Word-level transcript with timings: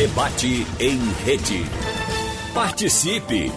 Debate 0.00 0.64
em 0.78 0.98
rede. 1.26 1.60
Participe! 2.54 3.52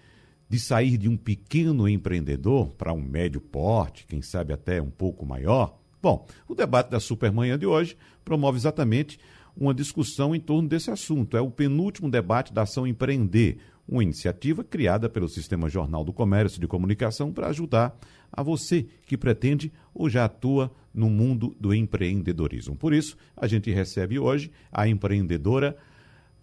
de 0.47 0.59
sair 0.59 0.97
de 0.97 1.09
um 1.09 1.17
pequeno 1.17 1.87
empreendedor 1.87 2.73
para 2.75 2.93
um 2.93 3.01
médio 3.01 3.41
porte, 3.41 4.05
quem 4.07 4.21
sabe 4.21 4.53
até 4.53 4.81
um 4.81 4.89
pouco 4.89 5.25
maior? 5.25 5.79
Bom, 6.01 6.25
o 6.47 6.55
debate 6.55 6.89
da 6.89 6.99
Supermanhã 6.99 7.57
de 7.57 7.65
hoje 7.65 7.97
promove 8.23 8.57
exatamente 8.57 9.19
uma 9.59 9.73
discussão 9.73 10.33
em 10.33 10.39
torno 10.39 10.69
desse 10.69 10.89
assunto. 10.89 11.35
É 11.35 11.41
o 11.41 11.51
penúltimo 11.51 12.09
debate 12.09 12.53
da 12.53 12.61
Ação 12.61 12.87
Empreender, 12.87 13.57
uma 13.87 14.01
iniciativa 14.01 14.63
criada 14.63 15.09
pelo 15.09 15.27
Sistema 15.27 15.67
Jornal 15.67 16.05
do 16.05 16.13
Comércio 16.13 16.61
de 16.61 16.67
Comunicação 16.67 17.33
para 17.33 17.47
ajudar 17.47 17.99
a 18.31 18.41
você 18.41 18.85
que 19.05 19.17
pretende 19.17 19.71
ou 19.93 20.09
já 20.09 20.25
atua 20.25 20.71
no 20.93 21.09
mundo 21.09 21.55
do 21.59 21.73
empreendedorismo. 21.73 22.75
Por 22.75 22.93
isso, 22.93 23.17
a 23.35 23.47
gente 23.47 23.69
recebe 23.71 24.17
hoje 24.17 24.49
a 24.71 24.87
empreendedora 24.87 25.75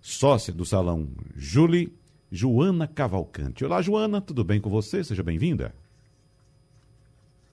sócia 0.00 0.52
do 0.52 0.64
Salão 0.64 1.08
Julie, 1.34 1.92
Joana 2.30 2.86
Cavalcante. 2.86 3.64
Olá, 3.64 3.80
Joana, 3.80 4.20
tudo 4.20 4.44
bem 4.44 4.60
com 4.60 4.68
você? 4.68 5.02
Seja 5.02 5.22
bem-vinda. 5.22 5.72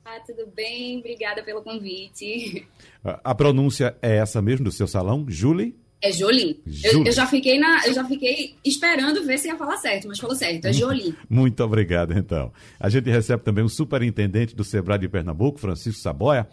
Ah, 0.06 0.20
tudo 0.26 0.46
bem? 0.54 1.00
Obrigada 1.00 1.42
pelo 1.44 1.62
convite. 1.62 2.68
A 3.04 3.34
pronúncia 3.34 3.96
é 4.02 4.18
essa 4.18 4.42
mesmo 4.42 4.66
do 4.66 4.72
seu 4.72 4.88
salão, 4.88 5.26
Julie? 5.28 5.76
É 6.02 6.12
Jolie. 6.12 6.62
Eu, 6.84 7.06
eu, 7.06 7.12
já 7.14 7.26
fiquei 7.26 7.58
na, 7.58 7.88
eu 7.88 7.94
já 7.94 8.04
fiquei 8.04 8.56
esperando 8.66 9.26
ver 9.26 9.38
se 9.38 9.48
ia 9.48 9.56
falar 9.56 9.78
certo, 9.78 10.10
mas 10.10 10.20
falou 10.20 10.36
certo, 10.36 10.66
é 10.66 10.74
Jolie. 10.74 11.16
Muito 11.30 11.64
obrigado, 11.64 12.12
então. 12.12 12.52
A 12.78 12.90
gente 12.90 13.10
recebe 13.10 13.42
também 13.42 13.64
o 13.64 13.70
superintendente 13.70 14.54
do 14.54 14.66
Sebrae 14.66 15.00
de 15.00 15.08
Pernambuco, 15.08 15.58
Francisco 15.58 16.02
Saboia. 16.02 16.46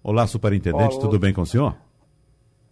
Olá, 0.00 0.28
superintendente, 0.28 0.94
Olá. 0.94 1.00
tudo 1.00 1.18
bem 1.18 1.32
com 1.32 1.42
o 1.42 1.46
senhor? 1.46 1.76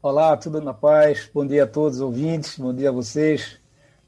Olá, 0.01 0.37
tudo 0.37 0.61
na 0.61 0.73
paz. 0.73 1.29
Bom 1.35 1.45
dia 1.45 1.65
a 1.65 1.67
todos 1.67 1.97
os 1.97 2.03
ouvintes, 2.03 2.57
bom 2.57 2.73
dia 2.73 2.91
a 2.91 2.93
vocês. 2.93 3.59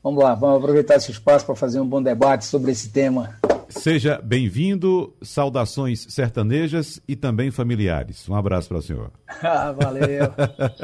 Vamos 0.00 0.22
lá, 0.22 0.36
vamos 0.36 0.58
aproveitar 0.58 0.94
esse 0.94 1.10
espaço 1.10 1.44
para 1.44 1.56
fazer 1.56 1.80
um 1.80 1.86
bom 1.86 2.00
debate 2.00 2.44
sobre 2.44 2.70
esse 2.70 2.92
tema. 2.92 3.36
Seja 3.68 4.18
bem-vindo, 4.22 5.14
saudações 5.20 6.06
sertanejas 6.08 7.00
e 7.06 7.14
também 7.14 7.50
familiares. 7.50 8.26
Um 8.26 8.34
abraço 8.34 8.68
para 8.68 8.78
o 8.78 8.82
senhor. 8.82 9.12
Ah, 9.40 9.70
valeu. 9.70 10.34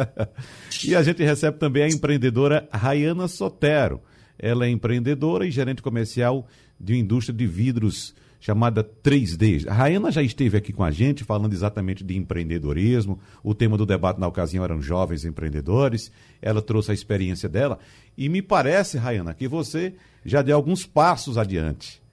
e 0.87 0.95
a 0.95 1.03
gente 1.03 1.25
recebe 1.25 1.59
também 1.59 1.83
a 1.83 1.89
empreendedora 1.89 2.69
Rayana 2.71 3.27
Sotero. 3.27 4.01
Ela 4.39 4.67
é 4.67 4.69
empreendedora 4.69 5.45
e 5.45 5.51
gerente 5.51 5.83
comercial 5.83 6.47
de 6.79 6.93
uma 6.93 7.01
indústria 7.01 7.37
de 7.37 7.47
vidros 7.47 8.15
chamada 8.39 8.85
3D. 8.85 9.67
A 9.67 9.73
Rayana 9.73 10.13
já 10.13 10.23
esteve 10.23 10.57
aqui 10.57 10.73
com 10.73 10.85
a 10.85 10.91
gente 10.91 11.25
falando 11.25 11.53
exatamente 11.53 12.05
de 12.05 12.17
empreendedorismo. 12.17 13.19
O 13.43 13.55
tema 13.55 13.77
do 13.77 13.87
debate 13.87 14.21
na 14.21 14.29
ocasião 14.29 14.63
eram 14.63 14.81
jovens 14.81 15.25
empreendedores. 15.25 16.13
Ela 16.41 16.63
trouxe 16.63 16.91
a 16.91 16.95
experiência 16.95 17.49
dela. 17.49 17.79
E 18.17 18.29
me 18.29 18.43
parece, 18.43 18.99
Rayana, 18.99 19.35
que 19.35 19.49
você 19.49 19.95
já 20.25 20.43
deu 20.43 20.55
alguns 20.55 20.87
passos 20.87 21.39
adiante. 21.39 22.04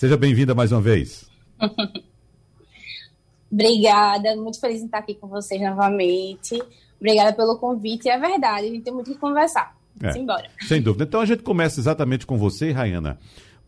Seja 0.00 0.16
bem-vinda 0.16 0.54
mais 0.54 0.72
uma 0.72 0.80
vez. 0.80 1.28
Obrigada, 3.52 4.34
muito 4.34 4.58
feliz 4.58 4.80
em 4.80 4.86
estar 4.86 4.96
aqui 4.96 5.14
com 5.14 5.28
vocês 5.28 5.60
novamente. 5.60 6.58
Obrigada 6.98 7.34
pelo 7.34 7.58
convite. 7.58 8.08
É 8.08 8.18
verdade, 8.18 8.66
a 8.66 8.70
gente 8.70 8.82
tem 8.82 8.94
muito 8.94 9.12
que 9.12 9.18
conversar. 9.18 9.76
É, 10.02 10.10
Simbora. 10.10 10.48
Sem 10.62 10.80
dúvida. 10.80 11.04
Então 11.04 11.20
a 11.20 11.26
gente 11.26 11.42
começa 11.42 11.78
exatamente 11.78 12.24
com 12.26 12.38
você, 12.38 12.70
Rayana, 12.70 13.18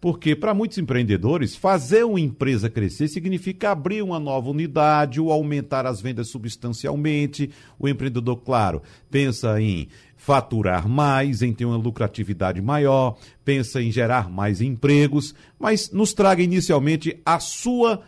porque 0.00 0.34
para 0.34 0.54
muitos 0.54 0.78
empreendedores, 0.78 1.54
fazer 1.54 2.02
uma 2.02 2.18
empresa 2.18 2.70
crescer 2.70 3.08
significa 3.08 3.70
abrir 3.70 4.00
uma 4.00 4.18
nova 4.18 4.48
unidade 4.48 5.20
ou 5.20 5.30
aumentar 5.30 5.84
as 5.84 6.00
vendas 6.00 6.28
substancialmente. 6.28 7.50
O 7.78 7.86
empreendedor, 7.86 8.36
claro, 8.36 8.80
pensa 9.10 9.60
em 9.60 9.86
faturar 10.24 10.88
mais, 10.88 11.42
em 11.42 11.52
ter 11.52 11.64
uma 11.64 11.76
lucratividade 11.76 12.62
maior, 12.62 13.18
pensa 13.44 13.82
em 13.82 13.90
gerar 13.90 14.30
mais 14.30 14.60
empregos, 14.60 15.34
mas 15.58 15.90
nos 15.90 16.14
traga 16.14 16.40
inicialmente 16.40 17.20
a 17.26 17.40
sua 17.40 18.00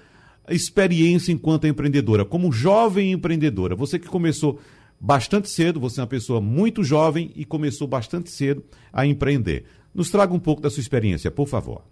experiência 0.48 1.32
enquanto 1.32 1.66
empreendedora, 1.66 2.25
como 2.25 2.52
jovem 2.52 3.10
empreendedora. 3.10 3.75
Você 3.75 3.98
que 3.98 4.06
começou 4.06 4.60
bastante 5.00 5.50
cedo, 5.50 5.80
você 5.80 5.98
é 5.98 6.02
uma 6.04 6.08
pessoa 6.08 6.41
muito 6.41 6.84
jovem 6.84 7.32
e 7.34 7.44
começou 7.44 7.88
bastante 7.88 8.31
cedo 8.31 8.64
a 8.92 9.04
empreender. 9.04 9.64
Nos 9.92 10.08
traga 10.08 10.32
um 10.32 10.38
pouco 10.38 10.62
da 10.62 10.70
sua 10.70 10.82
experiência, 10.82 11.32
por 11.32 11.48
favor. 11.48 11.82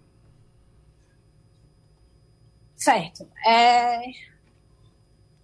Certo. 2.77 3.27
É, 3.45 3.99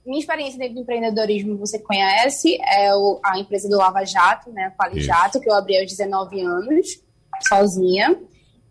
minha 0.06 0.20
experiência 0.20 0.58
dentro 0.58 0.76
do 0.76 0.82
empreendedorismo, 0.82 1.58
você 1.58 1.80
conhece, 1.80 2.58
é 2.62 2.94
o, 2.96 3.20
a 3.24 3.38
empresa 3.40 3.70
do 3.70 3.78
Lava 3.78 4.04
Jato, 4.06 4.52
né, 4.52 4.66
a 4.66 4.72
Quali 4.72 5.02
Jato, 5.02 5.40
que 5.40 5.50
eu 5.50 5.54
abri 5.54 5.78
aos 5.78 5.88
19 5.88 6.42
anos, 6.42 7.02
sozinha. 7.48 8.20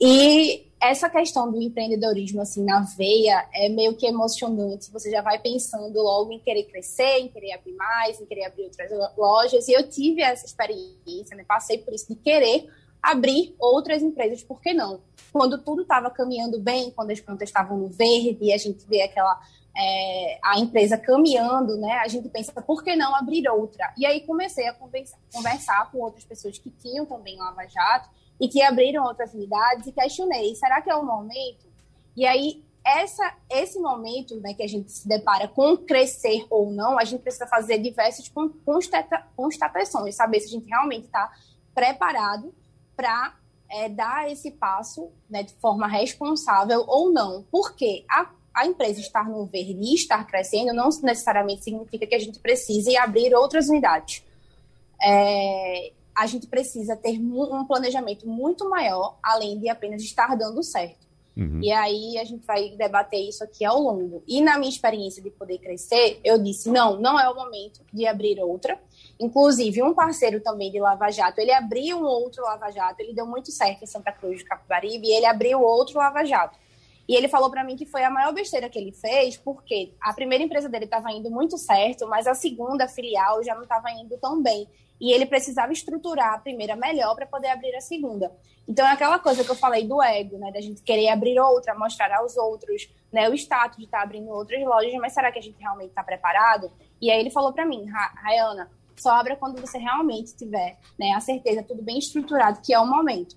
E 0.01 0.67
essa 0.81 1.11
questão 1.11 1.51
do 1.51 1.61
empreendedorismo, 1.61 2.41
assim, 2.41 2.65
na 2.65 2.81
veia, 2.81 3.49
é 3.53 3.69
meio 3.69 3.95
que 3.95 4.07
emocionante. 4.07 4.91
Você 4.93 5.11
já 5.11 5.21
vai 5.21 5.39
pensando 5.39 6.01
logo 6.01 6.33
em 6.33 6.39
querer 6.39 6.65
crescer, 6.65 7.19
em 7.19 7.29
querer 7.29 7.53
abrir 7.53 7.75
mais, 7.75 8.21
em 8.21 8.27
querer 8.27 8.45
abrir 8.45 8.65
outras 8.65 8.91
lojas. 9.17 9.67
E 9.69 9.73
eu 9.73 9.89
tive 9.89 10.23
essa 10.23 10.47
experiência, 10.47 11.37
né, 11.37 11.45
passei 11.47 11.79
por 11.79 11.93
isso, 11.93 12.09
de 12.09 12.15
querer 12.15 12.69
abrir 13.03 13.55
outras 13.59 14.03
empresas, 14.03 14.43
por 14.43 14.61
que 14.61 14.73
não? 14.73 15.01
Quando 15.33 15.59
tudo 15.59 15.83
estava 15.83 16.11
caminhando 16.11 16.59
bem, 16.59 16.91
quando 16.91 17.11
as 17.11 17.21
plantas 17.21 17.49
estavam 17.49 17.79
no 17.79 17.89
verde, 17.89 18.39
e 18.41 18.53
a 18.53 18.59
gente 18.59 18.85
vê 18.87 19.03
aquela 19.03 19.41
é, 19.79 20.41
a 20.43 20.59
empresa 20.59 20.99
caminhando, 20.99 21.77
né, 21.77 22.01
a 22.03 22.09
gente 22.09 22.29
pensa, 22.29 22.53
por 22.61 22.83
que 22.83 22.97
não 22.97 23.15
abrir 23.15 23.49
outra? 23.49 23.95
E 23.97 24.05
aí 24.05 24.23
comecei 24.23 24.67
a 24.67 24.75
conversar, 24.75 25.91
com 25.93 25.99
outras 25.99 26.25
pessoas 26.25 26.59
que 26.59 26.69
tinham 26.69 27.07
também 27.07 27.39
Lava 27.39 27.65
Jato 27.69 28.11
e 28.41 28.49
que 28.49 28.61
abriram 28.61 29.05
outras 29.05 29.33
unidades 29.33 29.87
e 29.87 29.93
questionei, 29.93 30.55
será 30.57 30.83
que 30.83 30.91
é 30.91 30.97
o 30.97 31.07
momento? 31.07 31.69
E 32.17 32.27
aí, 32.27 32.65
essa, 32.85 33.35
esse 33.49 33.79
momento 33.79 34.41
né, 34.41 34.53
que 34.53 34.65
a 34.65 34.69
gente 34.69 34.91
se 34.91 35.07
depara 35.07 35.47
com 35.47 35.77
crescer 35.77 36.45
ou 36.51 36.73
não, 36.73 36.99
a 36.99 37.05
gente 37.05 37.23
precisa 37.23 37.47
fazer 37.47 37.79
diversas 37.79 38.29
constata, 38.65 39.25
constatações, 39.37 40.17
saber 40.17 40.41
se 40.41 40.47
a 40.47 40.51
gente 40.51 40.69
realmente 40.69 41.07
está 41.07 41.33
preparado 41.73 42.53
para 42.97 43.37
é, 43.71 43.89
dar 43.89 44.29
esse 44.29 44.51
passo 44.51 45.13
né, 45.31 45.45
de 45.45 45.55
forma 45.55 45.87
responsável 45.87 46.85
ou 46.89 47.13
não. 47.13 47.45
Porque 47.51 48.05
a 48.11 48.25
a 48.59 48.67
empresa 48.67 49.01
estar 49.01 49.29
no 49.29 49.45
verde 49.47 49.79
e 49.81 49.95
estar 49.95 50.27
crescendo 50.27 50.73
não 50.73 50.89
necessariamente 51.03 51.65
significa 51.65 52.07
que 52.07 52.15
a 52.15 52.19
gente 52.19 52.39
precise 52.39 52.97
abrir 52.97 53.35
outras 53.35 53.69
unidades. 53.69 54.23
É, 55.03 55.93
a 56.17 56.27
gente 56.27 56.47
precisa 56.49 56.97
ter 56.97 57.19
um 57.19 57.65
planejamento 57.65 58.27
muito 58.27 58.69
maior, 58.69 59.17
além 59.23 59.59
de 59.59 59.69
apenas 59.69 60.03
estar 60.03 60.37
dando 60.37 60.63
certo. 60.63 61.07
Uhum. 61.37 61.61
E 61.63 61.71
aí 61.71 62.19
a 62.19 62.25
gente 62.25 62.45
vai 62.45 62.71
debater 62.71 63.21
isso 63.21 63.45
aqui 63.45 63.65
ao 63.65 63.81
longo. 63.81 64.25
E 64.27 64.41
na 64.41 64.59
minha 64.59 64.69
experiência 64.69 65.23
de 65.23 65.31
poder 65.31 65.59
crescer, 65.59 66.19
eu 66.25 66.37
disse: 66.37 66.69
não, 66.69 66.99
não 66.99 67.19
é 67.19 67.29
o 67.31 67.37
momento 67.37 67.81
de 67.93 68.05
abrir 68.09 68.41
outra. 68.41 68.77
Inclusive, 69.21 69.81
um 69.81 69.95
parceiro 69.95 70.41
também 70.41 70.73
de 70.73 70.81
Lava 70.81 71.11
Jato, 71.11 71.41
ele 71.41 71.53
abriu 71.53 71.99
um 71.99 72.05
outro 72.05 72.43
Lava 72.43 72.71
Jato, 72.71 73.01
ele 73.01 73.15
deu 73.15 73.27
muito 73.27 73.53
certo 73.53 73.85
em 73.85 73.87
Santa 73.87 74.11
Cruz 74.11 74.39
de 74.39 74.45
Capibaribe, 74.45 75.07
e 75.07 75.13
ele 75.13 75.27
abriu 75.27 75.61
outro 75.61 75.99
Lava 75.99 76.25
Jato. 76.25 76.59
E 77.09 77.17
ele 77.17 77.27
falou 77.27 77.51
para 77.51 77.65
mim 77.65 77.75
que 77.75 77.87
foi 77.87 78.05
a 78.05 78.11
maior 78.11 78.35
besteira 78.35 78.69
que 78.69 78.79
ele 78.79 78.93
fez, 78.93 79.37
porque 79.37 79.95
a 80.01 80.13
primeira 80.13 80.45
empresa 80.45 80.69
dele 80.69 80.85
estava 80.85 81.11
indo 81.11 81.31
muito 81.31 81.57
certo, 81.57 82.07
mas 82.07 82.27
a 82.27 82.35
segunda 82.35 82.87
filial 82.87 83.43
já 83.43 83.55
não 83.55 83.63
estava 83.63 83.91
indo 83.93 84.19
tão 84.19 84.43
bem. 84.43 84.69
E 85.01 85.13
ele 85.13 85.25
precisava 85.25 85.73
estruturar 85.73 86.35
a 86.35 86.39
primeira 86.39 86.77
melhor 86.77 87.15
para 87.15 87.25
poder 87.25 87.49
abrir 87.49 87.75
a 87.75 87.81
segunda. 87.81 88.31
Então 88.67 88.87
é 88.87 88.93
aquela 88.93 89.19
coisa 89.19 89.43
que 89.43 89.51
eu 89.51 89.55
falei 89.55 89.87
do 89.87 90.03
ego, 90.03 90.37
né? 90.37 90.53
Da 90.53 90.61
gente 90.61 90.83
querer 90.83 91.09
abrir 91.09 91.41
outra, 91.41 91.75
mostrar 91.75 92.13
aos 92.19 92.37
outros, 92.37 92.91
né? 93.11 93.29
O 93.31 93.35
status 93.35 93.79
de 93.79 93.85
estar 93.85 93.99
tá 93.99 94.05
abrindo 94.05 94.29
outras 94.29 94.63
lojas, 94.63 94.93
mas 94.95 95.15
será 95.15 95.33
que 95.33 95.39
a 95.39 95.43
gente 95.43 95.59
realmente 95.59 95.91
está 95.91 96.03
preparado? 96.03 96.71
E 97.01 97.11
aí 97.11 97.21
ele 97.21 97.31
falou 97.31 97.53
para 97.53 97.65
mim, 97.65 97.87
Rayana, 97.87 98.71
só 98.97 99.11
abra 99.13 99.37
quando 99.37 99.61
você 99.61 99.79
realmente 99.79 100.37
tiver 100.37 100.77
né, 100.99 101.13
a 101.13 101.21
certeza, 101.21 101.63
tudo 101.63 101.83
bem 101.83 101.99
estruturado, 101.99 102.61
que 102.61 102.75
é 102.75 102.79
o 102.79 102.87
momento. 102.87 103.37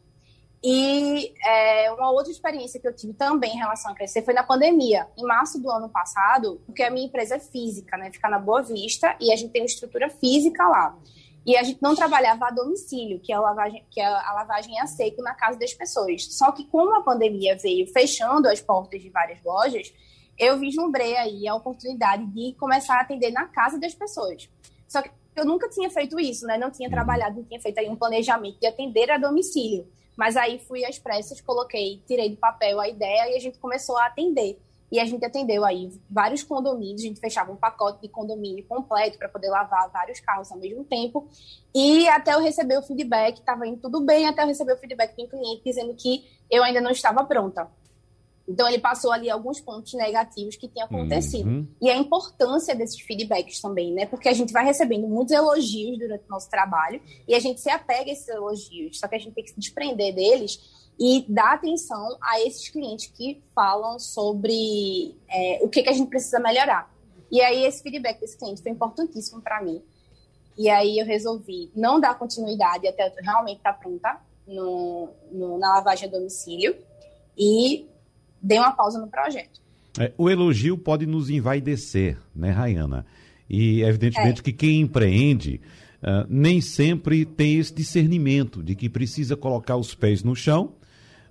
E 0.64 1.34
é, 1.44 1.92
uma 1.92 2.12
outra 2.12 2.32
experiência 2.32 2.80
que 2.80 2.88
eu 2.88 2.96
tive 2.96 3.14
também 3.14 3.54
em 3.56 3.58
relação 3.58 3.92
a 3.92 3.96
crescer 3.96 4.24
foi 4.24 4.34
na 4.34 4.44
pandemia, 4.44 5.08
em 5.18 5.24
março 5.24 5.60
do 5.60 5.72
ano 5.72 5.90
passado, 5.90 6.62
porque 6.68 6.84
a 6.84 6.92
minha 6.92 7.08
empresa 7.08 7.36
é 7.36 7.40
física, 7.40 7.98
né? 7.98 8.12
Fica 8.12 8.30
na 8.30 8.38
Boa 8.38 8.62
Vista 8.62 9.16
e 9.20 9.32
a 9.32 9.36
gente 9.36 9.52
tem 9.52 9.64
uma 9.64 9.66
estrutura 9.68 10.08
física 10.10 10.68
lá. 10.68 10.96
E 11.44 11.58
a 11.58 11.64
gente 11.64 11.82
não 11.82 11.96
trabalhava 11.96 12.46
a 12.46 12.52
domicílio, 12.52 13.20
que 13.20 13.34
é 13.34 13.36
a 13.36 13.42
lavagem, 13.42 13.84
que 13.90 14.00
é 14.00 14.06
a 14.06 14.34
lavagem 14.34 14.80
a 14.80 14.86
seco 14.86 15.24
na 15.24 15.34
casa 15.34 15.58
das 15.58 15.74
pessoas. 15.74 16.26
Só 16.26 16.52
que 16.52 16.66
como 16.66 16.96
a 16.96 17.02
pandemia 17.02 17.58
veio 17.58 17.88
fechando 17.88 18.48
as 18.48 18.62
portas 18.62 19.02
de 19.02 19.10
várias 19.10 19.44
lojas, 19.44 19.92
eu 20.38 20.60
vislumbrei 20.60 21.18
aí 21.18 21.48
a 21.48 21.56
oportunidade 21.56 22.24
de 22.28 22.54
começar 22.54 22.98
a 22.98 23.02
atender 23.02 23.32
na 23.32 23.46
casa 23.46 23.80
das 23.80 23.96
pessoas. 23.96 24.48
Só 24.88 25.02
que 25.02 25.10
eu 25.36 25.46
nunca 25.46 25.68
tinha 25.70 25.90
feito 25.90 26.20
isso, 26.20 26.46
né? 26.46 26.58
Não 26.58 26.70
tinha 26.70 26.88
uhum. 26.88 26.94
trabalhado, 26.94 27.38
não 27.38 27.44
tinha 27.44 27.60
feito 27.60 27.80
aí 27.80 27.90
um 27.90 27.96
planejamento 27.96 28.60
de 28.60 28.68
atender 28.68 29.10
a 29.10 29.18
domicílio. 29.18 29.88
Mas 30.22 30.38
aí 30.38 30.60
fui 30.60 30.86
às 30.86 31.00
pressas, 31.00 31.42
coloquei, 31.42 32.00
tirei 32.06 32.30
do 32.30 32.38
papel 32.38 32.80
a 32.80 32.88
ideia 32.88 33.32
e 33.32 33.38
a 33.38 33.40
gente 33.40 33.58
começou 33.58 33.98
a 33.98 34.06
atender. 34.06 34.62
E 34.92 35.00
a 35.00 35.06
gente 35.06 35.26
atendeu 35.26 35.66
aí 35.66 35.92
vários 36.08 36.44
condomínios, 36.44 37.02
a 37.02 37.06
gente 37.06 37.20
fechava 37.20 37.52
um 37.52 37.56
pacote 37.56 38.04
de 38.04 38.08
condomínio 38.08 38.64
completo 38.68 39.18
para 39.18 39.28
poder 39.28 39.50
lavar 39.50 39.90
vários 39.90 40.20
carros 40.20 40.52
ao 40.52 40.60
mesmo 40.60 40.84
tempo. 40.84 41.28
E 41.74 42.08
até 42.08 42.36
eu 42.36 42.40
receber 42.40 42.78
o 42.78 42.84
feedback, 42.84 43.40
estava 43.40 43.66
indo 43.66 43.82
tudo 43.82 44.00
bem, 44.02 44.28
até 44.28 44.44
eu 44.44 44.48
receber 44.48 44.74
o 44.74 44.78
feedback 44.78 45.16
do 45.16 45.28
cliente 45.28 45.64
dizendo 45.66 45.96
que 45.96 46.24
eu 46.52 46.64
ainda 46.64 46.82
não 46.82 46.92
estava 46.92 47.24
pronta. 47.24 47.68
Então, 48.52 48.68
ele 48.68 48.80
passou 48.80 49.14
ali 49.14 49.30
alguns 49.30 49.62
pontos 49.62 49.94
negativos 49.94 50.58
que 50.58 50.68
tinham 50.68 50.86
acontecido. 50.86 51.48
Uhum. 51.48 51.68
E 51.82 51.90
a 51.90 51.96
importância 51.96 52.76
desses 52.76 53.00
feedbacks 53.00 53.62
também, 53.62 53.94
né? 53.94 54.06
Porque 54.06 54.28
a 54.28 54.34
gente 54.34 54.52
vai 54.52 54.66
recebendo 54.66 55.08
muitos 55.08 55.34
elogios 55.34 55.98
durante 55.98 56.26
o 56.26 56.30
nosso 56.30 56.50
trabalho 56.50 57.02
e 57.26 57.34
a 57.34 57.40
gente 57.40 57.62
se 57.62 57.70
apega 57.70 58.10
a 58.10 58.14
esses 58.14 58.28
elogios, 58.28 59.00
só 59.00 59.08
que 59.08 59.16
a 59.16 59.20
gente 59.20 59.34
tem 59.34 59.44
que 59.44 59.52
se 59.52 59.60
desprender 59.60 60.14
deles 60.14 60.60
e 61.00 61.26
dar 61.30 61.54
atenção 61.54 62.18
a 62.22 62.42
esses 62.42 62.68
clientes 62.68 63.08
que 63.08 63.42
falam 63.56 63.98
sobre 63.98 65.16
é, 65.30 65.60
o 65.64 65.70
que, 65.70 65.82
que 65.82 65.90
a 65.90 65.94
gente 65.94 66.10
precisa 66.10 66.40
melhorar. 66.40 66.94
E 67.32 67.40
aí, 67.40 67.64
esse 67.64 67.82
feedback 67.82 68.20
desse 68.20 68.38
cliente 68.38 68.62
foi 68.62 68.72
importantíssimo 68.74 69.42
para 69.42 69.62
mim. 69.62 69.82
E 70.58 70.70
aí, 70.70 71.00
eu 71.00 71.06
resolvi 71.06 71.72
não 71.74 72.02
dar 72.02 72.20
continuidade 72.20 72.86
até 72.86 73.08
eu 73.08 73.24
realmente 73.24 73.60
estar 73.60 73.72
tá 73.72 73.80
pronta 73.80 74.20
no, 74.46 75.10
no, 75.32 75.58
na 75.58 75.76
lavagem 75.76 76.10
a 76.10 76.12
domicílio 76.12 76.76
e 77.38 77.88
dei 78.42 78.58
uma 78.58 78.72
pausa 78.72 79.00
no 79.00 79.08
projeto. 79.08 79.62
É, 80.00 80.12
o 80.18 80.30
elogio 80.30 80.78
pode 80.78 81.06
nos 81.06 81.30
envaidecer, 81.30 82.18
né, 82.36 82.52
Rayana? 82.52 83.06
E 83.50 83.84
evidentemente 83.84 84.40
é. 84.40 84.44
que 84.44 84.54
quem 84.54 84.82
empreende 84.82 85.60
uh, 86.02 86.26
nem 86.30 86.62
sempre 86.62 87.26
tem 87.26 87.60
esse 87.60 87.74
discernimento 87.74 88.64
de 88.64 88.76
que 88.76 88.90
precisa 88.90 89.36
colocar 89.36 89.76
os 89.76 89.94
pés 89.94 90.24
no 90.24 90.36
chão 90.36 90.74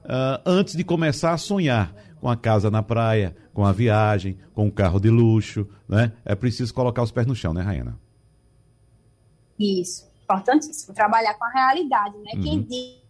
uh, 0.05 0.41
antes 0.45 0.77
de 0.77 0.85
começar 0.85 1.33
a 1.33 1.39
sonhar 1.39 1.95
com 2.21 2.29
a 2.29 2.37
casa 2.37 2.71
na 2.71 2.83
praia, 2.83 3.35
com 3.55 3.65
a 3.65 3.73
viagem, 3.73 4.39
com 4.55 4.67
um 4.67 4.71
carro 4.71 5.01
de 5.01 5.09
luxo, 5.09 5.67
né? 5.89 6.13
É 6.23 6.35
preciso 6.35 6.75
colocar 6.75 7.03
os 7.03 7.11
pés 7.11 7.27
no 7.27 7.35
chão, 7.35 7.55
né, 7.55 7.63
Raina? 7.63 7.99
Isso, 9.59 10.07
importantíssimo. 10.23 10.95
Trabalhar 10.95 11.33
com 11.35 11.45
a 11.47 11.51
realidade, 11.51 12.17
né? 12.19 12.33
Uhum. 12.35 12.43
Quem 12.43 12.63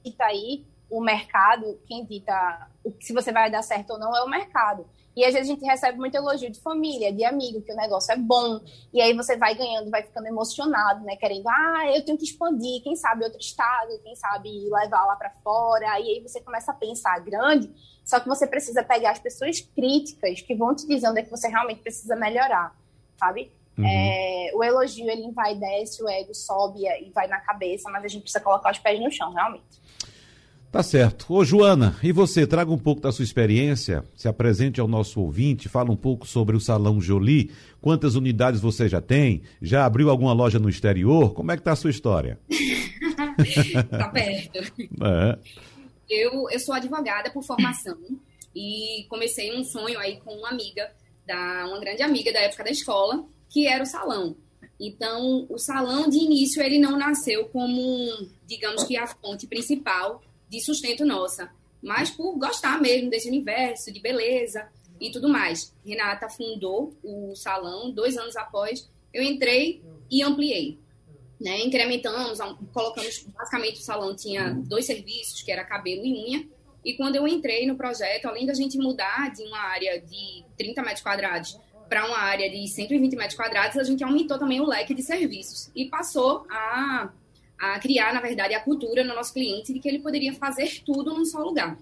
dita 0.05 0.25
aí 0.25 0.65
o 0.89 1.01
mercado, 1.01 1.79
quem 1.87 2.05
dita 2.05 2.69
se 3.01 3.13
você 3.13 3.33
vai 3.33 3.51
dar 3.51 3.63
certo 3.63 3.91
ou 3.91 3.99
não 3.99 4.17
é 4.17 4.23
o 4.23 4.29
mercado. 4.29 4.87
E 5.17 5.25
às 5.25 5.35
vezes 5.35 5.51
a 5.51 5.53
gente 5.53 5.65
recebe 5.65 5.99
muito 5.99 6.15
elogio 6.15 6.51
de 6.51 6.61
família, 6.61 7.13
de 7.13 7.25
amigo, 7.25 7.61
que 7.63 7.73
o 7.73 7.77
negócio 7.77 8.13
é 8.13 8.17
bom. 8.17 8.61
E 8.93 9.01
aí 9.01 9.13
você 9.13 9.37
vai 9.37 9.55
ganhando, 9.55 9.91
vai 9.91 10.03
ficando 10.03 10.27
emocionado, 10.27 11.05
né? 11.05 11.17
Querendo, 11.17 11.49
ah, 11.49 11.83
eu 11.95 12.05
tenho 12.05 12.17
que 12.17 12.25
expandir, 12.25 12.83
quem 12.83 12.95
sabe 12.95 13.25
outro 13.25 13.41
estado, 13.41 13.99
quem 14.03 14.15
sabe 14.15 14.49
levar 14.71 15.05
lá 15.05 15.17
para 15.17 15.31
fora. 15.43 15.85
E 16.01 16.11
aí 16.11 16.21
você 16.21 16.41
começa 16.41 16.71
a 16.71 16.75
pensar 16.75 17.19
grande, 17.21 17.71
só 18.05 18.21
que 18.21 18.29
você 18.29 18.47
precisa 18.47 18.83
pegar 18.83 19.11
as 19.11 19.19
pessoas 19.19 19.61
críticas 19.61 20.41
que 20.41 20.55
vão 20.55 20.75
te 20.75 20.87
dizer 20.87 21.09
onde 21.09 21.21
é 21.21 21.23
que 21.25 21.31
você 21.31 21.49
realmente 21.49 21.83
precisa 21.83 22.15
melhorar, 22.15 22.75
sabe? 23.19 23.53
Uhum. 23.77 23.87
É, 23.87 24.51
o 24.55 24.63
elogio, 24.63 25.09
ele 25.11 25.31
vai 25.33 25.55
desce, 25.55 26.03
o 26.03 26.09
ego 26.09 26.35
sobe 26.35 26.81
e 26.85 27.11
vai 27.11 27.27
na 27.27 27.41
cabeça, 27.41 27.91
mas 27.91 28.05
a 28.05 28.09
gente 28.09 28.23
precisa 28.23 28.43
colocar 28.43 28.71
os 28.71 28.79
pés 28.79 29.01
no 29.01 29.11
chão, 29.11 29.33
realmente. 29.33 29.81
Tá 30.71 30.85
certo. 30.85 31.35
Ô, 31.35 31.45
Joana, 31.45 31.99
e 32.01 32.13
você, 32.13 32.47
traga 32.47 32.71
um 32.71 32.79
pouco 32.79 33.01
da 33.01 33.11
sua 33.11 33.25
experiência, 33.25 34.05
se 34.15 34.29
apresente 34.29 34.81
ao 34.81 34.87
nosso 34.87 35.21
ouvinte, 35.21 35.69
fala 35.69 35.91
um 35.91 35.97
pouco 35.97 36.29
sobre 36.29 36.55
o 36.55 36.61
Salão 36.61 37.01
Jolie, 37.01 37.51
quantas 37.81 38.15
unidades 38.15 38.61
você 38.61 38.89
já 38.89 39.01
tem, 39.01 39.43
já 39.61 39.85
abriu 39.85 40.09
alguma 40.09 40.33
loja 40.33 40.61
no 40.61 40.69
exterior, 40.69 41.35
como 41.35 41.51
é 41.51 41.57
que 41.57 41.63
tá 41.65 41.73
a 41.73 41.77
sua 41.77 41.91
história? 41.91 42.39
tá 43.91 44.09
perto. 44.11 44.59
É. 45.03 45.39
Eu, 46.09 46.49
eu 46.49 46.61
sou 46.61 46.73
advogada 46.73 47.33
por 47.33 47.43
formação 47.43 47.99
e 48.55 49.07
comecei 49.09 49.53
um 49.59 49.65
sonho 49.65 49.99
aí 49.99 50.19
com 50.19 50.33
uma 50.33 50.51
amiga, 50.51 50.89
da, 51.27 51.67
uma 51.67 51.81
grande 51.81 52.03
amiga 52.03 52.33
da 52.33 52.41
época 52.43 52.63
da 52.63 52.71
escola, 52.71 53.25
que 53.49 53.67
era 53.67 53.83
o 53.83 53.87
salão. 53.87 54.37
Então, 54.79 55.47
o 55.51 55.59
salão 55.59 56.09
de 56.09 56.19
início 56.19 56.63
ele 56.63 56.79
não 56.79 56.97
nasceu 56.97 57.47
como, 57.47 58.09
digamos 58.47 58.85
que 58.85 58.97
a 58.97 59.09
fonte 59.09 59.49
principal 59.49 60.23
de 60.51 60.61
sustento 60.61 61.05
nossa, 61.07 61.51
mas 61.81 62.11
por 62.11 62.37
gostar 62.37 62.81
mesmo 62.81 63.09
desse 63.09 63.29
universo, 63.29 63.93
de 63.93 64.01
beleza 64.01 64.69
e 65.01 65.11
tudo 65.11 65.29
mais. 65.29 65.75
Renata 65.87 66.29
fundou 66.29 66.93
o 67.03 67.35
salão 67.37 67.91
dois 67.91 68.19
anos 68.19 68.37
após 68.37 68.91
eu 69.15 69.23
entrei 69.23 69.83
e 70.11 70.23
ampliei. 70.23 70.79
Né? 71.41 71.63
Incrementamos, 71.63 72.39
colocamos, 72.73 73.25
basicamente 73.35 73.81
o 73.81 73.83
salão 73.83 74.15
tinha 74.15 74.53
dois 74.53 74.85
serviços, 74.85 75.41
que 75.41 75.51
era 75.51 75.65
cabelo 75.65 76.05
e 76.05 76.13
unha, 76.13 76.49
e 76.85 76.95
quando 76.95 77.17
eu 77.17 77.27
entrei 77.27 77.67
no 77.67 77.77
projeto, 77.77 78.27
além 78.27 78.47
da 78.47 78.55
gente 78.55 78.77
mudar 78.77 79.31
de 79.33 79.43
uma 79.45 79.59
área 79.59 80.01
de 80.01 80.45
30 80.57 80.83
metros 80.83 81.03
quadrados 81.03 81.59
para 81.89 82.07
uma 82.07 82.19
área 82.19 82.49
de 82.49 82.67
120 82.69 83.17
metros 83.17 83.37
quadrados, 83.37 83.77
a 83.77 83.85
gente 83.85 84.03
aumentou 84.05 84.39
também 84.39 84.61
o 84.61 84.67
leque 84.67 84.95
de 84.95 85.03
serviços 85.03 85.71
e 85.75 85.87
passou 85.87 86.47
a 86.51 87.11
a 87.61 87.79
criar, 87.79 88.15
na 88.15 88.23
verdade, 88.23 88.55
a 88.55 88.61
cultura 88.61 89.05
no 89.05 89.15
nosso 89.15 89.35
cliente 89.35 89.73
de 89.73 89.79
que 89.79 89.87
ele 89.87 89.99
poderia 89.99 90.33
fazer 90.33 90.83
tudo 90.83 91.13
num 91.13 91.27
só 91.27 91.41
lugar. 91.41 91.79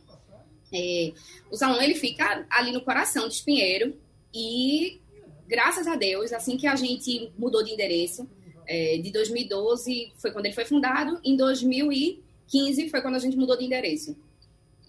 É, 0.74 1.12
o 1.50 1.56
salão 1.56 1.80
ele 1.80 1.94
fica 1.94 2.44
ali 2.50 2.72
no 2.72 2.80
coração 2.80 3.28
de 3.28 3.34
Espinheiro 3.34 3.96
e, 4.34 5.00
graças 5.46 5.86
a 5.86 5.94
Deus, 5.94 6.32
assim 6.32 6.56
que 6.56 6.66
a 6.66 6.74
gente 6.74 7.32
mudou 7.38 7.62
de 7.62 7.72
endereço, 7.72 8.28
é, 8.66 8.98
de 8.98 9.10
2012 9.12 10.12
foi 10.16 10.32
quando 10.32 10.46
ele 10.46 10.54
foi 10.54 10.64
fundado, 10.64 11.20
em 11.24 11.36
2015 11.36 12.90
foi 12.90 13.00
quando 13.00 13.14
a 13.14 13.20
gente 13.20 13.36
mudou 13.36 13.56
de 13.56 13.64
endereço. 13.64 14.16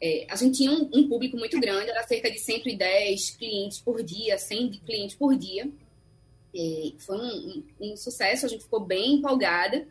É, 0.01 0.25
a 0.27 0.35
gente 0.35 0.57
tinha 0.57 0.71
um, 0.71 0.89
um, 0.93 1.07
público 1.07 1.37
muito 1.37 1.59
grande, 1.59 1.91
era 1.91 2.01
cerca 2.07 2.31
de 2.31 2.39
110 2.39 3.31
clientes 3.31 3.79
por 3.79 4.01
dia, 4.01 4.39
100 4.39 4.71
clientes 4.85 5.15
por 5.15 5.37
dia. 5.37 5.69
É, 6.55 6.91
foi 6.97 7.15
um, 7.15 7.63
um, 7.79 7.91
um 7.91 7.95
sucesso, 7.95 8.45
a 8.45 8.49
gente 8.49 8.63
ficou 8.63 8.79
bem 8.79 9.15
empolgada. 9.15 9.85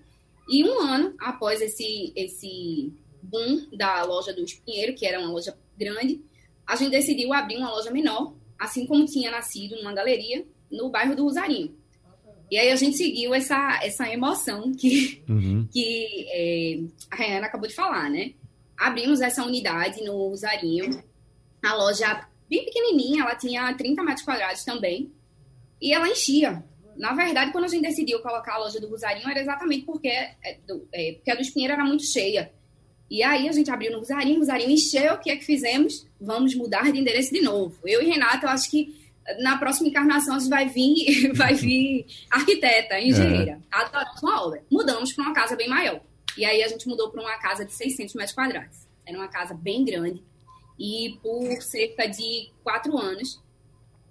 E 0.49 0.65
um 0.65 0.81
ano 0.81 1.15
após 1.19 1.61
esse, 1.61 2.13
esse 2.17 2.93
boom 3.23 3.69
da 3.77 4.03
loja 4.05 4.33
do 4.33 4.43
Espinheiro, 4.43 4.95
que 4.95 5.07
era 5.07 5.21
uma 5.21 5.31
loja 5.31 5.57
grande, 5.77 6.23
a 6.67 6.77
gente 6.77 6.91
decidiu 6.91 7.33
abrir 7.33 7.57
uma 7.57 7.71
loja 7.71 7.91
menor, 7.91 8.35
assim 8.59 8.87
como 8.87 9.05
tinha 9.05 9.31
nascido 9.31 9.77
numa 9.77 9.93
galeria 9.93 10.47
no 10.71 10.91
bairro 10.91 11.15
do 11.15 11.25
Rosarinho. 11.25 11.75
E 12.51 12.57
aí 12.57 12.71
a 12.71 12.77
gente 12.77 12.97
seguiu 12.97 13.35
essa, 13.35 13.79
essa 13.83 14.09
emoção 14.11 14.73
que, 14.73 15.23
uhum. 15.29 15.69
que 15.71 16.27
é, 16.31 16.81
a 17.11 17.17
Rayana 17.17 17.47
acabou 17.47 17.69
de 17.69 17.75
falar, 17.75 18.09
né? 18.11 18.33
Abrimos 18.77 19.21
essa 19.21 19.45
unidade 19.45 20.03
no 20.03 20.13
Rosarinho, 20.13 21.03
a 21.63 21.75
loja 21.75 22.27
bem 22.49 22.65
pequenininha, 22.65 23.23
ela 23.23 23.35
tinha 23.35 23.75
30 23.75 24.03
metros 24.03 24.25
quadrados 24.25 24.65
também, 24.65 25.13
e 25.81 25.93
ela 25.93 26.09
enchia. 26.09 26.65
Na 26.99 27.15
verdade, 27.15 27.53
quando 27.53 27.65
a 27.65 27.69
gente 27.69 27.83
decidiu 27.83 28.21
colocar 28.21 28.55
a 28.55 28.59
loja 28.59 28.81
do 28.81 28.89
Rosarinho, 28.89 29.29
era 29.29 29.41
exatamente 29.41 29.85
porque, 29.85 30.09
é, 30.09 30.37
é, 30.93 31.13
porque 31.13 31.31
a 31.31 31.35
do 31.35 31.43
Espinheiro 31.43 31.75
era 31.75 31.85
muito 31.85 32.05
cheia. 32.05 32.53
E 33.11 33.23
aí 33.23 33.49
a 33.49 33.53
gente 33.53 33.71
abriu 33.71 33.93
no 33.93 33.99
Rosarinho, 33.99 34.37
o 34.37 34.39
Rosarinho 34.41 34.71
encheu, 34.71 35.15
o 35.15 35.19
que 35.19 35.31
é 35.31 35.37
que 35.37 35.45
fizemos? 35.45 36.07
Vamos 36.21 36.55
mudar 36.55 36.93
de 36.93 36.99
endereço 36.99 37.33
de 37.33 37.41
novo. 37.41 37.79
Eu 37.87 38.03
e 38.03 38.07
Renato, 38.07 38.45
eu 38.45 38.51
acho 38.51 38.71
que 38.71 38.95
na 39.41 39.59
próxima 39.59 39.89
encarnação 39.89 40.35
a 40.35 40.39
gente 40.39 40.51
vai 40.51 40.69
vir, 40.69 41.33
vai 41.37 41.55
vir 41.55 42.07
arquiteta, 42.31 43.01
engenheira. 43.01 43.53
É. 43.53 43.59
Adoramos 43.71 44.23
uma 44.23 44.47
obra. 44.47 44.63
Mudamos 44.71 45.13
para 45.13 45.25
uma 45.25 45.35
casa 45.35 45.57
bem 45.57 45.69
maior. 45.69 46.01
E 46.37 46.45
aí 46.45 46.63
a 46.63 46.69
gente 46.69 46.89
mudou 46.89 47.11
para 47.11 47.21
uma 47.21 47.39
casa 47.39 47.65
de 47.65 47.73
600 47.73 48.15
metros 48.15 48.35
quadrados. 48.35 48.87
Era 49.07 49.19
uma 49.19 49.29
casa 49.29 49.55
bem 49.55 49.85
grande. 49.85 50.23
E 50.79 51.19
por 51.23 51.61
cerca 51.63 52.07
de 52.07 52.51
quatro 52.63 52.97
anos, 52.97 53.41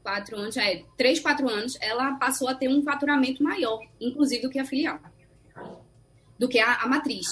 quatro 0.08 0.38
anos, 0.38 0.56
é, 0.56 0.86
três, 0.98 1.20
quatro 1.20 1.50
anos, 1.50 1.78
ela 1.82 2.14
passou 2.14 2.48
a 2.48 2.56
ter 2.56 2.70
um 2.70 2.82
faturamento 2.82 3.44
maior, 3.44 3.78
inclusive 4.00 4.44
do 4.44 4.50
que 4.50 4.58
a 4.58 4.64
filial, 4.64 5.02
do 6.40 6.48
que 6.48 6.60
a, 6.60 6.76
a 6.76 6.88
matriz. 6.88 7.28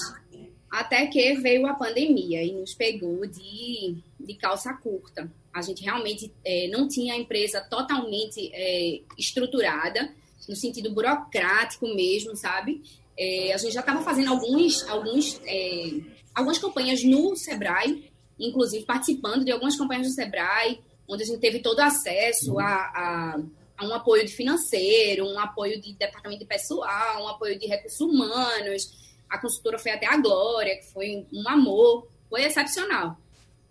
Até 0.70 1.06
que 1.06 1.36
veio 1.36 1.66
a 1.66 1.72
pandemia 1.72 2.42
e 2.44 2.52
nos 2.52 2.74
pegou 2.74 3.26
de, 3.26 3.96
de 4.20 4.34
calça 4.34 4.74
curta. 4.74 5.32
A 5.54 5.62
gente 5.62 5.82
realmente 5.82 6.30
é, 6.44 6.68
não 6.68 6.86
tinha 6.86 7.14
a 7.14 7.16
empresa 7.16 7.62
totalmente 7.62 8.50
é, 8.52 9.00
estruturada, 9.16 10.14
no 10.46 10.54
sentido 10.54 10.92
burocrático 10.92 11.86
mesmo, 11.94 12.36
sabe? 12.36 12.82
É, 13.18 13.54
a 13.54 13.56
gente 13.56 13.72
já 13.72 13.80
estava 13.80 14.02
fazendo 14.02 14.30
alguns, 14.30 14.86
alguns 14.86 15.40
é, 15.46 15.92
algumas 16.34 16.58
campanhas 16.58 17.02
no 17.02 17.34
Sebrae, 17.36 18.12
inclusive 18.38 18.84
participando 18.84 19.46
de 19.46 19.50
algumas 19.50 19.78
campanhas 19.78 20.08
do 20.08 20.12
Sebrae, 20.12 20.78
onde 21.08 21.22
a 21.22 21.26
gente 21.26 21.40
teve 21.40 21.60
todo 21.60 21.80
acesso 21.80 22.58
a, 22.58 22.64
a, 22.66 23.40
a 23.78 23.86
um 23.86 23.94
apoio 23.94 24.28
financeiro, 24.28 25.26
um 25.26 25.38
apoio 25.38 25.80
de 25.80 25.92
departamento 25.94 26.40
de 26.40 26.46
pessoal, 26.46 27.24
um 27.24 27.28
apoio 27.28 27.58
de 27.58 27.66
recursos 27.66 28.00
humanos. 28.00 29.06
A 29.28 29.38
consultora 29.38 29.78
foi 29.78 29.92
até 29.92 30.06
a 30.06 30.16
Glória, 30.16 30.76
que 30.76 30.86
foi 30.92 31.26
um 31.32 31.48
amor, 31.48 32.08
foi 32.28 32.44
excepcional. 32.44 33.18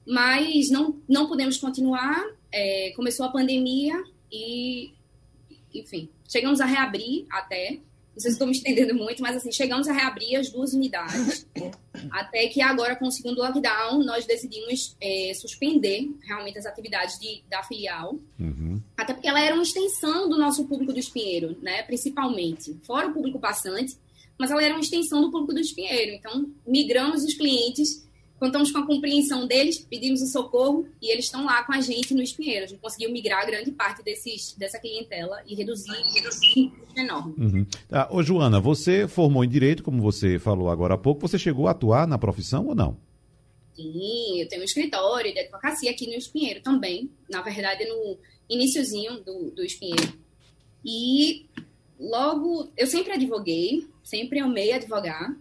Mas 0.06 0.70
não, 0.70 1.02
não 1.08 1.28
pudemos 1.28 1.58
continuar, 1.58 2.24
é, 2.52 2.92
começou 2.96 3.26
a 3.26 3.32
pandemia 3.32 4.02
e, 4.32 4.94
enfim, 5.74 6.10
chegamos 6.30 6.62
a 6.62 6.66
reabrir 6.66 7.26
até, 7.30 7.80
não 8.16 8.22
sei 8.22 8.32
se 8.32 8.36
estou 8.36 8.48
me 8.48 8.54
estendendo 8.54 8.96
muito, 8.96 9.22
mas 9.22 9.36
assim, 9.36 9.52
chegamos 9.52 9.90
a 9.90 9.94
reabrir 9.94 10.38
as 10.38 10.50
duas 10.50 10.74
unidades. 10.74 11.46
até 12.10 12.48
que 12.48 12.62
agora, 12.62 12.96
com 12.96 13.08
o 13.08 13.12
segundo 13.12 13.40
lockdown, 13.40 14.04
nós 14.06 14.26
decidimos 14.26 14.96
é, 15.02 15.34
suspender 15.36 16.10
realmente 16.26 16.58
as 16.58 16.66
atividades 16.66 17.20
de, 17.20 17.44
da 17.50 17.62
filial. 17.64 18.18
Uhum. 18.40 18.82
Até 18.96 19.14
porque 19.14 19.28
ela 19.28 19.42
era 19.42 19.54
uma 19.54 19.64
extensão 19.64 20.30
do 20.30 20.38
nosso 20.38 20.66
público 20.66 20.94
do 20.94 21.00
Espinheiro, 21.00 21.58
né? 21.62 21.84
Principalmente. 21.84 22.80
Fora 22.84 23.10
o 23.10 23.14
público 23.14 23.38
passante, 23.38 23.98
mas 24.40 24.50
ela 24.50 24.64
era 24.64 24.74
uma 24.74 24.82
extensão 24.82 25.22
do 25.22 25.30
público 25.30 25.54
do 25.54 25.60
Espinheiro. 25.60 26.14
Então, 26.14 26.50
migramos 26.66 27.22
os 27.22 27.34
clientes 27.34 28.05
Contamos 28.40 28.70
com 28.70 28.80
a 28.80 28.86
compreensão 28.86 29.48
deles, 29.48 29.80
pedimos 29.80 30.22
o 30.22 30.28
socorro 30.28 30.86
e 31.02 31.10
eles 31.10 31.26
estão 31.26 31.46
lá 31.46 31.64
com 31.64 31.74
a 31.74 31.80
gente 31.80 32.14
no 32.14 32.22
Espinheiro. 32.22 32.66
A 32.66 32.68
gente 32.68 32.80
conseguiu 32.80 33.12
migrar 33.12 33.46
grande 33.46 33.72
parte 33.72 34.04
desses, 34.04 34.54
dessa 34.58 34.78
clientela 34.78 35.42
e 35.48 35.56
reduzir, 35.56 35.96
reduzir 36.14 36.72
enorme. 36.98 37.34
Uhum. 37.38 37.66
Ah, 37.90 38.10
ô, 38.12 38.22
Joana, 38.22 38.60
você 38.60 39.08
formou 39.08 39.44
em 39.44 39.50
Direito, 39.50 39.84
como 39.84 40.02
você 40.02 40.38
falou 40.38 40.70
agora 40.70 40.96
há 40.96 40.98
pouco. 40.98 41.22
Você 41.22 41.40
chegou 41.40 41.68
a 41.68 41.72
atuar 41.72 42.06
na 42.06 42.18
profissão 42.18 42.68
ou 42.68 42.76
não? 42.76 42.98
Sim, 43.74 44.42
eu 44.42 44.48
tenho 44.48 44.62
um 44.62 44.66
escritório 44.66 45.34
de 45.34 45.40
advocacia 45.40 45.92
aqui 45.92 46.08
no 46.08 46.14
Espinheiro 46.14 46.62
também. 46.62 47.10
Na 47.30 47.42
verdade, 47.42 47.86
no 47.86 48.18
iníciozinho 48.50 49.22
do, 49.24 49.52
do 49.52 49.64
Espinheiro. 49.64 50.14
E 50.84 51.46
logo, 52.00 52.70
eu 52.78 52.88
sempre 52.88 53.14
advoguei, 53.14 53.88
sempre 54.04 54.40
amei 54.40 54.74
advogar. 54.74 55.36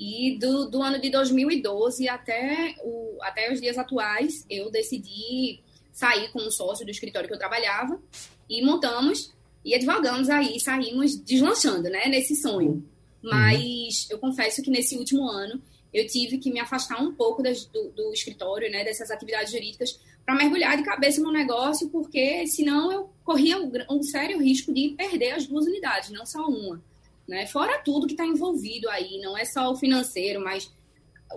E 0.00 0.38
do, 0.38 0.64
do 0.70 0.82
ano 0.82 0.98
de 0.98 1.10
2012 1.10 2.08
até, 2.08 2.74
o, 2.82 3.18
até 3.20 3.52
os 3.52 3.60
dias 3.60 3.76
atuais, 3.76 4.46
eu 4.48 4.70
decidi 4.70 5.60
sair 5.92 6.32
com 6.32 6.40
um 6.40 6.50
sócio 6.50 6.86
do 6.86 6.90
escritório 6.90 7.28
que 7.28 7.34
eu 7.34 7.38
trabalhava 7.38 8.00
e 8.48 8.64
montamos 8.64 9.30
e 9.62 9.74
advogamos 9.74 10.30
aí, 10.30 10.58
saímos 10.58 11.18
deslanchando, 11.18 11.90
né, 11.90 12.06
nesse 12.06 12.34
sonho. 12.34 12.82
Mas 13.22 14.08
eu 14.08 14.18
confesso 14.18 14.62
que 14.62 14.70
nesse 14.70 14.96
último 14.96 15.28
ano 15.28 15.60
eu 15.92 16.06
tive 16.06 16.38
que 16.38 16.50
me 16.50 16.60
afastar 16.60 16.98
um 17.02 17.12
pouco 17.12 17.42
das, 17.42 17.66
do, 17.66 17.90
do, 17.90 18.10
escritório, 18.14 18.70
né, 18.70 18.82
dessas 18.82 19.10
atividades 19.10 19.52
jurídicas, 19.52 20.00
para 20.24 20.34
mergulhar 20.34 20.78
de 20.78 20.82
cabeça 20.82 21.20
no 21.20 21.30
negócio, 21.30 21.90
porque 21.90 22.46
senão 22.46 22.90
eu 22.90 23.10
corria 23.22 23.58
um, 23.58 23.70
um 23.90 24.02
sério 24.02 24.40
risco 24.40 24.72
de 24.72 24.94
perder 24.96 25.32
as 25.32 25.46
duas 25.46 25.66
unidades, 25.66 26.08
não 26.08 26.24
só 26.24 26.46
uma 26.46 26.82
né? 27.30 27.46
Fora 27.46 27.78
tudo 27.78 28.06
que 28.06 28.12
está 28.12 28.26
envolvido 28.26 28.90
aí, 28.90 29.20
não 29.20 29.38
é 29.38 29.44
só 29.44 29.70
o 29.70 29.76
financeiro, 29.76 30.42
mas 30.42 30.70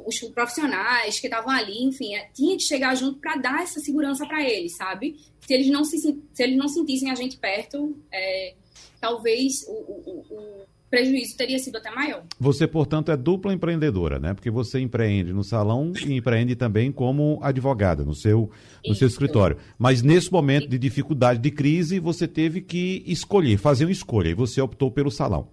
os 0.06 0.20
profissionais 0.20 1.20
que 1.20 1.28
estavam 1.28 1.52
ali, 1.52 1.84
enfim, 1.84 2.16
é, 2.16 2.28
tinha 2.34 2.58
que 2.58 2.64
chegar 2.64 2.96
junto 2.96 3.20
para 3.20 3.36
dar 3.36 3.62
essa 3.62 3.80
segurança 3.80 4.26
para 4.26 4.44
eles, 4.44 4.76
sabe? 4.76 5.16
Se 5.42 5.54
eles 5.54 5.70
não 5.70 5.86
se, 5.86 6.00
se 6.00 6.44
eles 6.44 6.58
não 6.58 6.68
sentissem 6.68 7.12
a 7.12 7.16
gente 7.16 7.38
perto, 7.38 7.96
é, 8.12 8.56
talvez 9.00 9.64
o, 9.68 9.72
o, 9.72 10.26
o, 10.32 10.64
prejuízo 10.90 11.38
teria 11.38 11.58
sido 11.60 11.78
até 11.78 11.90
maior. 11.92 12.24
Você, 12.40 12.68
portanto, 12.68 13.12
é 13.12 13.18
dupla 13.18 13.54
empreendedora, 13.54 14.20
né? 14.20 14.34
Porque 14.34 14.50
você 14.50 14.80
empreende 14.80 15.34
no 15.34 15.44
salão 15.44 15.92
e 16.06 16.14
empreende 16.14 16.56
também 16.56 16.92
como 16.92 17.40
advogada 17.42 18.04
no 18.04 18.14
seu, 18.14 18.50
no 18.86 18.94
seu 18.96 19.08
escritório. 19.08 19.58
Mas 19.78 20.02
nesse 20.04 20.32
momento 20.32 20.68
de 20.68 20.78
dificuldade, 20.78 21.40
de 21.40 21.52
crise, 21.52 22.00
você 22.00 22.28
teve 22.28 22.62
que 22.62 23.04
escolher, 23.08 23.58
fazer 23.58 23.86
uma 23.86 23.92
escolha 23.92 24.30
e 24.30 24.34
você 24.36 24.62
optou 24.62 24.92
pelo 24.92 25.12
salão. 25.12 25.50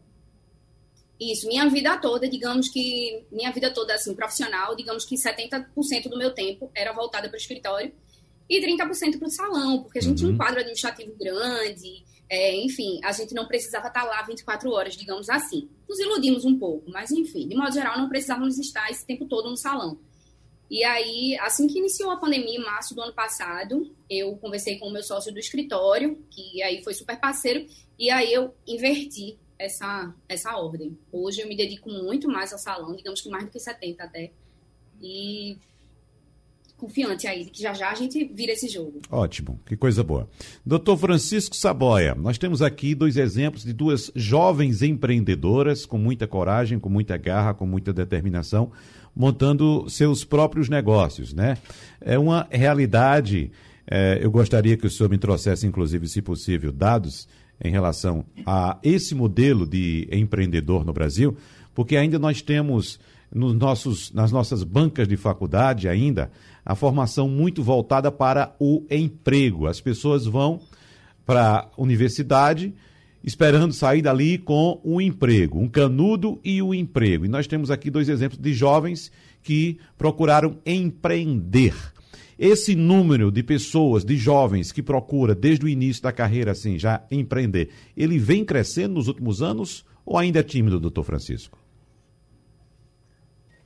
Isso, 1.21 1.47
minha 1.47 1.69
vida 1.69 1.99
toda, 1.99 2.27
digamos 2.27 2.71
que, 2.71 3.27
minha 3.31 3.53
vida 3.53 3.71
toda, 3.71 3.95
assim, 3.95 4.15
profissional, 4.15 4.75
digamos 4.75 5.05
que 5.05 5.17
70% 5.17 6.09
do 6.09 6.17
meu 6.17 6.31
tempo 6.31 6.71
era 6.75 6.93
voltada 6.93 7.29
para 7.29 7.37
o 7.37 7.39
escritório 7.39 7.93
e 8.49 8.59
30% 8.61 9.19
para 9.19 9.29
o 9.29 9.31
salão, 9.31 9.83
porque 9.83 9.99
a 9.99 10.03
gente 10.03 10.11
uhum. 10.11 10.17
tinha 10.17 10.31
um 10.33 10.37
quadro 10.39 10.61
administrativo 10.61 11.15
grande, 11.21 12.03
é, 12.31 12.57
enfim, 12.65 13.00
a 13.05 13.12
gente 13.12 13.35
não 13.35 13.47
precisava 13.47 13.89
estar 13.89 14.05
lá 14.05 14.23
24 14.23 14.71
horas, 14.71 14.97
digamos 14.97 15.29
assim. 15.29 15.69
Nos 15.89 15.99
iludimos 15.99 16.45
um 16.45 16.59
pouco, 16.59 16.91
mas 16.91 17.11
enfim, 17.11 17.47
de 17.47 17.55
modo 17.55 17.73
geral, 17.73 17.99
não 17.99 18.09
precisávamos 18.09 18.57
estar 18.59 18.89
esse 18.91 19.05
tempo 19.05 19.27
todo 19.27 19.50
no 19.50 19.57
salão. 19.57 19.99
E 20.71 20.85
aí, 20.85 21.37
assim 21.41 21.67
que 21.67 21.81
iniciou 21.81 22.12
a 22.12 22.17
pandemia, 22.17 22.59
em 22.59 22.62
março 22.62 22.95
do 22.95 23.03
ano 23.03 23.12
passado, 23.12 23.95
eu 24.09 24.37
conversei 24.37 24.79
com 24.79 24.87
o 24.87 24.93
meu 24.93 25.03
sócio 25.03 25.33
do 25.33 25.41
escritório, 25.41 26.25
que 26.31 26.62
aí 26.62 26.83
foi 26.85 26.95
super 26.95 27.19
parceiro, 27.19 27.67
e 27.99 28.09
aí 28.09 28.33
eu 28.33 28.55
inverti 28.67 29.37
essa, 29.61 30.12
essa 30.26 30.57
ordem. 30.57 30.97
Hoje 31.12 31.43
eu 31.43 31.49
me 31.49 31.55
dedico 31.55 31.90
muito 31.90 32.26
mais 32.26 32.50
ao 32.50 32.59
salão, 32.59 32.97
digamos 32.97 33.21
que 33.21 33.29
mais 33.29 33.45
do 33.45 33.50
que 33.50 33.61
70 33.61 34.02
até. 34.02 34.31
E 35.02 35.59
confiante 36.79 37.26
aí 37.26 37.45
que 37.45 37.62
já 37.62 37.75
já 37.75 37.90
a 37.90 37.95
gente 37.95 38.25
vira 38.25 38.52
esse 38.52 38.67
jogo. 38.67 39.02
Ótimo, 39.11 39.61
que 39.67 39.76
coisa 39.76 40.02
boa. 40.02 40.26
Doutor 40.64 40.97
Francisco 40.97 41.55
Saboia, 41.55 42.14
nós 42.14 42.38
temos 42.38 42.62
aqui 42.62 42.95
dois 42.95 43.19
exemplos 43.19 43.62
de 43.62 43.75
duas 43.75 44.11
jovens 44.17 44.81
empreendedoras 44.81 45.85
com 45.85 45.99
muita 45.99 46.26
coragem, 46.26 46.79
com 46.79 46.88
muita 46.88 47.19
garra, 47.19 47.52
com 47.52 47.67
muita 47.67 47.93
determinação, 47.93 48.73
montando 49.14 49.90
seus 49.90 50.25
próprios 50.25 50.71
negócios, 50.71 51.35
né? 51.35 51.59
É 52.00 52.19
uma 52.19 52.49
realidade. 52.50 53.52
É, 53.87 54.19
eu 54.23 54.31
gostaria 54.31 54.76
que 54.76 54.87
o 54.87 54.90
senhor 54.90 55.11
me 55.11 55.19
trouxesse, 55.19 55.67
inclusive, 55.67 56.09
se 56.09 56.23
possível, 56.23 56.73
dados 56.73 57.29
em 57.62 57.71
relação 57.71 58.25
a 58.47 58.79
esse 58.83 59.14
modelo 59.14 59.67
de 59.67 60.09
empreendedor 60.11 60.85
no 60.85 60.93
Brasil, 60.93 61.37
porque 61.75 61.97
ainda 61.97 62.19
nós 62.19 62.43
temos 62.43 62.99
nos 63.33 63.55
nossos, 63.55 64.12
nas 64.12 64.33
nossas 64.33 64.64
bancas 64.64 65.07
de 65.07 65.17
faculdade 65.17 65.88
ainda 65.88 66.31
a 66.64 66.75
formação 66.75 67.29
muito 67.29 67.62
voltada 67.62 68.11
para 68.11 68.55
o 68.59 68.85
emprego. 68.90 69.67
As 69.67 69.81
pessoas 69.81 70.26
vão 70.26 70.61
para 71.25 71.59
a 71.59 71.69
universidade 71.81 72.75
esperando 73.23 73.73
sair 73.73 74.02
dali 74.02 74.38
com 74.38 74.81
um 74.83 75.00
emprego, 75.00 75.59
um 75.59 75.69
canudo 75.69 76.40
e 76.43 76.62
o 76.62 76.69
um 76.69 76.75
emprego. 76.75 77.25
E 77.25 77.29
nós 77.29 77.47
temos 77.47 77.71
aqui 77.71 77.90
dois 77.90 78.09
exemplos 78.09 78.40
de 78.40 78.52
jovens 78.55 79.12
que 79.43 79.79
procuraram 79.97 80.57
empreender. 80.64 81.75
Esse 82.42 82.75
número 82.75 83.30
de 83.30 83.42
pessoas, 83.42 84.02
de 84.02 84.16
jovens 84.16 84.73
que 84.73 84.82
procura 84.82 85.35
desde 85.35 85.66
o 85.66 85.68
início 85.68 86.02
da 86.02 86.11
carreira 86.11 86.52
assim 86.52 86.78
já 86.78 87.04
empreender, 87.11 87.68
ele 87.94 88.18
vem 88.18 88.47
crescendo 88.47 88.94
nos 88.94 89.09
últimos 89.09 89.42
anos 89.42 89.85
ou 90.06 90.16
ainda 90.16 90.40
é 90.40 90.42
tímido, 90.42 90.80
doutor 90.80 91.04
Francisco? 91.04 91.59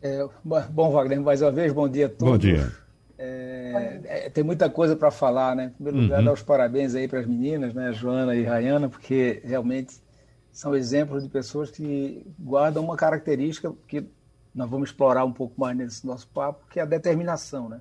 É, 0.03 0.27
bom, 0.43 0.91
Wagner, 0.91 1.21
mais 1.21 1.41
uma 1.41 1.53
vez, 1.53 1.73
bom 1.73 1.89
dia 1.89 2.07
a 2.07 2.09
todos. 2.09 2.33
Bom 2.33 2.37
dia. 2.37 2.73
É, 3.17 4.01
é, 4.07 4.31
tem 4.31 4.43
muita 4.43 4.69
coisa 4.69 4.97
para 4.97 5.13
falar, 5.13 5.55
né? 5.55 5.67
Em 5.67 5.71
primeiro 5.71 6.01
lugar, 6.01 6.19
uhum. 6.19 6.25
dar 6.25 6.33
os 6.33 6.43
parabéns 6.43 6.97
aí 6.97 7.07
para 7.07 7.21
as 7.21 7.27
meninas, 7.27 7.73
né, 7.73 7.93
Joana 7.93 8.35
e 8.35 8.43
Rayana, 8.43 8.89
porque 8.89 9.41
realmente 9.45 10.03
são 10.51 10.75
exemplos 10.75 11.23
de 11.23 11.29
pessoas 11.29 11.71
que 11.71 12.27
guardam 12.37 12.83
uma 12.83 12.97
característica 12.97 13.73
que 13.87 14.05
nós 14.53 14.69
vamos 14.69 14.89
explorar 14.89 15.25
um 15.25 15.33
pouco 15.33 15.61
mais 15.61 15.77
nesse 15.77 16.05
nosso 16.05 16.27
papo, 16.27 16.67
que 16.69 16.81
é 16.81 16.83
a 16.83 16.87
determinação, 16.87 17.69
né? 17.69 17.81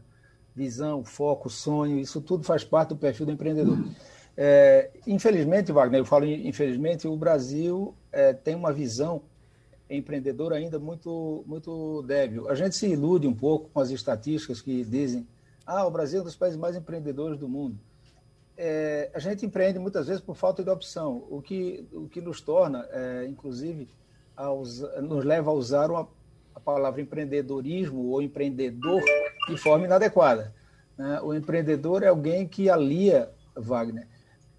Visão, 0.55 1.03
foco, 1.03 1.49
sonho, 1.49 1.99
isso 1.99 2.21
tudo 2.21 2.43
faz 2.43 2.63
parte 2.63 2.89
do 2.89 2.95
perfil 2.95 3.25
do 3.25 3.31
empreendedor. 3.31 3.77
É, 4.35 4.91
infelizmente, 5.05 5.71
Wagner, 5.71 6.01
eu 6.01 6.05
falo 6.05 6.25
infelizmente, 6.25 7.07
o 7.07 7.15
Brasil 7.15 7.95
é, 8.11 8.33
tem 8.33 8.55
uma 8.55 8.71
visão 8.71 9.21
empreendedora 9.89 10.55
ainda 10.55 10.79
muito, 10.79 11.43
muito 11.45 12.01
débil. 12.03 12.49
A 12.49 12.55
gente 12.55 12.75
se 12.75 12.87
ilude 12.87 13.27
um 13.27 13.33
pouco 13.33 13.69
com 13.69 13.79
as 13.79 13.89
estatísticas 13.89 14.61
que 14.61 14.83
dizem 14.83 15.27
ah, 15.65 15.85
o 15.85 15.91
Brasil 15.91 16.19
é 16.19 16.21
um 16.21 16.25
dos 16.25 16.35
países 16.35 16.59
mais 16.59 16.75
empreendedores 16.75 17.37
do 17.37 17.47
mundo. 17.47 17.79
É, 18.55 19.09
a 19.13 19.19
gente 19.19 19.45
empreende 19.45 19.79
muitas 19.79 20.07
vezes 20.07 20.21
por 20.21 20.35
falta 20.35 20.63
de 20.63 20.69
opção, 20.69 21.25
o 21.29 21.41
que, 21.41 21.87
o 21.91 22.07
que 22.07 22.21
nos 22.21 22.41
torna, 22.41 22.87
é, 22.91 23.25
inclusive, 23.27 23.87
nos 25.01 25.23
leva 25.23 25.51
a 25.51 25.53
usar 25.53 25.89
uma, 25.89 26.07
a 26.55 26.59
palavra 26.59 27.01
empreendedorismo 27.01 28.09
ou 28.09 28.21
empreendedor 28.21 29.01
de 29.47 29.57
forma 29.57 29.85
inadequada. 29.85 30.53
Né? 30.97 31.19
O 31.21 31.33
empreendedor 31.33 32.03
é 32.03 32.07
alguém 32.07 32.47
que 32.47 32.69
alia, 32.69 33.29
Wagner, 33.55 34.07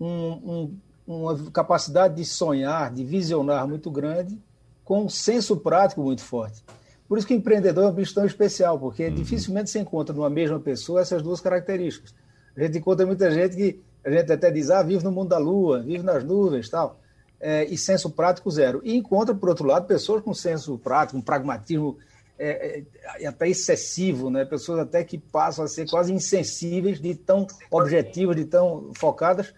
um, 0.01 0.07
um, 0.07 0.79
uma 1.07 1.51
capacidade 1.51 2.17
de 2.17 2.25
sonhar, 2.25 2.93
de 2.93 3.05
visionar 3.05 3.67
muito 3.67 3.91
grande, 3.91 4.39
com 4.85 5.05
um 5.05 5.09
senso 5.09 5.57
prático 5.57 6.03
muito 6.03 6.23
forte. 6.23 6.63
Por 7.09 7.19
isso 7.19 7.27
que 7.27 7.35
o 7.35 7.37
empreendedor 7.37 7.85
é 7.85 7.89
um 7.89 7.93
bicho 7.93 8.15
tão 8.15 8.25
especial, 8.25 8.79
porque 8.79 9.07
uhum. 9.07 9.15
dificilmente 9.15 9.71
se 9.71 9.79
encontra 9.79 10.15
numa 10.15 10.31
mesma 10.31 10.59
pessoa 10.59 11.01
essas 11.01 11.23
duas 11.23 11.41
características. 11.41 12.15
A 12.57 12.63
gente 12.63 12.79
encontra 12.79 13.07
muita 13.07 13.31
gente 13.31 13.57
que 13.57 13.81
a 14.05 14.11
gente 14.11 14.33
até 14.33 14.51
diz, 14.51 14.71
ah, 14.71 14.83
vive 14.83 15.03
no 15.03 15.11
mundo 15.11 15.29
da 15.29 15.39
lua, 15.39 15.81
vive 15.81 16.03
nas 16.03 16.23
nuvens 16.23 16.69
tal, 16.69 17.01
é, 17.45 17.65
e 17.67 17.77
senso 17.77 18.09
prático 18.09 18.51
zero. 18.51 18.81
E 18.83 18.97
encontra, 18.97 19.35
por 19.35 19.51
outro 19.51 19.67
lado, 19.67 19.87
pessoas 19.87 20.23
com 20.23 20.33
senso 20.33 20.79
prático, 20.79 21.19
um 21.19 21.21
pragmatismo 21.21 21.99
é, 22.39 22.83
é, 23.21 23.27
até 23.27 23.47
excessivo, 23.47 24.31
né? 24.31 24.47
pessoas 24.47 24.79
até 24.79 25.05
que 25.05 25.19
passam 25.19 25.63
a 25.63 25.69
ser 25.69 25.87
quase 25.87 26.11
insensíveis, 26.11 26.99
de 26.99 27.15
tão 27.15 27.47
objetivas, 27.71 28.35
de 28.35 28.47
tão 28.47 28.93
focadas, 28.95 29.53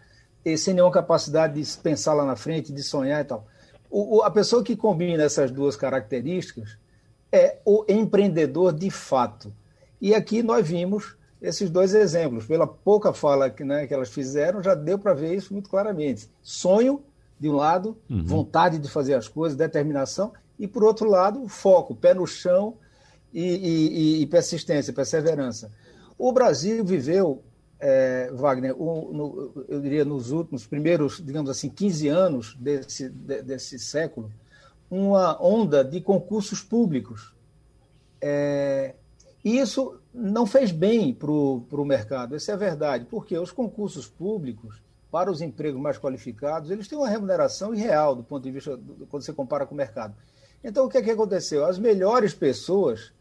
e 0.45 0.59
sem 0.59 0.75
nenhuma 0.75 0.91
capacidade 0.91 1.63
de 1.63 1.79
pensar 1.79 2.13
lá 2.13 2.25
na 2.25 2.35
frente, 2.35 2.73
de 2.73 2.83
sonhar 2.83 3.21
e 3.21 3.25
tal. 3.25 3.47
O, 3.89 4.17
o, 4.17 4.23
a 4.23 4.33
pessoa 4.33 4.65
que 4.65 4.75
combina 4.75 5.23
essas 5.23 5.53
duas 5.53 5.77
características 5.77 6.77
é 7.31 7.59
o 7.65 7.85
empreendedor 7.89 8.73
de 8.73 8.91
fato. 8.91 9.53
E 10.01 10.13
aqui 10.13 10.43
nós 10.43 10.67
vimos 10.67 11.17
esses 11.41 11.71
dois 11.71 11.95
exemplos. 11.95 12.47
Pela 12.47 12.67
pouca 12.67 13.13
fala 13.13 13.49
que, 13.49 13.63
né, 13.63 13.87
que 13.87 13.95
elas 13.95 14.11
fizeram, 14.11 14.61
já 14.61 14.75
deu 14.75 14.99
para 14.99 15.15
ver 15.15 15.35
isso 15.37 15.53
muito 15.53 15.71
claramente. 15.71 16.29
Sonho, 16.43 17.01
de 17.39 17.49
um 17.49 17.55
lado, 17.55 17.97
uhum. 18.09 18.25
vontade 18.25 18.79
de 18.79 18.89
fazer 18.89 19.15
as 19.15 19.29
coisas, 19.29 19.57
determinação, 19.57 20.33
e, 20.59 20.67
por 20.67 20.83
outro 20.83 21.09
lado, 21.09 21.47
foco, 21.49 21.95
pé 21.95 22.15
no 22.15 22.27
chão 22.27 22.75
e, 23.33 23.43
e, 23.43 24.23
e 24.23 24.27
persistência, 24.27 24.93
perseverança. 24.93 25.71
O 26.19 26.33
Brasil 26.33 26.83
viveu, 26.85 27.43
é, 27.79 28.31
Wagner, 28.33 28.75
um, 28.81 29.13
no, 29.13 29.65
eu 29.69 29.81
diria 29.81 30.05
nos 30.05 30.31
últimos, 30.31 30.67
primeiros, 30.67 31.23
digamos 31.25 31.51
assim, 31.51 31.69
15 31.69 32.09
anos 32.09 32.57
desse, 32.59 33.11
de, 33.11 33.43
desse 33.43 33.79
século, 33.79 34.31
uma 34.91 35.41
onda 35.43 35.85
de 35.85 36.01
concursos 36.01 36.63
públicos. 36.63 37.35
É, 38.21 38.95
e 39.45 39.59
isso 39.59 40.01
não 40.13 40.47
fez 40.47 40.73
bem 40.73 41.13
para 41.13 41.31
o 41.31 41.85
mercado, 41.85 42.35
isso 42.35 42.51
é 42.51 42.57
verdade, 42.57 43.07
porque 43.11 43.39
os 43.39 43.53
concursos 43.53 44.07
públicos, 44.07 44.83
para 45.11 45.31
os 45.31 45.41
empregos 45.41 45.81
mais 45.81 45.99
qualificados, 45.99 46.71
eles 46.71 46.89
têm 46.89 46.99
uma 46.99 47.09
remuneração 47.09 47.75
irreal 47.75 48.15
do 48.15 48.23
ponto 48.23 48.43
de 48.43 48.51
vista, 48.51 48.77
do, 48.77 49.07
quando 49.07 49.23
você 49.23 49.33
compara 49.33 49.65
com 49.65 49.75
o 49.75 49.77
mercado. 49.77 50.15
Então, 50.63 50.87
o 50.87 50.89
que, 50.89 50.99
é 50.99 51.03
que 51.03 51.11
aconteceu? 51.11 51.65
As 51.65 51.79
melhores 51.79 52.35
pessoas, 52.35 53.13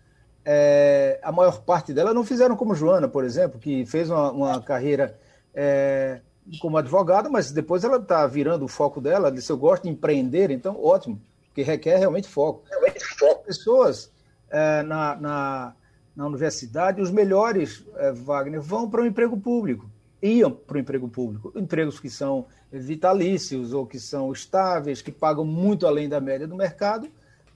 é, 0.44 1.20
a 1.22 1.32
maior 1.32 1.62
parte 1.62 1.94
delas 1.94 2.16
não 2.16 2.24
fizeram 2.24 2.56
como 2.56 2.76
Joana, 2.76 3.08
por 3.08 3.24
exemplo, 3.24 3.60
que 3.60 3.86
fez 3.86 4.10
uma, 4.10 4.32
uma 4.32 4.62
carreira 4.62 5.18
é, 5.54 6.22
como 6.60 6.78
advogada, 6.78 7.30
mas 7.30 7.52
depois 7.52 7.84
ela 7.84 7.98
está 7.98 8.26
virando 8.28 8.66
o 8.66 8.68
foco 8.68 9.00
dela. 9.00 9.28
Ela 9.28 9.32
disse: 9.32 9.52
Eu 9.52 9.58
gosto 9.58 9.84
de 9.84 9.90
empreender, 9.90 10.52
então 10.52 10.82
ótimo, 10.84 11.22
porque 11.48 11.62
requer 11.64 11.98
realmente 11.98 12.28
foco. 12.28 12.64
Realmente 12.70 13.04
foco. 13.04 13.46
Pessoas 13.46 14.12
é, 14.50 14.84
na, 14.84 15.16
na, 15.16 15.76
na, 16.16 16.28
universidade, 16.28 17.02
os 17.02 17.12
melhores, 17.12 17.84
é, 17.96 18.12
Wagner, 18.12 18.62
vão 18.62 18.90
para 18.90 19.02
o 19.02 19.06
emprego 19.06 19.38
público. 19.38 19.90
Iam 20.26 20.52
para 20.52 20.78
o 20.78 20.80
emprego 20.80 21.08
público. 21.08 21.54
Empregos 21.56 22.00
que 22.00 22.10
são 22.10 22.48
vitalícios 22.72 23.74
ou 23.74 23.86
que 23.86 24.00
são 24.00 24.32
estáveis, 24.32 25.02
que 25.02 25.12
pagam 25.12 25.46
muito 25.46 25.86
além 25.86 26.10
da 26.10 26.20
média 26.20 26.48
do 26.48 26.56
mercado 26.56 27.08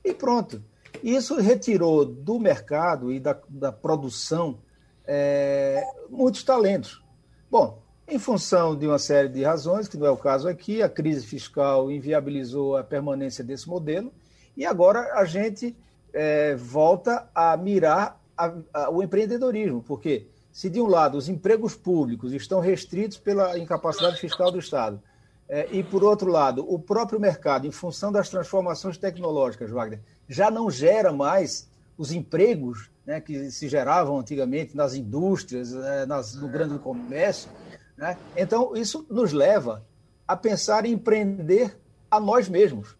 e 0.03 0.13
pronto. 0.13 0.61
Isso 1.03 1.35
retirou 1.39 2.05
do 2.05 2.39
mercado 2.39 3.11
e 3.11 3.19
da, 3.19 3.35
da 3.49 3.71
produção 3.71 4.59
é, 5.03 5.83
muitos 6.09 6.43
talentos. 6.43 7.03
Bom, 7.49 7.81
em 8.07 8.19
função 8.19 8.77
de 8.77 8.85
uma 8.85 8.99
série 8.99 9.29
de 9.29 9.43
razões, 9.43 9.87
que 9.87 9.97
não 9.97 10.05
é 10.05 10.11
o 10.11 10.17
caso 10.17 10.47
aqui, 10.47 10.83
a 10.83 10.89
crise 10.89 11.25
fiscal 11.25 11.91
inviabilizou 11.91 12.77
a 12.77 12.83
permanência 12.83 13.43
desse 13.43 13.67
modelo, 13.67 14.13
e 14.55 14.65
agora 14.65 15.13
a 15.15 15.25
gente 15.25 15.75
é, 16.13 16.55
volta 16.55 17.27
a 17.33 17.57
mirar 17.57 18.21
a, 18.37 18.53
a, 18.73 18.89
o 18.91 19.01
empreendedorismo, 19.01 19.81
porque 19.81 20.27
se 20.59 20.69
de 20.69 20.81
um 20.81 20.87
lado 20.87 21.17
os 21.17 21.29
empregos 21.29 21.73
públicos 21.73 22.33
estão 22.33 22.59
restritos 22.59 23.17
pela 23.17 23.57
incapacidade 23.57 24.19
fiscal 24.19 24.51
do 24.51 24.59
Estado, 24.59 25.01
é, 25.47 25.69
e, 25.71 25.81
por 25.81 26.03
outro 26.03 26.29
lado, 26.29 26.69
o 26.69 26.77
próprio 26.77 27.17
mercado, 27.17 27.65
em 27.65 27.71
função 27.71 28.11
das 28.11 28.27
transformações 28.27 28.97
tecnológicas, 28.97 29.71
Wagner, 29.71 30.01
já 30.27 30.51
não 30.51 30.69
gera 30.69 31.13
mais 31.13 31.69
os 31.97 32.11
empregos 32.11 32.91
né, 33.05 33.21
que 33.21 33.49
se 33.49 33.69
geravam 33.69 34.19
antigamente 34.19 34.75
nas 34.75 34.95
indústrias, 34.95 35.73
é, 35.73 36.05
nas, 36.05 36.35
no 36.35 36.49
grande 36.49 36.77
comércio. 36.77 37.49
Né? 37.95 38.17
Então, 38.35 38.75
isso 38.75 39.05
nos 39.09 39.31
leva 39.31 39.85
a 40.27 40.35
pensar 40.35 40.85
em 40.85 40.91
empreender 40.91 41.79
a 42.11 42.19
nós 42.19 42.49
mesmos. 42.49 42.97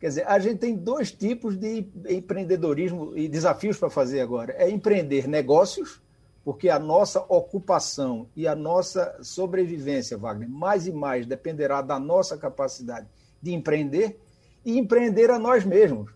Quer 0.00 0.08
dizer, 0.08 0.26
a 0.26 0.40
gente 0.40 0.58
tem 0.58 0.74
dois 0.74 1.12
tipos 1.12 1.56
de 1.56 1.86
empreendedorismo 2.08 3.16
e 3.16 3.28
desafios 3.28 3.78
para 3.78 3.90
fazer 3.90 4.20
agora: 4.20 4.52
é 4.58 4.68
empreender 4.68 5.28
negócios 5.28 6.04
porque 6.46 6.68
a 6.68 6.78
nossa 6.78 7.18
ocupação 7.28 8.28
e 8.36 8.46
a 8.46 8.54
nossa 8.54 9.18
sobrevivência, 9.20 10.16
Wagner, 10.16 10.48
mais 10.48 10.86
e 10.86 10.92
mais 10.92 11.26
dependerá 11.26 11.82
da 11.82 11.98
nossa 11.98 12.38
capacidade 12.38 13.08
de 13.42 13.52
empreender 13.52 14.16
e 14.64 14.78
empreender 14.78 15.28
a 15.28 15.40
nós 15.40 15.64
mesmos. 15.64 16.08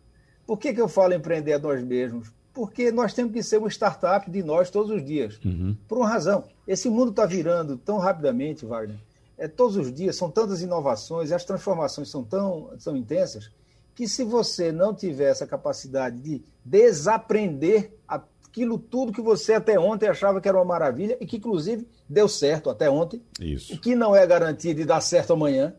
Por 0.46 0.56
que, 0.56 0.72
que 0.72 0.80
eu 0.80 0.86
falo 0.86 1.14
empreender 1.14 1.54
a 1.54 1.58
nós 1.58 1.82
mesmos? 1.82 2.32
Porque 2.54 2.92
nós 2.92 3.12
temos 3.12 3.32
que 3.32 3.42
ser 3.42 3.56
uma 3.56 3.68
startup 3.68 4.30
de 4.30 4.40
nós 4.40 4.70
todos 4.70 4.92
os 4.92 5.04
dias. 5.04 5.36
Uhum. 5.44 5.76
Por 5.88 5.98
uma 5.98 6.08
razão. 6.08 6.44
Esse 6.64 6.88
mundo 6.88 7.10
está 7.10 7.26
virando 7.26 7.76
tão 7.76 7.98
rapidamente, 7.98 8.64
Wagner. 8.64 9.00
É, 9.36 9.48
todos 9.48 9.76
os 9.76 9.92
dias 9.92 10.14
são 10.14 10.30
tantas 10.30 10.62
inovações, 10.62 11.32
as 11.32 11.44
transformações 11.44 12.08
são 12.08 12.22
tão, 12.22 12.70
tão 12.84 12.96
intensas, 12.96 13.50
que 13.96 14.06
se 14.06 14.22
você 14.22 14.70
não 14.70 14.94
tiver 14.94 15.28
essa 15.28 15.44
capacidade 15.44 16.18
de 16.18 16.40
desaprender 16.64 17.98
a 18.06 18.22
aquilo 18.50 18.78
tudo 18.78 19.12
que 19.12 19.22
você 19.22 19.54
até 19.54 19.78
ontem 19.78 20.08
achava 20.08 20.40
que 20.40 20.48
era 20.48 20.58
uma 20.58 20.64
maravilha 20.64 21.16
e 21.20 21.26
que, 21.26 21.36
inclusive, 21.36 21.86
deu 22.08 22.28
certo 22.28 22.68
até 22.68 22.90
ontem. 22.90 23.22
Isso. 23.40 23.78
Que 23.80 23.94
não 23.94 24.14
é 24.14 24.26
garantia 24.26 24.74
de 24.74 24.84
dar 24.84 25.00
certo 25.00 25.32
amanhã, 25.32 25.74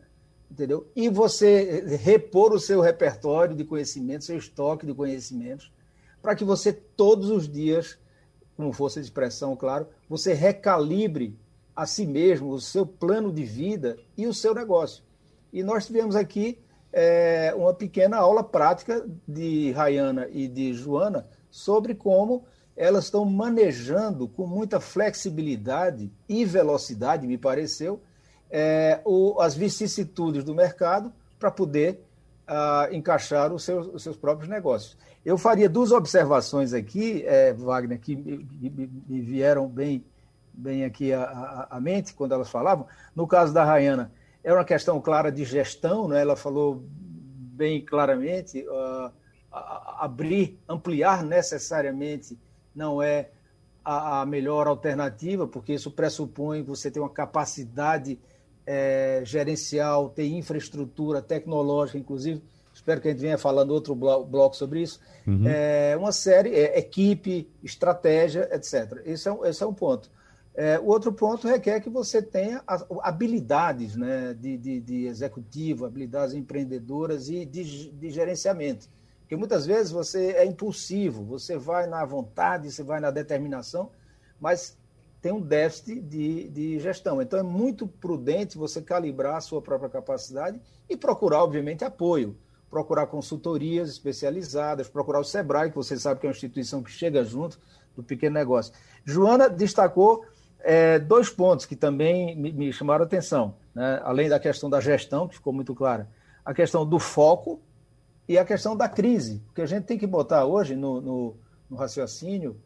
entendeu? 0.50 0.90
E 0.96 1.08
você 1.10 1.84
repor 2.02 2.52
o 2.52 2.58
seu 2.58 2.80
repertório 2.80 3.54
de 3.54 3.64
conhecimentos, 3.64 4.26
seu 4.26 4.38
estoque 4.38 4.86
de 4.86 4.94
conhecimentos, 4.94 5.70
para 6.22 6.34
que 6.34 6.44
você 6.44 6.72
todos 6.72 7.30
os 7.30 7.46
dias, 7.46 7.98
como 8.56 8.72
força 8.72 9.00
de 9.00 9.06
expressão, 9.06 9.54
claro, 9.54 9.86
você 10.08 10.32
recalibre 10.32 11.38
a 11.76 11.86
si 11.86 12.06
mesmo, 12.06 12.50
o 12.50 12.60
seu 12.60 12.86
plano 12.86 13.30
de 13.30 13.44
vida 13.44 13.98
e 14.16 14.26
o 14.26 14.32
seu 14.32 14.54
negócio. 14.54 15.04
E 15.52 15.62
nós 15.62 15.86
tivemos 15.86 16.16
aqui 16.16 16.58
é, 16.90 17.52
uma 17.54 17.74
pequena 17.74 18.16
aula 18.16 18.42
prática 18.42 19.06
de 19.28 19.72
Rayana 19.72 20.28
e 20.30 20.48
de 20.48 20.72
Joana 20.72 21.26
sobre 21.50 21.94
como 21.94 22.44
elas 22.76 23.04
estão 23.04 23.24
manejando 23.24 24.26
com 24.28 24.46
muita 24.46 24.80
flexibilidade 24.80 26.10
e 26.28 26.44
velocidade, 26.44 27.26
me 27.26 27.36
pareceu, 27.36 28.00
é, 28.50 29.00
o, 29.04 29.40
as 29.40 29.54
vicissitudes 29.54 30.44
do 30.44 30.54
mercado 30.54 31.12
para 31.38 31.50
poder 31.50 32.02
uh, 32.48 32.94
encaixar 32.94 33.52
os 33.52 33.64
seus, 33.64 33.86
os 33.88 34.02
seus, 34.02 34.16
próprios 34.16 34.48
negócios. 34.48 34.96
Eu 35.24 35.38
faria 35.38 35.68
duas 35.68 35.92
observações 35.92 36.72
aqui, 36.72 37.24
é, 37.26 37.52
Wagner, 37.52 37.98
que 37.98 38.16
me, 38.16 38.38
me, 38.38 38.90
me, 39.08 39.20
vieram 39.20 39.68
bem, 39.68 40.04
bem 40.52 40.84
aqui 40.84 41.12
à, 41.12 41.78
mente 41.80 42.12
quando 42.12 42.32
elas 42.32 42.50
falavam. 42.50 42.86
No 43.14 43.26
caso 43.26 43.54
da 43.54 43.64
Rayana, 43.64 44.12
é 44.42 44.52
uma 44.52 44.64
questão 44.64 45.00
clara 45.00 45.30
de 45.30 45.44
gestão, 45.44 46.08
né? 46.08 46.20
ela 46.20 46.36
falou 46.36 46.82
bem 46.84 47.84
claramente, 47.84 48.66
uh, 48.66 49.12
abrir, 49.50 50.58
ampliar 50.68 51.22
necessariamente 51.22 52.36
não 52.74 53.02
é 53.02 53.30
a, 53.84 54.22
a 54.22 54.26
melhor 54.26 54.66
alternativa, 54.66 55.46
porque 55.46 55.74
isso 55.74 55.90
pressupõe 55.90 56.62
você 56.62 56.90
ter 56.90 57.00
uma 57.00 57.10
capacidade 57.10 58.18
é, 58.66 59.22
gerencial, 59.24 60.08
ter 60.08 60.26
infraestrutura 60.26 61.20
tecnológica, 61.20 61.98
inclusive. 61.98 62.42
Espero 62.72 63.00
que 63.00 63.08
a 63.08 63.10
gente 63.10 63.20
venha 63.20 63.36
falando 63.36 63.70
outro 63.70 63.94
bloco 63.94 64.56
sobre 64.56 64.82
isso. 64.82 64.98
Uhum. 65.26 65.46
É, 65.46 65.94
uma 65.96 66.10
série, 66.10 66.54
é, 66.54 66.78
equipe, 66.78 67.48
estratégia, 67.62 68.48
etc. 68.52 69.02
Esse 69.04 69.28
é, 69.28 69.38
esse 69.44 69.62
é 69.62 69.66
um 69.66 69.74
ponto. 69.74 70.10
É, 70.54 70.78
o 70.78 70.86
outro 70.86 71.12
ponto 71.12 71.48
requer 71.48 71.80
que 71.80 71.88
você 71.88 72.20
tenha 72.20 72.62
habilidades 73.02 73.96
né, 73.96 74.34
de, 74.34 74.58
de, 74.58 74.80
de 74.80 75.06
executivo, 75.06 75.86
habilidades 75.86 76.34
empreendedoras 76.34 77.28
e 77.28 77.44
de, 77.44 77.90
de 77.90 78.10
gerenciamento. 78.10 78.86
Porque 79.32 79.38
muitas 79.38 79.64
vezes 79.64 79.90
você 79.90 80.32
é 80.32 80.44
impulsivo, 80.44 81.24
você 81.24 81.56
vai 81.56 81.86
na 81.86 82.04
vontade, 82.04 82.70
você 82.70 82.82
vai 82.82 83.00
na 83.00 83.10
determinação, 83.10 83.90
mas 84.38 84.76
tem 85.22 85.32
um 85.32 85.40
déficit 85.40 86.02
de, 86.02 86.50
de 86.50 86.78
gestão. 86.78 87.22
Então 87.22 87.38
é 87.38 87.42
muito 87.42 87.88
prudente 87.88 88.58
você 88.58 88.82
calibrar 88.82 89.36
a 89.36 89.40
sua 89.40 89.62
própria 89.62 89.88
capacidade 89.88 90.60
e 90.86 90.98
procurar, 90.98 91.42
obviamente, 91.42 91.82
apoio. 91.82 92.36
Procurar 92.68 93.06
consultorias 93.06 93.88
especializadas, 93.88 94.86
procurar 94.86 95.20
o 95.20 95.24
SEBRAE, 95.24 95.70
que 95.70 95.76
você 95.76 95.96
sabe 95.96 96.20
que 96.20 96.26
é 96.26 96.28
uma 96.28 96.34
instituição 96.34 96.82
que 96.82 96.90
chega 96.90 97.24
junto 97.24 97.58
do 97.96 98.02
pequeno 98.02 98.34
negócio. 98.34 98.74
Joana 99.02 99.48
destacou 99.48 100.26
é, 100.60 100.98
dois 100.98 101.30
pontos 101.30 101.64
que 101.64 101.74
também 101.74 102.36
me, 102.36 102.52
me 102.52 102.70
chamaram 102.70 103.04
a 103.04 103.06
atenção, 103.06 103.54
né? 103.74 103.98
além 104.04 104.28
da 104.28 104.38
questão 104.38 104.68
da 104.68 104.78
gestão, 104.78 105.26
que 105.26 105.36
ficou 105.36 105.54
muito 105.54 105.74
clara, 105.74 106.06
a 106.44 106.52
questão 106.52 106.84
do 106.84 106.98
foco, 106.98 107.62
e 108.28 108.38
a 108.38 108.44
questão 108.44 108.76
da 108.76 108.88
crise, 108.88 109.42
porque 109.46 109.62
a 109.62 109.66
gente 109.66 109.84
tem 109.84 109.98
que 109.98 110.06
botar 110.06 110.44
hoje 110.44 110.76
no, 110.76 111.00
no, 111.00 111.36
no 111.68 111.76
raciocínio 111.76 112.56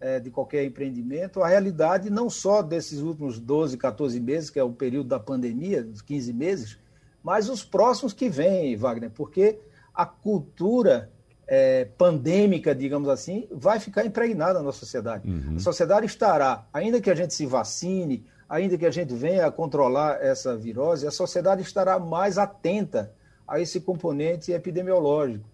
é, 0.00 0.20
de 0.20 0.30
qualquer 0.30 0.64
empreendimento 0.64 1.42
a 1.42 1.48
realidade 1.48 2.10
não 2.10 2.28
só 2.28 2.60
desses 2.60 3.00
últimos 3.00 3.38
12, 3.38 3.76
14 3.76 4.20
meses, 4.20 4.50
que 4.50 4.58
é 4.58 4.64
o 4.64 4.72
período 4.72 5.08
da 5.08 5.18
pandemia, 5.18 5.82
dos 5.82 6.02
15 6.02 6.32
meses, 6.32 6.78
mas 7.22 7.48
os 7.48 7.64
próximos 7.64 8.12
que 8.12 8.28
vêm, 8.28 8.76
Wagner, 8.76 9.10
porque 9.10 9.58
a 9.94 10.04
cultura 10.04 11.10
é, 11.46 11.86
pandêmica, 11.96 12.74
digamos 12.74 13.08
assim, 13.08 13.46
vai 13.50 13.78
ficar 13.78 14.04
impregnada 14.04 14.62
na 14.62 14.72
sociedade. 14.72 15.28
Uhum. 15.28 15.56
A 15.56 15.60
sociedade 15.60 16.06
estará, 16.06 16.66
ainda 16.72 17.00
que 17.00 17.10
a 17.10 17.14
gente 17.14 17.32
se 17.32 17.46
vacine, 17.46 18.26
ainda 18.48 18.76
que 18.76 18.84
a 18.84 18.90
gente 18.90 19.14
venha 19.14 19.46
a 19.46 19.50
controlar 19.50 20.22
essa 20.22 20.56
virose, 20.56 21.06
a 21.06 21.10
sociedade 21.10 21.62
estará 21.62 21.98
mais 21.98 22.36
atenta 22.36 23.12
a 23.46 23.60
esse 23.60 23.80
componente 23.80 24.52
epidemiológico. 24.52 25.44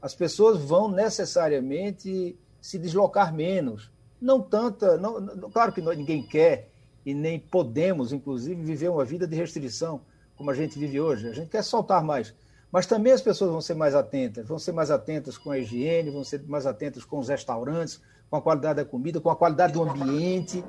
As 0.00 0.14
pessoas 0.14 0.58
vão 0.58 0.90
necessariamente 0.90 2.36
se 2.60 2.78
deslocar 2.78 3.34
menos. 3.34 3.90
Não 4.20 4.40
tanta, 4.40 4.96
não, 4.96 5.50
claro 5.50 5.72
que 5.72 5.80
ninguém 5.80 6.22
quer 6.22 6.70
e 7.04 7.14
nem 7.14 7.38
podemos, 7.38 8.12
inclusive, 8.12 8.62
viver 8.62 8.88
uma 8.88 9.04
vida 9.04 9.26
de 9.26 9.36
restrição 9.36 10.00
como 10.36 10.50
a 10.50 10.54
gente 10.54 10.78
vive 10.78 11.00
hoje. 11.00 11.28
A 11.28 11.32
gente 11.32 11.48
quer 11.48 11.62
soltar 11.62 12.02
mais. 12.02 12.34
Mas 12.70 12.86
também 12.86 13.12
as 13.12 13.22
pessoas 13.22 13.50
vão 13.50 13.60
ser 13.60 13.74
mais 13.74 13.94
atentas, 13.94 14.46
vão 14.46 14.58
ser 14.58 14.72
mais 14.72 14.90
atentas 14.90 15.38
com 15.38 15.50
a 15.50 15.58
higiene, 15.58 16.10
vão 16.10 16.22
ser 16.22 16.42
mais 16.46 16.66
atentas 16.66 17.04
com 17.04 17.18
os 17.18 17.28
restaurantes, 17.28 18.00
com 18.30 18.36
a 18.36 18.42
qualidade 18.42 18.76
da 18.76 18.84
comida, 18.84 19.20
com 19.20 19.30
a 19.30 19.36
qualidade 19.36 19.72
do 19.72 19.82
ambiente. 19.82 20.62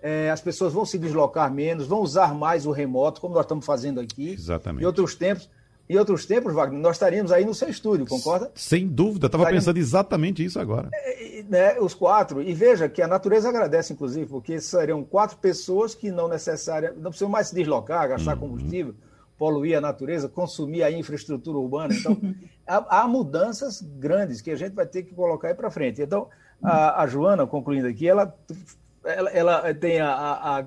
É, 0.00 0.30
as 0.30 0.40
pessoas 0.40 0.72
vão 0.72 0.84
se 0.84 0.98
deslocar 0.98 1.52
menos, 1.52 1.86
vão 1.86 2.00
usar 2.00 2.34
mais 2.34 2.66
o 2.66 2.72
remoto, 2.72 3.20
como 3.20 3.34
nós 3.34 3.44
estamos 3.44 3.64
fazendo 3.64 4.00
aqui. 4.00 4.32
Exatamente. 4.32 4.82
Em 4.82 4.86
outros 4.86 5.14
tempos, 5.14 5.48
em 5.88 5.96
outros 5.96 6.24
tempos, 6.24 6.54
Wagner, 6.54 6.80
nós 6.80 6.96
estaríamos 6.96 7.30
aí 7.30 7.44
no 7.44 7.54
seu 7.54 7.68
estúdio, 7.68 8.06
concorda? 8.06 8.50
Sem 8.54 8.86
dúvida, 8.86 9.26
estava 9.26 9.46
pensando 9.46 9.76
exatamente 9.76 10.44
isso 10.44 10.58
agora. 10.58 10.88
É, 10.92 11.44
né, 11.48 11.80
os 11.80 11.94
quatro. 11.94 12.42
E 12.42 12.54
veja 12.54 12.88
que 12.88 13.02
a 13.02 13.06
natureza 13.06 13.48
agradece, 13.48 13.92
inclusive, 13.92 14.26
porque 14.26 14.60
seriam 14.60 15.04
quatro 15.04 15.36
pessoas 15.36 15.94
que 15.94 16.10
não 16.10 16.28
necessariamente, 16.28 17.00
não 17.00 17.10
precisam 17.10 17.28
mais 17.28 17.48
se 17.48 17.54
deslocar, 17.54 18.08
gastar 18.08 18.34
uhum. 18.34 18.40
combustível 18.40 18.94
poluir 19.36 19.76
a 19.76 19.80
natureza, 19.80 20.28
consumir 20.28 20.82
a 20.82 20.90
infraestrutura 20.90 21.58
urbana. 21.58 21.94
Então, 21.94 22.16
há, 22.66 23.00
há, 23.00 23.08
mudanças 23.08 23.80
grandes 23.80 24.40
que 24.40 24.50
a 24.50 24.56
gente 24.56 24.74
vai 24.74 24.86
ter 24.86 25.02
que 25.02 25.14
colocar 25.14 25.48
aí 25.48 25.54
para 25.54 25.70
frente. 25.70 26.00
Então, 26.00 26.28
a, 26.62 27.02
a, 27.02 27.06
Joana, 27.06 27.46
concluindo 27.46 27.88
aqui, 27.88 28.08
ela, 28.08 28.34
ela, 29.04 29.30
ela 29.30 29.74
tem 29.74 30.00
a, 30.00 30.08
a, 30.08 30.66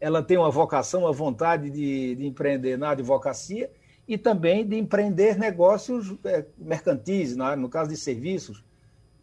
ela 0.00 0.22
tem 0.22 0.38
uma 0.38 0.50
vocação, 0.50 1.02
uma 1.02 1.12
vontade 1.12 1.70
de, 1.70 2.14
de, 2.14 2.26
empreender 2.26 2.76
na 2.78 2.90
advocacia 2.90 3.70
e 4.10 4.18
também 4.18 4.66
de 4.66 4.76
empreender 4.76 5.38
negócios 5.38 6.16
é, 6.24 6.44
mercantis, 6.58 7.36
na, 7.36 7.54
no 7.54 7.68
caso 7.68 7.90
de 7.90 7.96
serviços, 7.96 8.64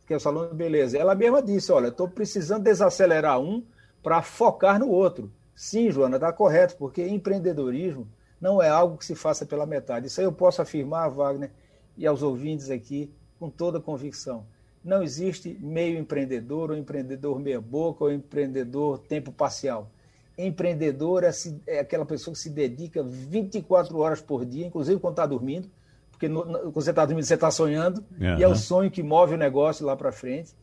que 0.08 0.14
é 0.14 0.16
o 0.16 0.20
salão 0.20 0.48
de 0.48 0.56
beleza. 0.56 0.98
Ela 0.98 1.14
mesma 1.14 1.42
disse, 1.42 1.74
olha, 1.74 1.90
estou 1.90 2.08
precisando 2.08 2.64
desacelerar 2.64 3.38
um 3.38 3.66
para 4.02 4.22
focar 4.22 4.80
no 4.80 4.88
outro. 4.88 5.30
Sim, 5.54 5.92
Joana, 5.92 6.16
está 6.16 6.32
correto, 6.32 6.78
porque 6.78 7.06
empreendedorismo 7.06 8.08
não 8.40 8.64
é 8.64 8.70
algo 8.70 8.98
que 8.98 9.06
se 9.06 9.14
faça 9.14 9.46
pela 9.46 9.66
metade. 9.66 10.08
Isso 10.08 10.22
aí 10.22 10.26
eu 10.26 10.32
posso 10.32 10.62
afirmar, 10.62 11.10
Wagner, 11.10 11.52
e 11.98 12.08
aos 12.08 12.24
ouvintes 12.24 12.70
aqui, 12.70 13.12
com 13.38 13.50
toda 13.50 13.82
convicção. 13.82 14.46
Não 14.82 15.04
existe 15.04 15.58
meio 15.60 16.00
empreendedor, 16.00 16.72
ou 16.72 16.78
empreendedor 16.78 17.42
meia-boca, 17.42 18.06
ou 18.06 18.12
empreendedor 18.14 19.00
tempo 19.00 19.34
parcial. 19.34 19.92
Empreendedor 20.38 21.24
é, 21.24 21.32
é, 21.66 21.80
aquela 21.80 22.06
pessoa 22.06 22.34
que 22.34 22.40
se 22.40 22.50
dedica 22.50 23.02
24 23.04 23.98
horas 23.98 24.22
por 24.22 24.46
dia, 24.46 24.68
inclusive 24.68 25.00
quando 25.00 25.14
está 25.14 25.26
dormindo, 25.26 25.70
porque 26.12 26.28
no, 26.28 26.46
no, 26.46 26.60
quando 26.60 26.74
você 26.74 26.92
está 26.92 27.06
dormindo, 27.06 27.26
você 27.26 27.34
está 27.34 27.50
sonhando, 27.50 28.04
uhum. 28.20 28.38
e 28.38 28.44
é 28.44 28.48
o 28.48 28.56
sonho 28.56 28.92
que 28.92 29.02
move 29.02 29.36
o 29.36 29.38
negócio 29.38 29.86
lá 29.86 29.96
para 29.96 30.12
frente. 30.12 30.54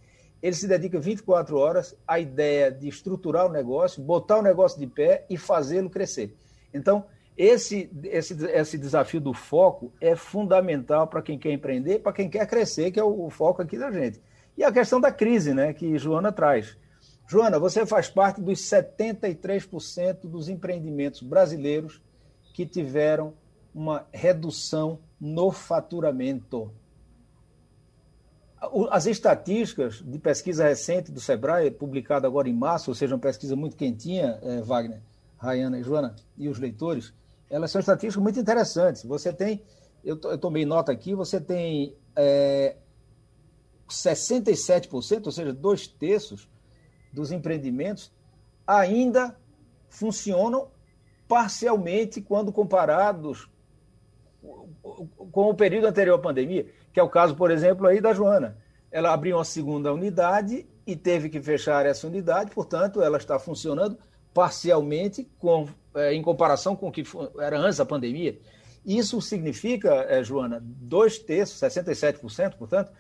Ele 0.43 0.55
se 0.55 0.69
dedica 0.69 1.01
24 1.01 1.57
horas 1.57 1.97
à 2.07 2.21
ideia 2.21 2.71
de 2.71 2.87
estruturar 2.89 3.47
o 3.47 3.49
negócio, 3.49 4.03
botar 4.03 4.39
o 4.39 4.43
negócio 4.43 4.79
de 4.79 4.87
pé 4.87 5.25
e 5.31 5.39
fazê-lo 5.39 5.89
crescer. 5.89 6.37
Então, 6.73 7.05
esse, 7.37 7.91
esse, 8.05 8.45
esse 8.47 8.79
desafio 8.79 9.21
do 9.21 9.33
foco 9.33 9.93
é 10.01 10.15
fundamental 10.15 11.07
para 11.07 11.23
quem 11.23 11.39
quer 11.39 11.51
empreender, 11.53 11.99
para 11.99 12.13
quem 12.13 12.29
quer 12.29 12.47
crescer, 12.47 12.93
que 12.93 13.01
é 13.01 13.03
o, 13.03 13.27
o, 13.27 13.31
foco 13.31 13.61
aqui 13.61 13.77
da 13.77 13.91
gente. 13.91 14.21
E 14.57 14.63
a 14.63 14.71
questão 14.71 15.01
da 15.01 15.11
crise, 15.11 15.53
né, 15.53 15.73
que 15.73 15.99
Joana 15.99 16.31
traz. 16.31 16.77
Joana, 17.27 17.59
você 17.59 17.87
faz 17.87 18.09
parte 18.09 18.41
dos 18.41 18.61
73% 18.61 20.21
dos 20.25 20.49
empreendimentos 20.49 21.23
brasileiros 21.23 22.03
que 22.53 22.67
tiveram 22.67 23.35
uma 23.75 24.07
redução 24.13 25.01
no 25.21 25.51
faturamento. 25.51 26.71
As 28.91 29.07
estatísticas 29.07 30.03
de 30.03 30.19
pesquisa 30.19 30.65
recente 30.65 31.11
do 31.11 31.21
Sebrae, 31.21 31.71
publicada 31.71 32.27
agora 32.27 32.49
em 32.49 32.55
março, 32.55 32.91
ou 32.91 32.95
seja, 32.95 33.15
uma 33.15 33.21
pesquisa 33.21 33.57
muito 33.57 33.77
quentinha, 33.77 34.39
eh, 34.43 34.63
Wagner, 34.63 35.03
Rayana 35.37 35.79
e 35.79 35.83
Joana, 35.83 36.15
e 36.39 36.49
os 36.49 36.59
leitores, 36.59 37.13
elas 37.51 37.71
são 37.71 37.81
estatísticas 37.81 38.23
muito 38.23 38.39
interessantes. 38.39 39.05
Você 39.05 39.33
tem, 39.33 39.63
eu, 40.03 40.17
tomei 40.39 40.65
nota 40.65 40.93
aqui, 40.93 41.15
você 41.15 41.41
tem 41.41 41.95
é, 42.17 42.77
67%, 43.89 45.27
ou 45.27 45.33
seja, 45.33 45.53
dois 45.53 45.87
terços 45.87 46.49
dos 47.15 47.31
empreendimentos 47.31 48.13
ainda 48.67 49.37
funcionam 49.89 50.69
parcialmente 51.29 52.21
quando 52.21 52.53
comparados 52.53 53.49
com 55.33 55.49
o 55.49 55.55
período 55.55 55.87
anterior 55.87 56.17
à 56.17 56.19
pandemia, 56.19 56.67
que 56.93 57.01
é 57.01 57.03
o 57.03 57.09
caso, 57.09 57.35
por 57.35 57.51
exemplo, 57.51 57.87
aí 57.87 58.01
da 58.01 58.13
Joana. 58.13 58.59
Ela 58.91 59.13
abriu 59.13 59.37
uma 59.37 59.45
segunda 59.45 59.93
unidade 59.93 60.67
e 60.87 60.95
teve 60.95 61.31
que 61.31 61.41
fechar 61.41 61.87
essa 61.87 62.07
unidade, 62.07 62.51
portanto, 62.51 63.01
ela 63.01 63.17
está 63.17 63.39
funcionando 63.39 63.97
parcialmente 64.35 65.27
com 65.39 65.69
é, 65.95 66.13
em 66.13 66.21
comparação 66.21 66.75
com 66.75 66.89
o 66.89 66.93
que 66.93 67.05
era 67.39 67.59
antes 67.59 67.79
da 67.79 67.87
pandemia. 67.87 68.39
Isso 68.85 69.21
significa, 69.23 69.91
é, 70.09 70.23
Joana, 70.23 70.61
dois 70.63 71.19
terços, 71.19 71.59
67%, 71.59 72.57
portanto, 72.57 72.93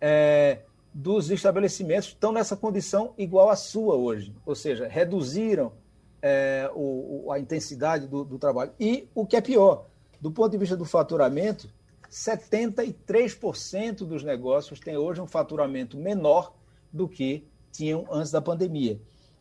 é, 0.00 0.62
dos 0.92 1.30
estabelecimentos 1.30 2.08
estão 2.08 2.32
nessa 2.32 2.56
condição 2.56 3.14
igual 3.16 3.50
à 3.50 3.56
sua 3.56 3.94
hoje, 3.94 4.34
ou 4.44 4.54
seja, 4.54 4.88
reduziram 4.88 5.72
é, 6.20 6.70
o, 6.74 7.30
a 7.30 7.38
intensidade 7.38 8.06
do, 8.06 8.24
do, 8.24 8.38
trabalho. 8.38 8.72
E 8.80 9.08
o 9.14 9.26
que 9.26 9.36
é 9.36 9.40
pior, 9.40 9.86
do 10.20 10.30
ponto 10.30 10.50
de 10.50 10.58
vista 10.58 10.76
do 10.76 10.84
faturamento, 10.84 11.70
73% 12.10 13.98
dos 13.98 14.24
negócios 14.24 14.80
têm 14.80 14.96
hoje 14.96 15.20
um 15.20 15.26
faturamento 15.26 15.96
menor 15.96 16.54
do 16.92 17.08
que 17.08 17.46
tinham 17.70 18.06
antes 18.10 18.30
da 18.30 18.40
pandemia. 18.40 19.00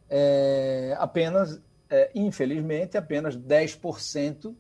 É, 0.10 0.96
apenas 1.00 1.60
é, 1.90 2.12
infelizmente, 2.14 2.98
apenas 2.98 3.36
10% 3.38 4.54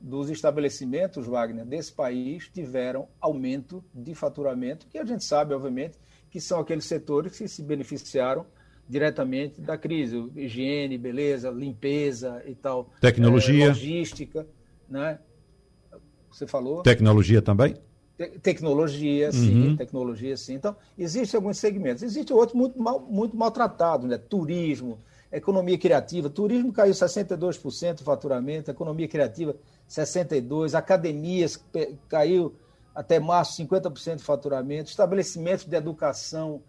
dos 0.00 0.30
estabelecimentos, 0.30 1.26
Wagner, 1.26 1.64
desse 1.64 1.92
país 1.92 2.48
tiveram 2.48 3.08
aumento 3.20 3.84
de 3.94 4.14
faturamento, 4.14 4.86
que 4.86 4.98
a 4.98 5.04
gente 5.04 5.24
sabe, 5.24 5.52
obviamente, 5.52 5.98
que 6.30 6.40
são 6.40 6.58
aqueles 6.60 6.86
setores 6.86 7.36
que 7.36 7.46
se 7.46 7.62
beneficiaram 7.62 8.46
diretamente 8.88 9.60
da 9.60 9.76
crise, 9.76 10.16
higiene, 10.34 10.96
beleza, 10.96 11.50
limpeza 11.50 12.42
e 12.46 12.54
tal. 12.54 12.90
Tecnologia. 13.00 13.66
É, 13.66 13.68
logística, 13.68 14.46
né? 14.88 15.18
Você 16.30 16.46
falou? 16.46 16.82
Tecnologia 16.82 17.42
também? 17.42 17.76
Te 18.16 18.28
tecnologia, 18.40 19.32
sim, 19.32 19.68
uhum. 19.68 19.76
tecnologia, 19.76 20.36
sim. 20.36 20.54
Então, 20.54 20.76
existem 20.98 21.38
alguns 21.38 21.58
segmentos. 21.58 22.02
Existe 22.02 22.32
outros 22.32 22.56
muito 22.56 22.80
mal, 22.80 23.00
muito 23.00 23.36
maltratados, 23.36 24.08
né? 24.08 24.18
Turismo, 24.18 24.98
economia 25.32 25.78
criativa, 25.78 26.28
turismo 26.28 26.72
caiu 26.72 26.92
62% 26.92 27.98
do 27.98 28.04
faturamento, 28.04 28.70
economia 28.70 29.06
criativa 29.06 29.54
62%, 29.90 30.74
academias 30.74 31.62
caiu 32.08 32.54
até 32.94 33.18
março 33.18 33.60
50% 33.62 34.16
do 34.16 34.22
faturamento, 34.22 34.88
estabelecimentos 34.88 35.64
de 35.64 35.76
educação, 35.76 36.62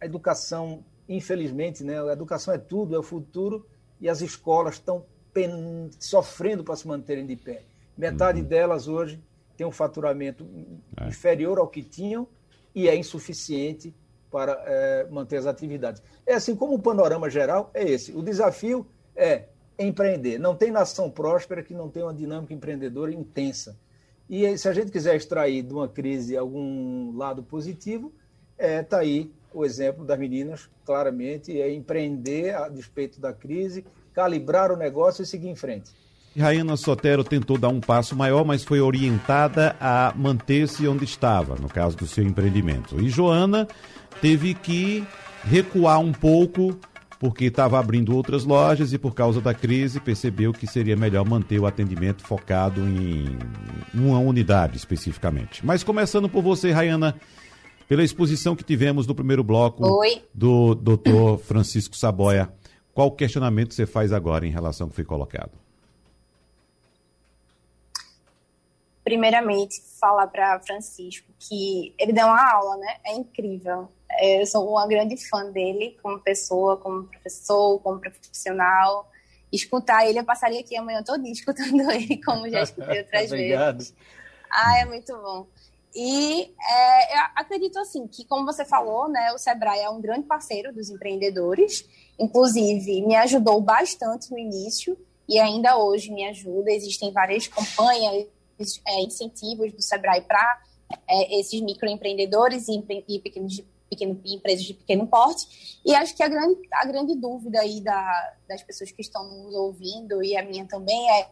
a 0.00 0.06
educação, 0.06 0.84
infelizmente, 1.08 1.82
né, 1.82 2.00
a 2.00 2.12
educação 2.12 2.54
é 2.54 2.58
tudo, 2.58 2.94
é 2.94 2.98
o 2.98 3.02
futuro, 3.02 3.66
e 4.00 4.08
as 4.08 4.20
escolas 4.20 4.74
estão 4.74 5.04
sofrendo 5.98 6.64
para 6.64 6.76
se 6.76 6.86
manterem 6.86 7.26
de 7.26 7.36
pé. 7.36 7.62
Metade 7.96 8.40
uhum. 8.40 8.46
delas 8.46 8.88
hoje 8.88 9.22
tem 9.56 9.66
um 9.66 9.72
faturamento 9.72 10.46
é. 10.96 11.08
inferior 11.08 11.58
ao 11.58 11.68
que 11.68 11.82
tinham 11.82 12.26
e 12.74 12.88
é 12.88 12.96
insuficiente 12.96 13.94
para 14.30 14.52
é, 14.66 15.06
manter 15.10 15.36
as 15.36 15.46
atividades. 15.46 16.02
É 16.26 16.34
assim 16.34 16.54
como 16.54 16.74
o 16.74 16.78
panorama 16.78 17.30
geral 17.30 17.70
é 17.74 17.82
esse. 17.82 18.12
O 18.12 18.22
desafio 18.22 18.86
é 19.16 19.46
empreender. 19.78 20.38
Não 20.38 20.54
tem 20.54 20.70
nação 20.70 21.10
próspera 21.10 21.62
que 21.62 21.74
não 21.74 21.88
tenha 21.88 22.06
uma 22.06 22.14
dinâmica 22.14 22.52
empreendedora 22.52 23.12
intensa. 23.12 23.76
E 24.28 24.58
se 24.58 24.68
a 24.68 24.72
gente 24.72 24.90
quiser 24.90 25.16
extrair 25.16 25.62
de 25.62 25.72
uma 25.72 25.88
crise 25.88 26.36
algum 26.36 27.16
lado 27.16 27.42
positivo, 27.42 28.12
está 28.58 28.66
é, 28.66 28.82
tá 28.82 28.98
aí 28.98 29.30
o 29.52 29.64
exemplo 29.64 30.04
das 30.04 30.18
meninas, 30.18 30.68
claramente, 30.84 31.58
é 31.58 31.72
empreender 31.72 32.54
a 32.54 32.68
despeito 32.68 33.20
da 33.20 33.32
crise, 33.32 33.84
calibrar 34.12 34.70
o 34.70 34.76
negócio 34.76 35.22
e 35.22 35.26
seguir 35.26 35.48
em 35.48 35.56
frente. 35.56 35.90
Raina 36.36 36.76
Sotero 36.76 37.24
tentou 37.24 37.56
dar 37.56 37.68
um 37.68 37.80
passo 37.80 38.14
maior, 38.14 38.44
mas 38.44 38.62
foi 38.62 38.80
orientada 38.80 39.74
a 39.80 40.12
manter-se 40.14 40.86
onde 40.86 41.04
estava, 41.04 41.56
no 41.56 41.68
caso 41.68 41.96
do 41.96 42.06
seu 42.06 42.24
empreendimento. 42.24 43.00
E 43.00 43.08
Joana 43.08 43.66
teve 44.20 44.54
que 44.54 45.06
recuar 45.44 45.98
um 45.98 46.12
pouco 46.12 46.78
porque 47.18 47.46
estava 47.46 47.78
abrindo 47.78 48.14
outras 48.14 48.44
lojas 48.44 48.92
e 48.92 48.98
por 48.98 49.14
causa 49.14 49.40
da 49.40 49.52
crise 49.52 49.98
percebeu 50.00 50.52
que 50.52 50.66
seria 50.66 50.96
melhor 50.96 51.26
manter 51.26 51.58
o 51.58 51.66
atendimento 51.66 52.22
focado 52.22 52.80
em 52.80 53.36
uma 53.92 54.18
unidade 54.18 54.76
especificamente. 54.76 55.66
Mas 55.66 55.82
começando 55.82 56.28
por 56.28 56.42
você, 56.42 56.70
Rayana, 56.70 57.20
pela 57.88 58.04
exposição 58.04 58.54
que 58.54 58.62
tivemos 58.62 59.06
no 59.06 59.14
primeiro 59.14 59.42
bloco 59.42 59.84
Oi. 59.84 60.22
do 60.32 60.74
doutor 60.74 61.38
Francisco 61.38 61.96
Saboia. 61.96 62.52
Qual 62.94 63.10
questionamento 63.12 63.74
você 63.74 63.86
faz 63.86 64.12
agora 64.12 64.46
em 64.46 64.50
relação 64.50 64.86
ao 64.86 64.90
que 64.90 64.96
foi 64.96 65.04
colocado? 65.04 65.52
Primeiramente, 69.02 69.80
falar 69.98 70.26
para 70.26 70.60
Francisco 70.60 71.26
que 71.38 71.94
ele 71.98 72.12
deu 72.12 72.26
uma 72.26 72.52
aula, 72.52 72.76
né? 72.76 72.96
É 73.06 73.14
incrível. 73.14 73.88
Eu 74.20 74.46
sou 74.46 74.68
uma 74.70 74.86
grande 74.86 75.16
fã 75.28 75.50
dele 75.50 75.98
como 76.02 76.18
pessoa, 76.18 76.76
como 76.76 77.04
professor, 77.04 77.78
como 77.80 78.00
profissional. 78.00 79.10
Escutar 79.52 80.06
ele, 80.06 80.18
eu 80.18 80.24
passaria 80.24 80.60
aqui 80.60 80.76
amanhã 80.76 81.02
todo 81.02 81.22
dia 81.22 81.32
escutando 81.32 81.90
ele, 81.90 82.22
como 82.22 82.48
já 82.48 82.62
escutei 82.62 83.00
outras 83.02 83.30
vezes. 83.30 83.94
Ah, 84.50 84.78
é 84.78 84.84
muito 84.84 85.12
bom. 85.16 85.46
E 85.94 86.42
é, 86.42 87.16
eu 87.16 87.20
acredito 87.34 87.78
assim 87.78 88.06
que, 88.06 88.24
como 88.24 88.44
você 88.44 88.64
falou, 88.64 89.08
né, 89.08 89.32
o 89.32 89.38
Sebrae 89.38 89.80
é 89.80 89.90
um 89.90 90.00
grande 90.00 90.26
parceiro 90.26 90.72
dos 90.72 90.90
empreendedores. 90.90 91.84
Inclusive, 92.18 93.02
me 93.02 93.16
ajudou 93.16 93.60
bastante 93.60 94.30
no 94.30 94.38
início 94.38 94.98
e 95.28 95.38
ainda 95.38 95.76
hoje 95.76 96.10
me 96.12 96.24
ajuda. 96.24 96.70
Existem 96.70 97.12
várias 97.12 97.46
campanhas, 97.48 98.26
é, 98.86 99.02
incentivos 99.02 99.72
do 99.72 99.82
Sebrae 99.82 100.20
para 100.22 100.62
é, 101.08 101.40
esses 101.40 101.60
microempreendedores 101.60 102.68
e, 102.68 102.84
e 103.08 103.18
pequenos 103.20 103.62
pequeno, 103.88 104.20
empresas 104.24 104.64
de 104.64 104.74
pequeno 104.74 105.06
porte. 105.06 105.80
E 105.84 105.94
acho 105.94 106.14
que 106.14 106.22
a 106.22 106.28
grande, 106.28 106.60
a 106.72 106.86
grande 106.86 107.14
dúvida 107.16 107.60
aí 107.60 107.80
da, 107.80 108.36
das 108.48 108.62
pessoas 108.62 108.90
que 108.90 109.02
estão 109.02 109.24
nos 109.28 109.54
ouvindo, 109.54 110.22
e 110.22 110.36
a 110.36 110.42
minha 110.44 110.66
também, 110.66 111.10
é 111.10 111.28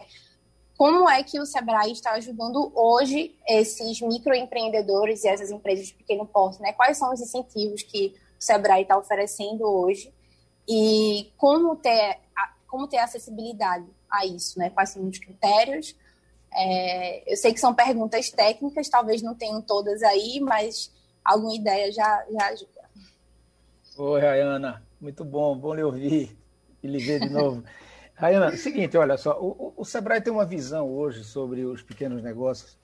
como 0.76 1.08
é 1.08 1.22
que 1.22 1.40
o 1.40 1.46
Sebrae 1.46 1.92
está 1.92 2.12
ajudando 2.12 2.70
hoje 2.74 3.34
esses 3.48 4.00
microempreendedores 4.02 5.24
e 5.24 5.28
essas 5.28 5.50
empresas 5.50 5.86
de 5.86 5.94
pequeno 5.94 6.26
porte, 6.26 6.60
né? 6.60 6.72
Quais 6.72 6.98
são 6.98 7.12
os 7.12 7.20
incentivos 7.20 7.82
que 7.82 8.14
o 8.38 8.44
Sebrae 8.44 8.82
está 8.82 8.98
oferecendo 8.98 9.64
hoje 9.64 10.12
e 10.68 11.32
como 11.38 11.76
ter, 11.76 12.18
como 12.66 12.86
ter 12.86 12.98
acessibilidade 12.98 13.86
a 14.10 14.26
isso, 14.26 14.58
né? 14.58 14.68
Quais 14.68 14.90
são 14.90 15.08
os 15.08 15.18
critérios? 15.18 15.96
É, 16.54 17.32
eu 17.32 17.36
sei 17.36 17.52
que 17.54 17.60
são 17.60 17.74
perguntas 17.74 18.30
técnicas, 18.30 18.88
talvez 18.88 19.22
não 19.22 19.34
tenham 19.34 19.62
todas 19.62 20.02
aí, 20.02 20.40
mas 20.40 20.90
alguma 21.26 21.54
ideia 21.54 21.92
já, 21.92 22.24
já 22.30 22.46
ajuda. 22.46 22.80
Oi, 23.98 24.20
Rayana. 24.20 24.82
Muito 25.00 25.24
bom, 25.24 25.56
bom 25.56 25.74
lhe 25.74 25.82
ouvir 25.82 26.36
e 26.82 26.86
lhe 26.86 26.98
ver 26.98 27.20
de 27.20 27.28
novo. 27.28 27.62
Rayana, 28.14 28.56
seguinte, 28.56 28.96
olha 28.96 29.18
só, 29.18 29.38
o, 29.38 29.74
o 29.76 29.84
Sebrae 29.84 30.22
tem 30.22 30.32
uma 30.32 30.46
visão 30.46 30.88
hoje 30.88 31.22
sobre 31.22 31.66
os 31.66 31.82
pequenos 31.82 32.22
negócios, 32.22 32.78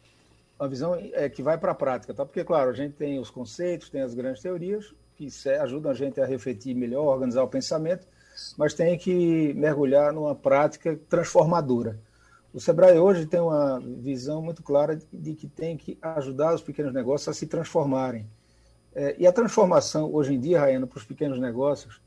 uma 0.60 0.68
visão 0.68 0.94
é, 0.94 1.26
que 1.28 1.42
vai 1.42 1.56
para 1.56 1.72
a 1.72 1.74
prática, 1.74 2.12
tá? 2.12 2.26
Porque, 2.26 2.44
claro, 2.44 2.70
a 2.70 2.74
gente 2.74 2.94
tem 2.94 3.18
os 3.18 3.30
conceitos, 3.30 3.88
tem 3.88 4.02
as 4.02 4.12
grandes 4.12 4.42
teorias, 4.42 4.94
que 5.16 5.28
ajudam 5.60 5.90
a 5.90 5.94
gente 5.94 6.20
a 6.20 6.26
refletir 6.26 6.74
melhor, 6.74 7.04
organizar 7.04 7.42
o 7.42 7.48
pensamento, 7.48 8.06
mas 8.58 8.74
tem 8.74 8.98
que 8.98 9.54
mergulhar 9.54 10.12
numa 10.12 10.34
prática 10.34 10.98
transformadora. 11.08 11.98
O 12.52 12.60
Sebrae 12.60 12.98
hoje 12.98 13.24
tem 13.24 13.40
uma 13.40 13.80
visão 13.80 14.42
muito 14.42 14.62
clara 14.62 14.98
de 15.12 15.34
que 15.34 15.46
tem 15.46 15.76
que 15.76 15.98
ajudar 16.02 16.54
os 16.54 16.60
pequenos 16.60 16.92
negócios 16.92 17.28
a 17.28 17.32
se 17.32 17.46
transformarem. 17.46 18.26
É, 18.94 19.16
e 19.18 19.26
a 19.26 19.32
transformação, 19.32 20.12
hoje 20.12 20.34
em 20.34 20.40
dia, 20.40 20.60
Raiana, 20.60 20.86
para 20.86 20.98
os 20.98 21.04
pequenos 21.04 21.40
negócios, 21.40 22.00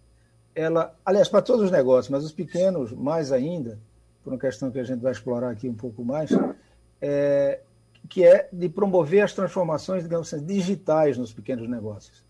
ela, 0.54 0.96
aliás, 1.04 1.28
para 1.28 1.42
todos 1.42 1.66
os 1.66 1.72
negócios, 1.72 2.10
mas 2.10 2.24
os 2.24 2.32
pequenos 2.32 2.94
mais 2.94 3.32
ainda, 3.32 3.80
por 4.24 4.32
uma 4.34 4.40
questão 4.40 4.70
que 4.70 4.80
a 4.80 4.84
gente 4.84 5.02
vai 5.02 5.12
explorar 5.12 5.50
aqui 5.50 5.68
um 5.68 5.74
pouco 5.74 6.06
mais, 6.06 6.30
é, 7.02 7.60
que 8.08 8.24
é 8.24 8.48
de 8.54 8.70
promover 8.70 9.24
as 9.24 9.34
transformações, 9.34 10.04
digamos 10.04 10.32
assim, 10.32 10.46
digitais 10.46 11.18
nos 11.18 11.34
pequenos 11.34 11.68
negócios. 11.68 12.24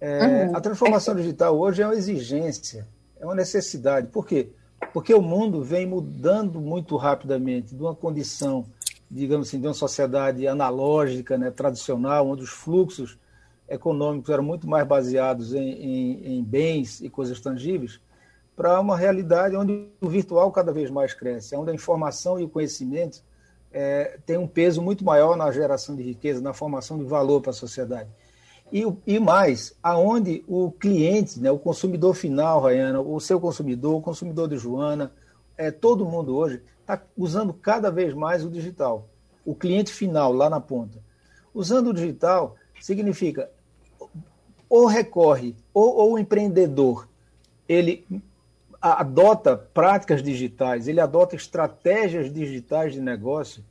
É, 0.00 0.44
uhum. 0.46 0.56
A 0.56 0.60
transformação 0.60 1.14
digital 1.14 1.58
hoje 1.58 1.82
é 1.82 1.86
uma 1.86 1.94
exigência, 1.94 2.86
é 3.18 3.24
uma 3.24 3.34
necessidade. 3.34 4.08
Por 4.08 4.26
quê? 4.26 4.50
Porque 4.92 5.12
o 5.12 5.22
mundo 5.22 5.62
vem 5.62 5.86
mudando 5.86 6.60
muito 6.60 6.96
rapidamente 6.96 7.74
de 7.74 7.82
uma 7.82 7.94
condição, 7.94 8.64
digamos 9.10 9.48
assim, 9.48 9.60
de 9.60 9.66
uma 9.66 9.74
sociedade 9.74 10.46
analógica, 10.46 11.36
né, 11.36 11.50
tradicional, 11.50 12.28
onde 12.28 12.42
os 12.42 12.50
fluxos 12.50 13.18
econômicos 13.68 14.30
eram 14.30 14.42
muito 14.42 14.68
mais 14.68 14.86
baseados 14.86 15.52
em, 15.52 15.70
em, 15.70 16.38
em 16.38 16.44
bens 16.44 17.00
e 17.00 17.10
coisas 17.10 17.38
tangíveis, 17.40 18.00
para 18.56 18.80
uma 18.80 18.96
realidade 18.96 19.54
onde 19.54 19.88
o 20.00 20.08
virtual 20.08 20.50
cada 20.50 20.72
vez 20.72 20.90
mais 20.90 21.14
cresce, 21.14 21.54
onde 21.54 21.70
a 21.70 21.74
informação 21.74 22.40
e 22.40 22.44
o 22.44 22.48
conhecimento 22.48 23.22
é, 23.70 24.18
têm 24.24 24.38
um 24.38 24.48
peso 24.48 24.82
muito 24.82 25.04
maior 25.04 25.36
na 25.36 25.50
geração 25.52 25.94
de 25.94 26.02
riqueza, 26.02 26.40
na 26.40 26.52
formação 26.52 26.98
de 26.98 27.04
valor 27.04 27.40
para 27.40 27.50
a 27.50 27.54
sociedade. 27.54 28.08
E, 28.72 28.84
e 29.06 29.18
mais, 29.18 29.74
aonde 29.82 30.44
o 30.46 30.70
cliente, 30.70 31.40
né, 31.40 31.50
o 31.50 31.58
consumidor 31.58 32.14
final, 32.14 32.60
Rayana, 32.60 33.00
o 33.00 33.18
seu 33.18 33.40
consumidor, 33.40 33.96
o 33.96 34.02
consumidor 34.02 34.48
de 34.48 34.58
Joana, 34.58 35.12
é, 35.56 35.70
todo 35.70 36.04
mundo 36.04 36.36
hoje 36.36 36.62
está 36.80 37.02
usando 37.16 37.52
cada 37.52 37.90
vez 37.90 38.14
mais 38.14 38.44
o 38.44 38.50
digital. 38.50 39.08
O 39.44 39.54
cliente 39.54 39.92
final, 39.92 40.32
lá 40.32 40.50
na 40.50 40.60
ponta. 40.60 40.98
Usando 41.54 41.88
o 41.88 41.94
digital 41.94 42.56
significa 42.80 43.50
ou 44.68 44.86
recorre, 44.86 45.56
ou, 45.72 45.96
ou 45.96 46.12
o 46.12 46.18
empreendedor, 46.18 47.08
ele 47.68 48.06
adota 48.80 49.56
práticas 49.56 50.22
digitais, 50.22 50.86
ele 50.86 51.00
adota 51.00 51.34
estratégias 51.34 52.32
digitais 52.32 52.92
de 52.92 53.00
negócio 53.00 53.64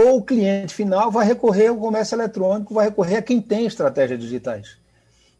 ou 0.00 0.18
o 0.18 0.22
cliente 0.22 0.72
final 0.72 1.10
vai 1.10 1.26
recorrer 1.26 1.66
ao 1.66 1.76
comércio 1.76 2.14
eletrônico, 2.14 2.72
vai 2.72 2.84
recorrer 2.84 3.16
a 3.16 3.22
quem 3.22 3.40
tem 3.40 3.66
estratégias 3.66 4.20
digitais. 4.20 4.78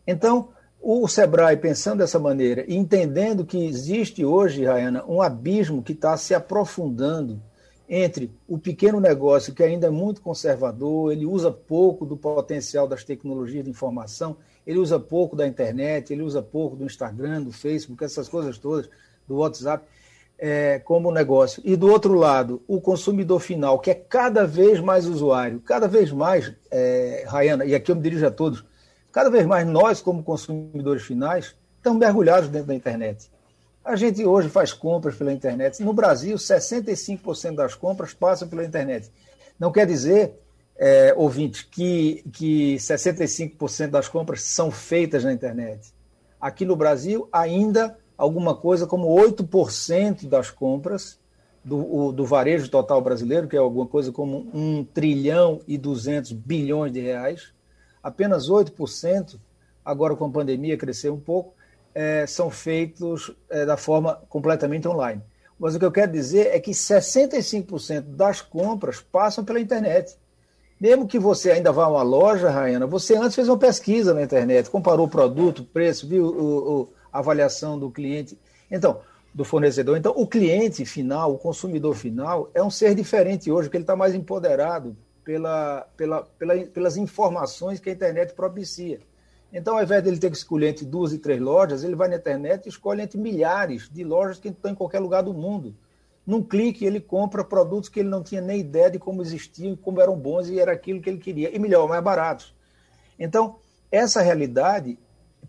Então, 0.04 0.48
o 0.82 1.06
Sebrae, 1.06 1.56
pensando 1.56 1.98
dessa 1.98 2.18
maneira, 2.18 2.64
entendendo 2.66 3.46
que 3.46 3.64
existe 3.64 4.24
hoje, 4.24 4.64
Rayana, 4.64 5.04
um 5.06 5.22
abismo 5.22 5.80
que 5.80 5.92
está 5.92 6.16
se 6.16 6.34
aprofundando 6.34 7.40
entre 7.88 8.32
o 8.48 8.58
pequeno 8.58 8.98
negócio, 8.98 9.54
que 9.54 9.62
ainda 9.62 9.86
é 9.86 9.90
muito 9.90 10.20
conservador, 10.20 11.12
ele 11.12 11.24
usa 11.24 11.52
pouco 11.52 12.04
do 12.04 12.16
potencial 12.16 12.88
das 12.88 13.04
tecnologias 13.04 13.64
de 13.64 13.70
informação, 13.70 14.36
ele 14.66 14.80
usa 14.80 14.98
pouco 14.98 15.36
da 15.36 15.46
internet, 15.46 16.12
ele 16.12 16.22
usa 16.22 16.42
pouco 16.42 16.74
do 16.74 16.84
Instagram, 16.84 17.42
do 17.42 17.52
Facebook, 17.52 18.02
essas 18.02 18.28
coisas 18.28 18.58
todas, 18.58 18.90
do 19.28 19.36
WhatsApp 19.36 19.86
é, 20.38 20.78
como 20.78 21.10
negócio. 21.10 21.60
E 21.64 21.74
do 21.76 21.90
outro 21.90 22.14
lado, 22.14 22.62
o 22.68 22.80
consumidor 22.80 23.40
final, 23.40 23.78
que 23.78 23.90
é 23.90 23.94
cada 23.94 24.46
vez 24.46 24.80
mais 24.80 25.06
usuário, 25.06 25.60
cada 25.60 25.88
vez 25.88 26.12
mais, 26.12 26.52
é, 26.70 27.24
Rayana, 27.26 27.64
e 27.64 27.74
aqui 27.74 27.90
eu 27.90 27.96
me 27.96 28.02
dirijo 28.02 28.26
a 28.26 28.30
todos, 28.30 28.64
cada 29.12 29.28
vez 29.28 29.44
mais 29.44 29.66
nós, 29.66 30.00
como 30.00 30.22
consumidores 30.22 31.02
finais, 31.02 31.56
estamos 31.76 31.98
mergulhados 31.98 32.48
dentro 32.48 32.68
da 32.68 32.74
internet. 32.74 33.30
A 33.84 33.96
gente 33.96 34.24
hoje 34.24 34.48
faz 34.48 34.72
compras 34.72 35.16
pela 35.16 35.32
internet. 35.32 35.82
No 35.82 35.94
Brasil, 35.94 36.36
65% 36.36 37.54
das 37.54 37.74
compras 37.74 38.12
passam 38.12 38.46
pela 38.46 38.64
internet. 38.64 39.10
Não 39.58 39.72
quer 39.72 39.86
dizer, 39.86 40.38
é, 40.76 41.14
ouvinte, 41.16 41.66
que, 41.66 42.22
que 42.32 42.76
65% 42.76 43.88
das 43.88 44.06
compras 44.06 44.42
são 44.42 44.70
feitas 44.70 45.24
na 45.24 45.32
internet. 45.32 45.92
Aqui 46.38 46.66
no 46.66 46.76
Brasil, 46.76 47.28
ainda 47.32 47.96
alguma 48.18 48.56
coisa 48.56 48.84
como 48.84 49.06
8% 49.14 50.26
das 50.26 50.50
compras 50.50 51.20
do, 51.64 52.10
do 52.10 52.24
varejo 52.24 52.68
total 52.68 53.00
brasileiro, 53.00 53.46
que 53.46 53.56
é 53.56 53.60
alguma 53.60 53.86
coisa 53.86 54.10
como 54.10 54.48
1 54.52 54.84
trilhão 54.92 55.60
e 55.68 55.78
200 55.78 56.32
bilhões 56.32 56.92
de 56.92 57.00
reais, 57.00 57.52
apenas 58.02 58.50
8%, 58.50 59.38
agora 59.84 60.16
com 60.16 60.24
a 60.24 60.30
pandemia 60.30 60.76
cresceu 60.76 61.14
um 61.14 61.20
pouco, 61.20 61.54
é, 61.94 62.26
são 62.26 62.50
feitos 62.50 63.30
é, 63.48 63.64
da 63.64 63.76
forma 63.76 64.20
completamente 64.28 64.88
online. 64.88 65.22
Mas 65.58 65.74
o 65.74 65.78
que 65.78 65.84
eu 65.84 65.92
quero 65.92 66.12
dizer 66.12 66.48
é 66.54 66.60
que 66.60 66.70
65% 66.72 68.02
das 68.02 68.40
compras 68.40 69.00
passam 69.00 69.44
pela 69.44 69.60
internet. 69.60 70.16
Mesmo 70.80 71.08
que 71.08 71.18
você 71.18 71.50
ainda 71.50 71.72
vá 71.72 71.84
a 71.84 71.88
uma 71.88 72.02
loja, 72.02 72.50
Rayana, 72.50 72.86
você 72.86 73.16
antes 73.16 73.34
fez 73.34 73.48
uma 73.48 73.58
pesquisa 73.58 74.14
na 74.14 74.22
internet, 74.22 74.70
comparou 74.70 75.06
o 75.06 75.10
produto, 75.10 75.60
o 75.60 75.64
preço, 75.64 76.06
viu 76.06 76.24
o, 76.24 76.82
o 76.82 76.88
avaliação 77.12 77.78
do 77.78 77.90
cliente. 77.90 78.38
Então, 78.70 79.00
do 79.34 79.44
fornecedor. 79.44 79.96
Então, 79.96 80.12
o 80.16 80.26
cliente 80.26 80.84
final, 80.84 81.32
o 81.32 81.38
consumidor 81.38 81.94
final, 81.94 82.50
é 82.54 82.62
um 82.62 82.70
ser 82.70 82.94
diferente 82.94 83.50
hoje, 83.50 83.68
porque 83.68 83.76
ele 83.76 83.84
está 83.84 83.94
mais 83.94 84.14
empoderado 84.14 84.96
pela, 85.24 85.86
pela, 85.96 86.22
pela, 86.38 86.56
pelas 86.66 86.96
informações 86.96 87.78
que 87.78 87.90
a 87.90 87.92
internet 87.92 88.34
propicia. 88.34 89.00
Então, 89.52 89.76
ao 89.76 89.82
invés 89.82 90.02
dele 90.02 90.18
ter 90.18 90.30
que 90.30 90.36
escolher 90.36 90.68
entre 90.68 90.84
duas 90.84 91.12
e 91.12 91.18
três 91.18 91.40
lojas, 91.40 91.84
ele 91.84 91.94
vai 91.94 92.08
na 92.08 92.16
internet 92.16 92.66
e 92.66 92.68
escolhe 92.68 93.02
entre 93.02 93.18
milhares 93.18 93.88
de 93.88 94.04
lojas 94.04 94.38
que 94.38 94.48
estão 94.48 94.72
em 94.72 94.74
qualquer 94.74 94.98
lugar 95.00 95.22
do 95.22 95.32
mundo. 95.32 95.74
Num 96.26 96.42
clique, 96.42 96.84
ele 96.84 97.00
compra 97.00 97.42
produtos 97.42 97.88
que 97.88 98.00
ele 98.00 98.08
não 98.08 98.22
tinha 98.22 98.42
nem 98.42 98.60
ideia 98.60 98.90
de 98.90 98.98
como 98.98 99.22
existiam, 99.22 99.74
como 99.76 100.00
eram 100.00 100.14
bons 100.14 100.48
e 100.48 100.60
era 100.60 100.72
aquilo 100.72 101.00
que 101.00 101.08
ele 101.08 101.18
queria. 101.18 101.54
E 101.54 101.58
melhor, 101.58 101.88
mais 101.88 102.04
baratos. 102.04 102.54
Então, 103.18 103.56
essa 103.90 104.20
realidade 104.20 104.98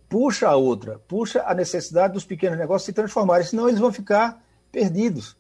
puxa 0.08 0.48
a 0.48 0.56
outra, 0.56 1.00
puxa 1.08 1.44
a 1.46 1.54
necessidade 1.54 2.14
dos 2.14 2.26
pequenos 2.26 2.58
negócios 2.58 2.86
se 2.86 2.94
transformarem, 2.94 3.46
senão 3.46 3.68
eles 3.68 3.80
vão 3.80 3.92
ficar 3.92 4.44
perdidos. 4.72 5.38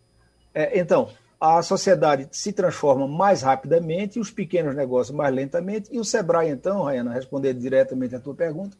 É, 0.54 0.80
então, 0.80 1.10
a 1.40 1.62
sociedade 1.62 2.28
se 2.32 2.52
transforma 2.52 3.08
mais 3.08 3.42
rapidamente, 3.42 4.20
os 4.20 4.30
pequenos 4.30 4.76
negócios 4.76 5.16
mais 5.16 5.34
lentamente, 5.34 5.90
e 5.92 6.00
o 6.00 6.04
Sebrae, 6.04 6.50
então, 6.50 6.84
Rayana, 6.84 7.14
respondendo 7.14 7.60
diretamente 7.60 8.16
à 8.16 8.20
tua 8.20 8.36
pergunta, 8.36 8.76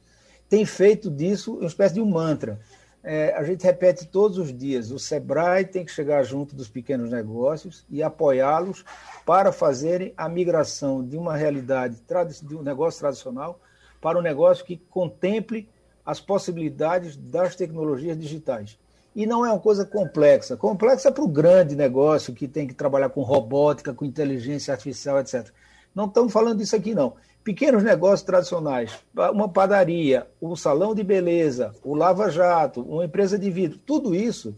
tem 0.50 0.66
feito 0.66 1.10
disso 1.10 1.54
uma 1.54 1.68
espécie 1.68 1.94
de 1.94 2.02
um 2.02 2.10
mantra. 2.10 2.60
É, 3.02 3.34
a 3.34 3.44
gente 3.44 3.64
repete 3.64 4.06
todos 4.08 4.38
os 4.38 4.56
dias: 4.56 4.92
o 4.92 5.00
Sebrae 5.00 5.64
tem 5.64 5.86
que 5.86 5.92
chegar 5.92 6.22
junto 6.24 6.54
dos 6.54 6.68
pequenos 6.68 7.10
negócios 7.10 7.86
e 7.90 8.04
apoiá-los 8.04 8.84
para 9.26 9.54
fazerem 9.54 10.14
a 10.18 10.28
migração 10.28 11.02
de 11.02 11.16
uma 11.16 11.36
realidade, 11.36 11.98
de 12.44 12.56
um 12.56 12.62
negócio 12.62 13.00
tradicional, 13.00 13.62
para 14.02 14.18
um 14.18 14.22
negócio 14.22 14.66
que 14.66 14.78
contemple 14.90 15.68
as 16.06 16.20
possibilidades 16.20 17.16
das 17.16 17.56
tecnologias 17.56 18.18
digitais. 18.18 18.78
E 19.16 19.26
não 19.26 19.46
é 19.46 19.52
uma 19.52 19.60
coisa 19.60 19.86
complexa. 19.86 20.56
Complexa 20.56 21.12
para 21.12 21.24
o 21.24 21.28
grande 21.28 21.76
negócio 21.76 22.34
que 22.34 22.48
tem 22.48 22.68
que 22.68 22.74
trabalhar 22.74 23.10
com 23.10 23.22
robótica, 23.22 23.94
com 23.94 24.06
inteligência 24.06 24.72
artificial, 24.72 25.20
etc. 25.20 25.50
Não 25.94 26.06
estamos 26.06 26.32
falando 26.32 26.60
disso 26.60 26.76
aqui, 26.76 26.94
não. 26.94 27.16
Pequenos 27.44 27.84
negócios 27.84 28.22
tradicionais, 28.22 28.92
uma 29.34 29.50
padaria, 29.50 30.28
um 30.42 30.56
salão 30.56 30.94
de 30.94 31.04
beleza, 31.04 31.74
o 31.84 31.96
lava-jato, 31.96 32.82
uma 32.82 33.06
empresa 33.06 33.40
de 33.40 33.50
vidro, 33.50 33.80
tudo 33.80 34.14
isso 34.14 34.56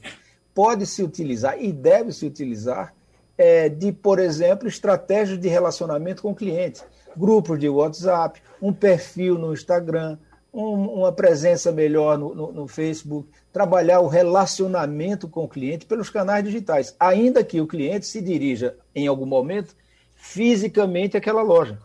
pode 0.54 0.86
se 0.86 1.02
utilizar 1.02 1.62
e 1.62 1.72
deve 1.72 2.12
se 2.12 2.26
utilizar 2.26 2.94
é, 3.38 3.70
de, 3.70 3.92
por 3.92 4.20
exemplo, 4.20 4.68
estratégias 4.68 5.40
de 5.40 5.48
relacionamento 5.48 6.22
com 6.22 6.32
o 6.32 6.36
cliente, 6.36 6.84
grupos 7.16 7.60
de 7.60 7.70
WhatsApp, 7.70 8.42
um 8.62 8.72
perfil 8.74 9.38
no 9.38 9.54
Instagram, 9.54 10.18
um, 10.54 11.00
uma 11.00 11.12
presença 11.12 11.72
melhor 11.72 12.18
no, 12.18 12.36
no, 12.36 12.52
no, 12.52 12.68
Facebook, 12.68 13.30
trabalhar 13.54 14.02
o 14.02 14.08
relacionamento 14.08 15.28
com 15.28 15.46
o 15.46 15.48
cliente 15.48 15.86
pelos 15.86 16.10
canais 16.10 16.44
digitais, 16.44 16.96
ainda 17.00 17.44
que 17.44 17.62
o 17.62 17.68
cliente 17.68 18.06
se 18.06 18.22
dirija 18.22 18.76
em 18.94 19.08
algum 19.08 19.26
momento 19.26 19.76
fisicamente 20.16 21.18
àquela 21.18 21.42
loja, 21.42 21.80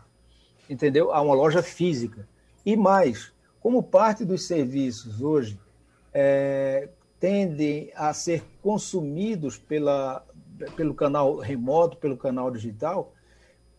entendeu? 0.69 1.13
A 1.13 1.21
uma 1.23 1.35
loja 1.35 1.63
física. 1.63 2.29
E 2.65 2.77
mais, 2.77 3.33
como 3.61 3.83
parte 3.83 4.25
dos 4.25 4.47
serviços 4.47 5.23
hoje 5.23 5.59
é, 6.13 6.89
tendem 7.21 7.91
a 7.95 8.13
ser 8.13 8.45
consumidos 8.61 9.57
pela, 9.57 10.25
pelo 10.75 10.95
canal 10.95 11.37
remoto, 11.37 11.97
pelo 11.97 12.17
canal 12.17 12.51
digital, 12.51 13.13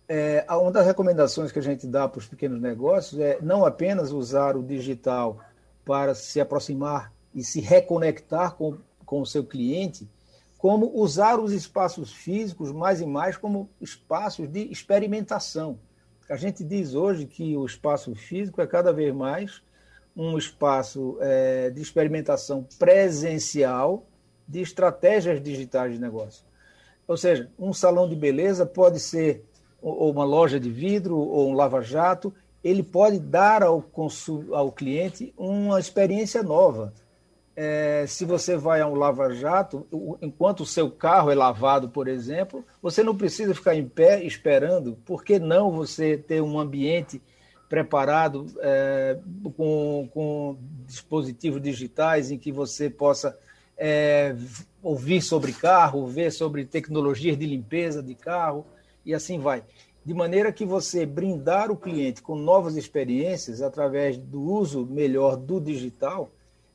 é, 0.09 0.45
uma 0.49 0.71
das 0.71 0.85
recomendações 0.85 1.51
que 1.51 1.59
a 1.59 1.61
gente 1.61 1.85
dá 1.85 2.07
para 2.07 2.19
os 2.19 2.27
pequenos 2.27 2.61
negócios 2.61 3.19
é 3.19 3.39
não 3.41 3.65
apenas 3.65 4.11
usar 4.11 4.55
o 4.55 4.63
digital 4.63 5.39
para 5.83 6.15
se 6.15 6.39
aproximar 6.39 7.11
e 7.35 7.43
se 7.43 7.59
reconectar 7.59 8.55
com, 8.55 8.77
com 9.05 9.21
o 9.21 9.25
seu 9.25 9.43
cliente, 9.43 10.09
como 10.57 10.91
usar 10.95 11.39
os 11.39 11.51
espaços 11.51 12.11
físicos 12.11 12.71
mais 12.71 13.01
e 13.01 13.05
mais 13.05 13.37
como 13.37 13.69
espaços 13.81 14.47
de 14.47 14.71
experimentação. 14.71 15.77
A 16.29 16.35
gente 16.35 16.63
diz 16.63 16.93
hoje 16.93 17.25
que 17.25 17.55
o 17.55 17.65
espaço 17.65 18.13
físico 18.15 18.61
é 18.61 18.67
cada 18.67 18.91
vez 18.91 19.13
mais 19.13 19.61
um 20.15 20.37
espaço 20.37 21.17
é, 21.21 21.69
de 21.69 21.81
experimentação 21.81 22.67
presencial 22.79 24.05
de 24.47 24.61
estratégias 24.61 25.41
digitais 25.41 25.93
de 25.93 25.99
negócio. 25.99 26.43
Ou 27.07 27.15
seja, 27.15 27.49
um 27.57 27.71
salão 27.71 28.09
de 28.09 28.15
beleza 28.15 28.65
pode 28.65 28.99
ser 28.99 29.45
ou 29.81 30.11
uma 30.11 30.23
loja 30.23 30.59
de 30.59 30.69
vidro 30.69 31.17
ou 31.17 31.49
um 31.49 31.53
lava-jato, 31.53 32.33
ele 32.63 32.83
pode 32.83 33.19
dar 33.19 33.63
ao, 33.63 33.83
ao 34.51 34.71
cliente 34.71 35.33
uma 35.37 35.79
experiência 35.79 36.43
nova. 36.43 36.93
É, 37.55 38.05
se 38.07 38.23
você 38.23 38.55
vai 38.55 38.81
a 38.81 38.87
um 38.87 38.93
lava-jato, 38.93 39.87
enquanto 40.21 40.61
o 40.61 40.65
seu 40.65 40.91
carro 40.91 41.31
é 41.31 41.35
lavado, 41.35 41.89
por 41.89 42.07
exemplo, 42.07 42.63
você 42.81 43.01
não 43.01 43.15
precisa 43.15 43.55
ficar 43.55 43.73
em 43.73 43.87
pé 43.87 44.23
esperando. 44.23 44.97
Por 45.05 45.23
que 45.23 45.39
não 45.39 45.71
você 45.71 46.17
ter 46.17 46.41
um 46.41 46.59
ambiente 46.59 47.21
preparado 47.67 48.45
é, 48.59 49.17
com, 49.55 50.07
com, 50.13 50.57
dispositivos 50.85 51.61
digitais 51.61 52.31
em 52.31 52.37
que 52.37 52.51
você 52.51 52.89
possa 52.89 53.37
é, 53.77 54.35
ouvir 54.81 55.21
sobre 55.21 55.51
carro, 55.51 56.07
ver 56.07 56.31
sobre 56.31 56.63
tecnologias 56.63 57.37
de 57.37 57.45
limpeza 57.45 58.01
de 58.01 58.15
carro, 58.15 58.65
e 59.07 59.15
assim 59.15 59.39
vai. 59.39 59.63
De 60.05 60.13
maneira 60.13 60.51
que 60.51 60.65
você 60.65 61.05
brindar 61.05 61.71
o 61.71 61.77
cliente 61.77 62.21
com 62.21 62.35
novas 62.35 62.75
experiências 62.75 63.61
através 63.61 64.17
do 64.17 64.41
uso 64.41 64.85
melhor 64.85 65.37
do 65.37 65.59
digital 65.59 66.29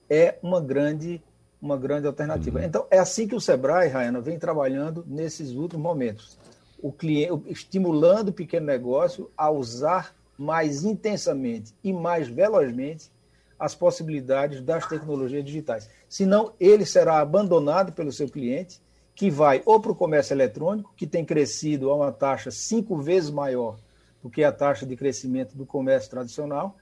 é 0.09 0.39
uma 0.43 0.61
grande, 0.61 1.23
uma 1.61 1.77
grande 1.77 2.07
alternativa. 2.07 2.59
Uhum. 2.59 2.65
Então, 2.65 2.87
é 2.91 2.99
assim 2.99 3.29
que 3.29 3.35
o 3.35 3.41
Sebrae, 3.41 3.89
Rayana, 3.89 4.21
vem 4.21 4.39
trabalhando 4.39 5.05
nesses 5.07 5.53
últimos 5.53 5.83
momentos. 5.83 6.39
O 6.83 6.91
cliente, 6.91 7.43
estimulando 7.47 8.31
o 8.31 8.33
pequeno 8.33 8.67
negócio 8.67 9.31
a 9.37 9.51
usar 9.51 10.15
mais 10.37 10.85
intensamente 10.85 11.75
e 11.85 11.93
mais 11.93 12.29
velozmente 12.29 13.11
as 13.59 13.75
possibilidades 13.75 14.61
das 14.61 14.87
tecnologias 14.87 15.45
digitais. 15.45 15.89
Senão, 16.09 16.53
ele 16.59 16.85
será 16.85 17.21
abandonado 17.21 17.93
pelo 17.93 18.11
seu 18.11 18.29
cliente 18.29 18.81
que 19.15 19.31
vai 19.31 19.63
ou 19.65 19.81
para 19.81 19.93
o 19.93 19.95
comércio 19.95 20.35
eletrônico, 20.35 20.93
que 20.97 21.07
tem 21.07 21.25
crescido 21.25 21.91
a 21.91 21.97
uma 21.97 22.13
taxa 22.13 22.51
cinco 22.51 22.97
vezes 22.97 23.31
maior 23.31 23.77
do 24.23 24.31
que 24.31 24.45
a 24.45 24.53
taxa 24.53 24.87
de 24.87 24.97
crescimento 24.97 25.57
do 25.57 25.67
comércio 25.67 26.11
tradicional, 26.11 26.77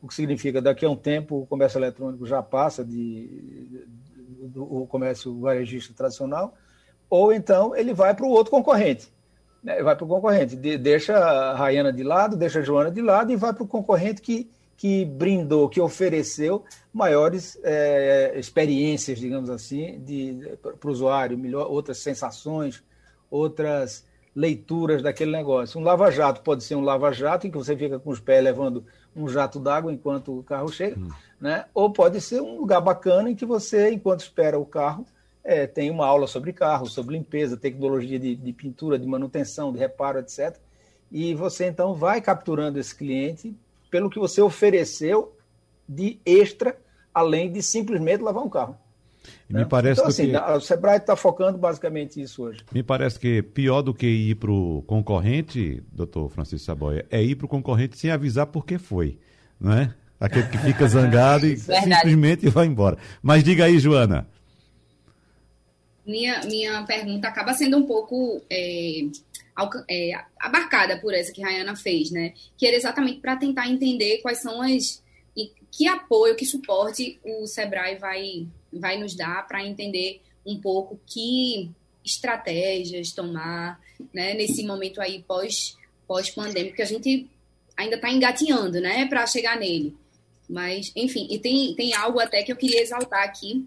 o 0.00 0.08
que 0.08 0.14
significa 0.14 0.58
que 0.58 0.64
daqui 0.64 0.84
a 0.84 0.90
um 0.90 0.96
tempo 0.96 1.40
o 1.40 1.46
comércio 1.46 1.78
eletrônico 1.78 2.26
já 2.26 2.42
passa 2.42 2.84
de, 2.84 3.86
do, 4.42 4.86
comércio 4.86 5.38
varejista 5.40 5.94
tradicional, 5.94 6.54
ou 7.08 7.32
então 7.32 7.74
ele 7.74 7.94
vai 7.94 8.14
para 8.14 8.26
o 8.26 8.30
outro 8.30 8.50
concorrente. 8.50 9.12
Né? 9.62 9.82
Vai 9.82 9.96
para 9.96 10.04
o 10.04 10.08
concorrente, 10.08 10.56
de, 10.56 10.76
deixa 10.76 11.16
a 11.16 11.54
Rayana 11.54 11.92
de 11.92 12.02
lado, 12.02 12.36
deixa 12.36 12.58
a 12.58 12.62
Joana 12.62 12.90
de 12.90 13.00
lado 13.00 13.32
e 13.32 13.36
vai 13.36 13.52
para 13.52 13.62
o 13.62 13.68
concorrente 13.68 14.20
que 14.20 14.50
que 14.82 15.04
brindou, 15.04 15.68
que 15.68 15.80
ofereceu 15.80 16.64
maiores 16.92 17.56
é, 17.62 18.32
experiências, 18.36 19.16
digamos 19.20 19.48
assim, 19.48 20.02
para 20.60 20.88
o 20.88 20.90
usuário, 20.90 21.38
melhor, 21.38 21.70
outras 21.70 21.98
sensações, 21.98 22.82
outras 23.30 24.04
leituras 24.34 25.00
daquele 25.00 25.30
negócio. 25.30 25.78
Um 25.78 25.84
lava-jato 25.84 26.40
pode 26.40 26.64
ser 26.64 26.74
um 26.74 26.80
lava-jato 26.80 27.46
em 27.46 27.50
que 27.52 27.56
você 27.56 27.76
fica 27.76 28.00
com 28.00 28.10
os 28.10 28.18
pés 28.18 28.42
levando 28.42 28.84
um 29.14 29.28
jato 29.28 29.60
d'água 29.60 29.92
enquanto 29.92 30.36
o 30.36 30.42
carro 30.42 30.68
chega, 30.68 30.98
hum. 30.98 31.10
né? 31.40 31.64
ou 31.72 31.92
pode 31.92 32.20
ser 32.20 32.42
um 32.42 32.58
lugar 32.58 32.80
bacana 32.80 33.30
em 33.30 33.36
que 33.36 33.46
você, 33.46 33.88
enquanto 33.92 34.22
espera 34.22 34.58
o 34.58 34.66
carro, 34.66 35.06
é, 35.44 35.64
tem 35.64 35.92
uma 35.92 36.06
aula 36.08 36.26
sobre 36.26 36.52
carro, 36.52 36.88
sobre 36.88 37.16
limpeza, 37.16 37.56
tecnologia 37.56 38.18
de, 38.18 38.34
de 38.34 38.52
pintura, 38.52 38.98
de 38.98 39.06
manutenção, 39.06 39.72
de 39.72 39.78
reparo, 39.78 40.18
etc. 40.18 40.56
E 41.08 41.36
você 41.36 41.66
então 41.66 41.94
vai 41.94 42.20
capturando 42.20 42.80
esse 42.80 42.92
cliente 42.92 43.54
pelo 43.92 44.08
que 44.08 44.18
você 44.18 44.40
ofereceu 44.40 45.36
de 45.86 46.18
extra, 46.24 46.74
além 47.12 47.52
de 47.52 47.62
simplesmente 47.62 48.22
lavar 48.22 48.42
um 48.42 48.48
carro. 48.48 48.74
Me 49.48 49.60
né? 49.60 49.66
parece 49.68 50.00
então, 50.00 50.08
assim, 50.08 50.30
que... 50.30 50.36
o 50.36 50.60
Sebrae 50.60 50.96
está 50.96 51.14
focando 51.14 51.58
basicamente 51.58 52.20
isso 52.20 52.42
hoje. 52.42 52.64
Me 52.72 52.82
parece 52.82 53.20
que 53.20 53.42
pior 53.42 53.82
do 53.82 53.92
que 53.92 54.06
ir 54.06 54.36
para 54.36 54.50
o 54.50 54.82
concorrente, 54.86 55.82
doutor 55.92 56.30
Francisco 56.30 56.64
Saboia, 56.64 57.04
é 57.10 57.22
ir 57.22 57.36
para 57.36 57.44
o 57.44 57.48
concorrente 57.48 57.98
sem 57.98 58.10
avisar 58.10 58.46
por 58.46 58.64
que 58.64 58.78
foi, 58.78 59.18
não 59.60 59.74
é? 59.74 59.94
Aquele 60.18 60.48
que 60.48 60.56
fica 60.56 60.88
zangado 60.88 61.46
e 61.46 61.58
simplesmente 61.58 62.48
vai 62.48 62.66
embora. 62.66 62.96
Mas 63.22 63.44
diga 63.44 63.66
aí, 63.66 63.78
Joana. 63.78 64.26
Minha, 66.04 66.40
minha 66.46 66.82
pergunta 66.84 67.28
acaba 67.28 67.52
sendo 67.52 67.76
um 67.76 67.86
pouco 67.86 68.40
é, 68.50 69.02
é, 69.88 70.12
abarcada 70.38 70.98
por 70.98 71.14
essa 71.14 71.32
que 71.32 71.42
a 71.42 71.46
Rayana 71.46 71.76
fez, 71.76 72.10
né? 72.10 72.34
Que 72.56 72.66
era 72.66 72.76
exatamente 72.76 73.20
para 73.20 73.36
tentar 73.36 73.68
entender 73.68 74.18
quais 74.18 74.40
são 74.40 74.62
as. 74.62 75.02
que 75.70 75.86
apoio, 75.88 76.36
que 76.36 76.46
suporte 76.46 77.18
o 77.24 77.46
Sebrae 77.46 77.96
vai, 77.96 78.46
vai 78.72 78.98
nos 78.98 79.14
dar 79.14 79.46
para 79.46 79.64
entender 79.64 80.20
um 80.44 80.60
pouco 80.60 81.00
que 81.06 81.70
estratégias 82.04 83.12
tomar 83.12 83.80
né, 84.12 84.34
nesse 84.34 84.64
momento 84.64 85.00
aí 85.00 85.22
pós, 85.22 85.76
pós-pandêmico, 86.06 86.76
que 86.76 86.82
a 86.82 86.86
gente 86.86 87.28
ainda 87.76 87.96
está 87.96 88.10
engatinhando 88.10 88.80
né, 88.80 89.06
para 89.06 89.26
chegar 89.26 89.58
nele. 89.58 89.94
Mas, 90.48 90.92
enfim, 90.96 91.28
e 91.30 91.38
tem, 91.38 91.74
tem 91.74 91.94
algo 91.94 92.18
até 92.18 92.42
que 92.42 92.52
eu 92.52 92.56
queria 92.56 92.82
exaltar 92.82 93.22
aqui, 93.22 93.64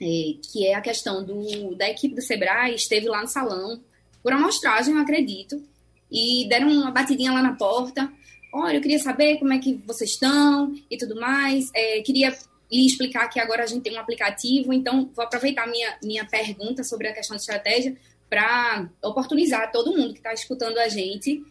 é, 0.00 0.34
que 0.50 0.66
é 0.66 0.74
a 0.74 0.80
questão 0.80 1.24
do, 1.24 1.74
da 1.76 1.88
equipe 1.88 2.14
do 2.14 2.22
Sebrae, 2.22 2.74
esteve 2.74 3.08
lá 3.08 3.22
no 3.22 3.28
salão 3.28 3.80
por 4.22 4.32
amostragem, 4.32 4.94
eu 4.94 5.00
acredito, 5.00 5.62
e 6.10 6.46
deram 6.48 6.68
uma 6.68 6.90
batidinha 6.90 7.32
lá 7.32 7.42
na 7.42 7.54
porta. 7.54 8.10
Olha, 8.52 8.76
eu 8.76 8.80
queria 8.80 8.98
saber 8.98 9.38
como 9.38 9.52
é 9.52 9.58
que 9.58 9.74
vocês 9.86 10.10
estão 10.10 10.74
e 10.90 10.96
tudo 10.96 11.20
mais. 11.20 11.70
É, 11.74 12.00
queria 12.02 12.36
lhe 12.70 12.86
explicar 12.86 13.28
que 13.28 13.40
agora 13.40 13.64
a 13.64 13.66
gente 13.66 13.82
tem 13.82 13.96
um 13.96 14.00
aplicativo, 14.00 14.72
então 14.72 15.10
vou 15.14 15.24
aproveitar 15.24 15.66
minha, 15.66 15.96
minha 16.02 16.24
pergunta 16.24 16.84
sobre 16.84 17.08
a 17.08 17.12
questão 17.12 17.36
de 17.36 17.42
estratégia 17.42 17.96
para 18.28 18.88
oportunizar 19.02 19.72
todo 19.72 19.96
mundo 19.96 20.12
que 20.12 20.20
está 20.20 20.32
escutando 20.32 20.78
a 20.78 20.88
gente 20.88 21.42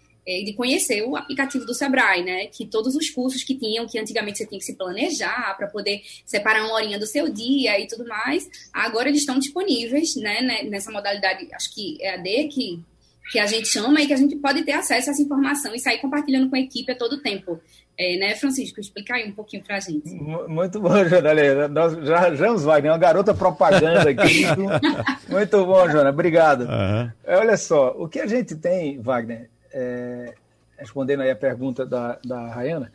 de 0.43 0.53
conhecer 0.53 1.01
o 1.03 1.15
aplicativo 1.15 1.65
do 1.65 1.73
Sebrae, 1.73 2.23
né? 2.23 2.47
Que 2.47 2.65
todos 2.65 2.95
os 2.95 3.09
cursos 3.09 3.43
que 3.43 3.55
tinham, 3.55 3.87
que 3.87 3.99
antigamente 3.99 4.37
você 4.37 4.45
tinha 4.45 4.59
que 4.59 4.65
se 4.65 4.75
planejar 4.75 5.55
para 5.57 5.67
poder 5.67 6.01
separar 6.25 6.65
uma 6.65 6.73
horinha 6.73 6.99
do 6.99 7.05
seu 7.05 7.29
dia 7.29 7.79
e 7.79 7.87
tudo 7.87 8.07
mais, 8.07 8.49
agora 8.73 9.09
eles 9.09 9.21
estão 9.21 9.39
disponíveis, 9.39 10.15
né? 10.15 10.63
Nessa 10.63 10.91
modalidade, 10.91 11.47
acho 11.53 11.73
que 11.73 11.97
é 12.01 12.13
a 12.13 12.17
D 12.17 12.47
que 12.47 12.83
que 13.31 13.37
a 13.37 13.45
gente 13.45 13.67
chama 13.67 14.01
e 14.01 14.07
que 14.07 14.13
a 14.13 14.17
gente 14.17 14.35
pode 14.37 14.63
ter 14.63 14.71
acesso 14.71 15.09
a 15.09 15.13
essa 15.13 15.21
informação 15.21 15.73
e 15.75 15.79
sair 15.79 15.99
compartilhando 15.99 16.49
com 16.49 16.55
a 16.55 16.59
equipe 16.59 16.91
a 16.91 16.95
todo 16.95 17.21
tempo. 17.21 17.59
É, 17.97 18.17
né, 18.17 18.35
Francisco? 18.35 18.79
Explicar 18.79 19.15
aí 19.15 19.29
um 19.29 19.33
pouquinho 19.33 19.61
para 19.61 19.75
a 19.75 19.79
gente. 19.79 20.09
Muito 20.47 20.79
bom, 20.79 20.89
Jona. 21.05 21.67
Nós 21.67 21.93
já, 22.07 22.33
já 22.33 22.51
nos 22.51 22.63
vai, 22.63 22.81
né? 22.81 22.89
Uma 22.89 22.97
garota 22.97 23.33
propaganda 23.33 24.09
aqui. 24.09 24.45
Muito 25.29 25.65
bom, 25.65 25.89
Jona. 25.89 26.09
Obrigado. 26.09 26.61
Uhum. 26.61 27.11
Olha 27.27 27.57
só, 27.57 27.93
o 27.97 28.07
que 28.07 28.19
a 28.19 28.25
gente 28.25 28.55
tem, 28.55 28.99
Wagner, 28.99 29.49
é, 29.71 30.33
respondendo 30.77 31.21
aí 31.21 31.31
a 31.31 31.35
pergunta 31.35 31.85
da, 31.85 32.19
da 32.25 32.47
Rayana, 32.49 32.91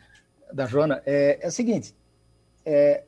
da 0.51 0.65
Jona, 0.65 1.01
é, 1.05 1.39
é 1.41 1.47
o 1.47 1.51
seguinte: 1.51 1.95
é, 2.65 3.03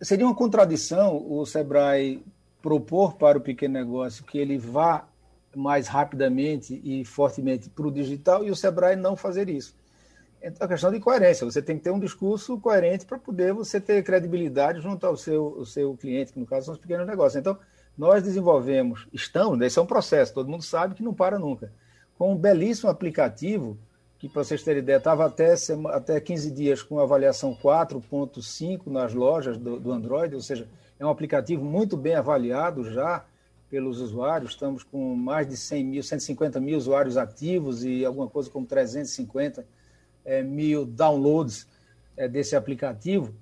seria 0.00 0.26
uma 0.26 0.34
contradição 0.34 1.16
o 1.16 1.44
Sebrae 1.46 2.24
propor 2.62 3.16
para 3.16 3.38
o 3.38 3.40
pequeno 3.40 3.74
negócio 3.74 4.24
que 4.24 4.38
ele 4.38 4.58
vá 4.58 5.08
mais 5.54 5.88
rapidamente 5.88 6.80
e 6.84 7.04
fortemente 7.04 7.68
para 7.68 7.86
o 7.86 7.90
digital 7.90 8.44
e 8.44 8.50
o 8.50 8.56
Sebrae 8.56 8.96
não 8.96 9.16
fazer 9.16 9.48
isso. 9.48 9.74
Então, 10.42 10.64
a 10.64 10.68
questão 10.68 10.90
de 10.90 11.00
coerência. 11.00 11.44
Você 11.44 11.60
tem 11.60 11.76
que 11.76 11.84
ter 11.84 11.90
um 11.90 11.98
discurso 11.98 12.58
coerente 12.58 13.04
para 13.04 13.18
poder 13.18 13.52
você 13.52 13.80
ter 13.80 14.02
credibilidade 14.02 14.80
junto 14.80 15.06
ao 15.06 15.16
seu, 15.16 15.56
ao 15.58 15.66
seu 15.66 15.96
cliente, 15.96 16.32
que 16.32 16.40
no 16.40 16.46
caso 16.46 16.66
são 16.66 16.74
os 16.74 16.80
pequenos 16.80 17.06
negócios. 17.06 17.38
Então, 17.38 17.58
nós 17.96 18.22
desenvolvemos, 18.22 19.06
estamos, 19.12 19.58
né, 19.58 19.66
esse 19.66 19.78
é 19.78 19.82
um 19.82 19.86
processo, 19.86 20.32
todo 20.32 20.48
mundo 20.48 20.62
sabe 20.62 20.94
que 20.94 21.02
não 21.02 21.12
para 21.12 21.38
nunca, 21.38 21.70
com 22.20 22.34
um 22.34 22.36
belíssimo 22.36 22.90
aplicativo, 22.90 23.78
que 24.18 24.28
para 24.28 24.44
vocês 24.44 24.62
terem 24.62 24.82
ideia, 24.82 24.98
estava 24.98 25.24
até, 25.24 25.54
até 25.86 26.20
15 26.20 26.50
dias 26.50 26.82
com 26.82 27.00
avaliação 27.00 27.56
4.5 27.56 28.88
nas 28.88 29.14
lojas 29.14 29.56
do, 29.56 29.80
do 29.80 29.90
Android, 29.90 30.34
ou 30.34 30.42
seja, 30.42 30.68
é 30.98 31.06
um 31.06 31.08
aplicativo 31.08 31.64
muito 31.64 31.96
bem 31.96 32.14
avaliado 32.14 32.84
já 32.92 33.24
pelos 33.70 34.02
usuários, 34.02 34.50
estamos 34.50 34.82
com 34.82 35.14
mais 35.14 35.48
de 35.48 35.56
100 35.56 35.82
mil, 35.82 36.02
150 36.02 36.60
mil 36.60 36.76
usuários 36.76 37.16
ativos 37.16 37.84
e 37.84 38.04
alguma 38.04 38.28
coisa 38.28 38.50
como 38.50 38.66
350 38.66 39.64
é, 40.22 40.42
mil 40.42 40.84
downloads 40.84 41.66
é, 42.18 42.28
desse 42.28 42.54
aplicativo, 42.54 43.34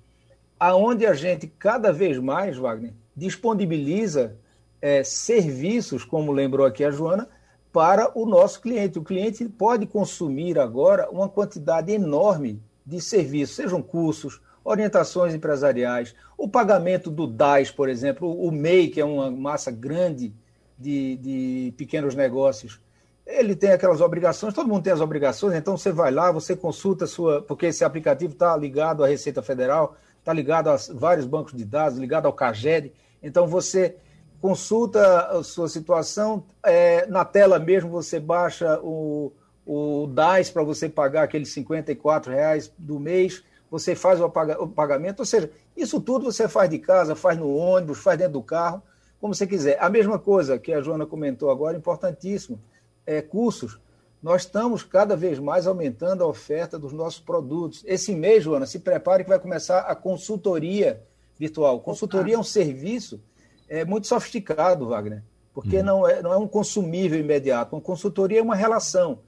aonde 0.57 1.05
a 1.05 1.13
gente 1.13 1.47
cada 1.47 1.91
vez 1.91 2.17
mais, 2.17 2.55
Wagner, 2.55 2.93
disponibiliza 3.13 4.37
é, 4.81 5.03
serviços, 5.03 6.05
como 6.05 6.31
lembrou 6.31 6.65
aqui 6.65 6.85
a 6.85 6.91
Joana, 6.91 7.27
para 7.71 8.11
o 8.17 8.25
nosso 8.25 8.61
cliente. 8.61 8.99
O 8.99 9.03
cliente 9.03 9.47
pode 9.47 9.85
consumir 9.85 10.57
agora 10.59 11.09
uma 11.09 11.29
quantidade 11.29 11.91
enorme 11.91 12.61
de 12.85 12.99
serviços, 12.99 13.55
sejam 13.55 13.81
cursos, 13.81 14.41
orientações 14.63 15.33
empresariais, 15.33 16.15
o 16.37 16.47
pagamento 16.47 17.09
do 17.09 17.25
DAS, 17.27 17.71
por 17.71 17.89
exemplo, 17.89 18.31
o 18.31 18.51
MEI, 18.51 18.89
que 18.89 19.01
é 19.01 19.05
uma 19.05 19.31
massa 19.31 19.71
grande 19.71 20.33
de, 20.77 21.17
de 21.17 21.73
pequenos 21.77 22.15
negócios, 22.15 22.79
ele 23.25 23.55
tem 23.55 23.71
aquelas 23.71 24.01
obrigações, 24.01 24.53
todo 24.53 24.67
mundo 24.67 24.83
tem 24.83 24.93
as 24.93 25.01
obrigações, 25.01 25.55
então 25.55 25.77
você 25.77 25.91
vai 25.91 26.11
lá, 26.11 26.31
você 26.31 26.55
consulta 26.55 27.05
sua, 27.05 27.41
porque 27.41 27.67
esse 27.67 27.83
aplicativo 27.83 28.33
está 28.33 28.57
ligado 28.57 29.03
à 29.03 29.07
Receita 29.07 29.41
Federal, 29.41 29.95
está 30.17 30.33
ligado 30.33 30.69
a 30.69 30.77
vários 30.93 31.27
bancos 31.27 31.53
de 31.53 31.63
dados, 31.63 31.99
ligado 31.99 32.25
ao 32.25 32.33
CAGED, 32.33 32.91
então 33.21 33.45
você 33.45 33.97
consulta 34.41 35.27
a 35.27 35.43
sua 35.43 35.67
situação, 35.67 36.43
é, 36.63 37.05
na 37.07 37.25
tela 37.25 37.59
mesmo 37.59 37.89
você 37.89 38.19
baixa 38.19 38.79
o, 38.81 39.31
o 39.65 40.07
DAS 40.07 40.49
para 40.49 40.63
você 40.63 40.87
pagar 40.87 41.23
aqueles 41.23 41.51
54 41.53 42.31
reais 42.31 42.71
do 42.77 42.99
mês, 42.99 43.43
você 43.69 43.95
faz 43.95 44.19
o 44.19 44.29
pagamento, 44.29 45.19
ou 45.19 45.25
seja, 45.25 45.51
isso 45.77 46.01
tudo 46.01 46.25
você 46.25 46.47
faz 46.47 46.69
de 46.69 46.79
casa, 46.79 47.15
faz 47.15 47.37
no 47.37 47.55
ônibus, 47.55 47.99
faz 47.99 48.17
dentro 48.17 48.33
do 48.33 48.41
carro, 48.41 48.81
como 49.21 49.35
você 49.35 49.45
quiser. 49.45 49.77
A 49.79 49.89
mesma 49.89 50.17
coisa 50.17 50.57
que 50.57 50.73
a 50.73 50.81
Joana 50.81 51.05
comentou 51.05 51.51
agora, 51.51 51.77
importantíssimo, 51.77 52.59
é, 53.05 53.21
cursos, 53.21 53.79
nós 54.21 54.41
estamos 54.41 54.83
cada 54.83 55.15
vez 55.15 55.39
mais 55.39 55.67
aumentando 55.67 56.23
a 56.23 56.27
oferta 56.27 56.79
dos 56.79 56.91
nossos 56.91 57.19
produtos. 57.19 57.83
Esse 57.85 58.13
mês, 58.13 58.43
Joana, 58.43 58.65
se 58.65 58.79
prepare 58.79 59.23
que 59.23 59.29
vai 59.29 59.39
começar 59.39 59.81
a 59.81 59.95
consultoria 59.95 61.01
virtual. 61.37 61.79
Consultoria 61.79 62.35
é 62.35 62.37
um 62.37 62.43
serviço 62.43 63.21
é, 63.69 63.85
muito 63.85 64.07
sofisticado, 64.07 64.87
Wagner, 64.87 65.23
porque 65.53 65.77
uhum. 65.77 65.83
não, 65.83 66.07
é, 66.07 66.21
não 66.21 66.33
é 66.33 66.37
um 66.37 66.47
consumível 66.47 67.19
imediato. 67.19 67.75
Uma 67.75 67.81
consultoria 67.81 68.39
é 68.39 68.43
uma 68.43 68.55
relação. 68.55 69.19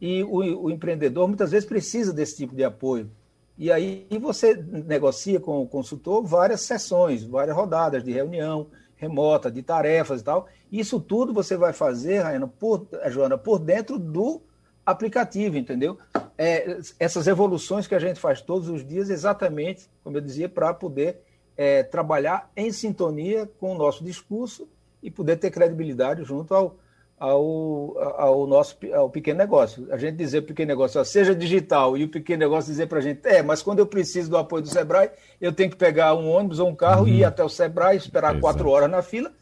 E 0.00 0.24
o, 0.24 0.64
o 0.64 0.70
empreendedor 0.70 1.28
muitas 1.28 1.50
vezes 1.52 1.68
precisa 1.68 2.12
desse 2.12 2.36
tipo 2.36 2.54
de 2.56 2.64
apoio. 2.64 3.10
E 3.56 3.70
aí 3.70 4.06
você 4.20 4.54
negocia 4.54 5.38
com 5.38 5.62
o 5.62 5.68
consultor 5.68 6.24
várias 6.24 6.62
sessões, 6.62 7.22
várias 7.22 7.54
rodadas 7.54 8.02
de 8.02 8.10
reunião, 8.10 8.66
remota, 8.96 9.50
de 9.50 9.62
tarefas 9.62 10.20
e 10.20 10.24
tal. 10.24 10.48
Isso 10.70 10.98
tudo 10.98 11.32
você 11.32 11.56
vai 11.56 11.72
fazer, 11.72 12.20
Raiana, 12.20 12.48
por, 12.48 12.86
Joana, 13.08 13.36
por 13.36 13.58
dentro 13.58 13.98
do 13.98 14.40
aplicativo, 14.84 15.56
entendeu? 15.56 15.98
É, 16.36 16.78
essas 16.98 17.26
evoluções 17.26 17.86
que 17.86 17.94
a 17.94 17.98
gente 17.98 18.18
faz 18.18 18.40
todos 18.40 18.68
os 18.68 18.84
dias, 18.84 19.10
exatamente, 19.10 19.88
como 20.02 20.16
eu 20.16 20.20
dizia, 20.20 20.48
para 20.48 20.72
poder 20.72 21.22
é, 21.56 21.82
trabalhar 21.82 22.50
em 22.56 22.72
sintonia 22.72 23.48
com 23.58 23.74
o 23.74 23.78
nosso 23.78 24.04
discurso 24.04 24.68
e 25.02 25.10
poder 25.10 25.36
ter 25.36 25.50
credibilidade 25.50 26.22
junto 26.24 26.54
ao, 26.54 26.76
ao, 27.18 27.96
ao 27.98 28.46
nosso 28.46 28.76
ao 28.94 29.10
pequeno 29.10 29.38
negócio. 29.38 29.86
A 29.90 29.96
gente 29.96 30.16
dizer 30.16 30.42
pequeno 30.42 30.68
negócio, 30.68 31.00
ó, 31.00 31.04
seja 31.04 31.34
digital, 31.34 31.96
e 31.96 32.04
o 32.04 32.08
pequeno 32.08 32.40
negócio 32.40 32.70
dizer 32.70 32.86
para 32.86 32.98
a 32.98 33.02
gente, 33.02 33.20
é, 33.26 33.42
mas 33.42 33.62
quando 33.62 33.80
eu 33.80 33.86
preciso 33.86 34.30
do 34.30 34.36
apoio 34.36 34.62
do 34.62 34.68
Sebrae, 34.68 35.10
eu 35.40 35.52
tenho 35.52 35.70
que 35.70 35.76
pegar 35.76 36.14
um 36.14 36.30
ônibus 36.30 36.58
ou 36.58 36.68
um 36.68 36.74
carro 36.74 37.02
uhum. 37.02 37.08
e 37.08 37.18
ir 37.18 37.24
até 37.24 37.42
o 37.42 37.48
Sebrae, 37.48 37.96
esperar 37.96 38.30
Exato. 38.30 38.40
quatro 38.40 38.68
horas 38.68 38.90
na 38.90 39.02
fila, 39.02 39.32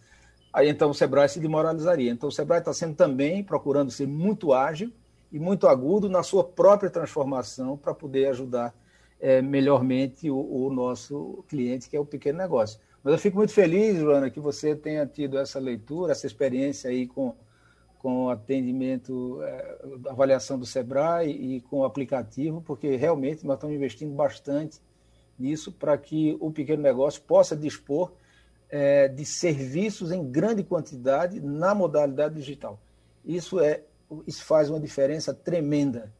aí 0.53 0.69
então 0.69 0.91
o 0.91 0.95
Sebrae 0.95 1.29
se 1.29 1.39
demoralizaria. 1.39 2.11
Então 2.11 2.29
o 2.29 2.33
Sebrae 2.33 2.61
está 2.61 2.73
sendo 2.73 2.95
também, 2.95 3.45
procurando 3.45 3.91
ser 3.91 4.07
muito 4.07 4.53
ágil 4.53 4.91
e 5.31 5.39
muito 5.39 5.69
agudo 5.69 6.09
na 6.09 6.23
sua 6.23 6.43
própria 6.43 6.91
transformação 6.91 7.77
para 7.77 7.95
poder 7.95 8.27
ajudar 8.29 8.75
é, 9.21 9.43
melhormente 9.43 10.31
o, 10.31 10.39
o 10.39 10.73
nosso 10.73 11.45
cliente, 11.49 11.89
que 11.89 11.97
é 11.97 12.01
o 12.01 12.05
pequeno 12.05 12.39
negócio. 12.39 12.81
Mas 13.03 13.13
eu 13.13 13.19
fico 13.19 13.37
muito 13.37 13.53
feliz, 13.53 13.99
Joana, 13.99 14.31
que 14.31 14.41
você 14.41 14.75
tenha 14.75 15.07
tido 15.07 15.39
essa 15.39 15.59
leitura, 15.59 16.13
essa 16.13 16.27
experiência 16.27 16.91
aí 16.91 17.07
com 17.07 17.35
com 18.01 18.31
atendimento, 18.31 19.43
é, 19.43 19.79
avaliação 20.09 20.59
do 20.59 20.65
Sebrae 20.65 21.31
e 21.31 21.61
com 21.61 21.81
o 21.81 21.85
aplicativo, 21.85 22.63
porque 22.63 22.97
realmente 22.97 23.47
nós 23.47 23.57
estamos 23.57 23.77
investindo 23.77 24.15
bastante 24.15 24.81
nisso 25.39 25.71
para 25.71 25.97
que 25.99 26.35
o 26.41 26.51
pequeno 26.51 26.83
negócio 26.83 27.21
possa 27.21 27.55
dispor 27.55 28.13
é, 28.71 29.07
de 29.07 29.25
serviços 29.27 30.13
em 30.13 30.25
grande 30.25 30.65
quantidade 30.65 31.41
na 31.41 31.75
modalidade 31.75 32.37
digital. 32.37 32.81
Isso, 33.23 33.61
é, 33.61 33.83
isso 34.27 34.45
faz 34.45 34.71
uma 34.71 34.81
diferença 34.81 35.35
tremenda. 35.35 36.11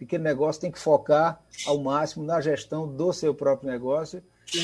Pequeno 0.00 0.24
negócio 0.24 0.62
tem 0.62 0.70
que 0.70 0.78
focar 0.78 1.42
ao 1.66 1.78
máximo 1.78 2.24
na 2.24 2.40
gestão 2.40 2.88
do 2.88 3.12
seu 3.12 3.34
próprio 3.34 3.70
negócio 3.70 4.22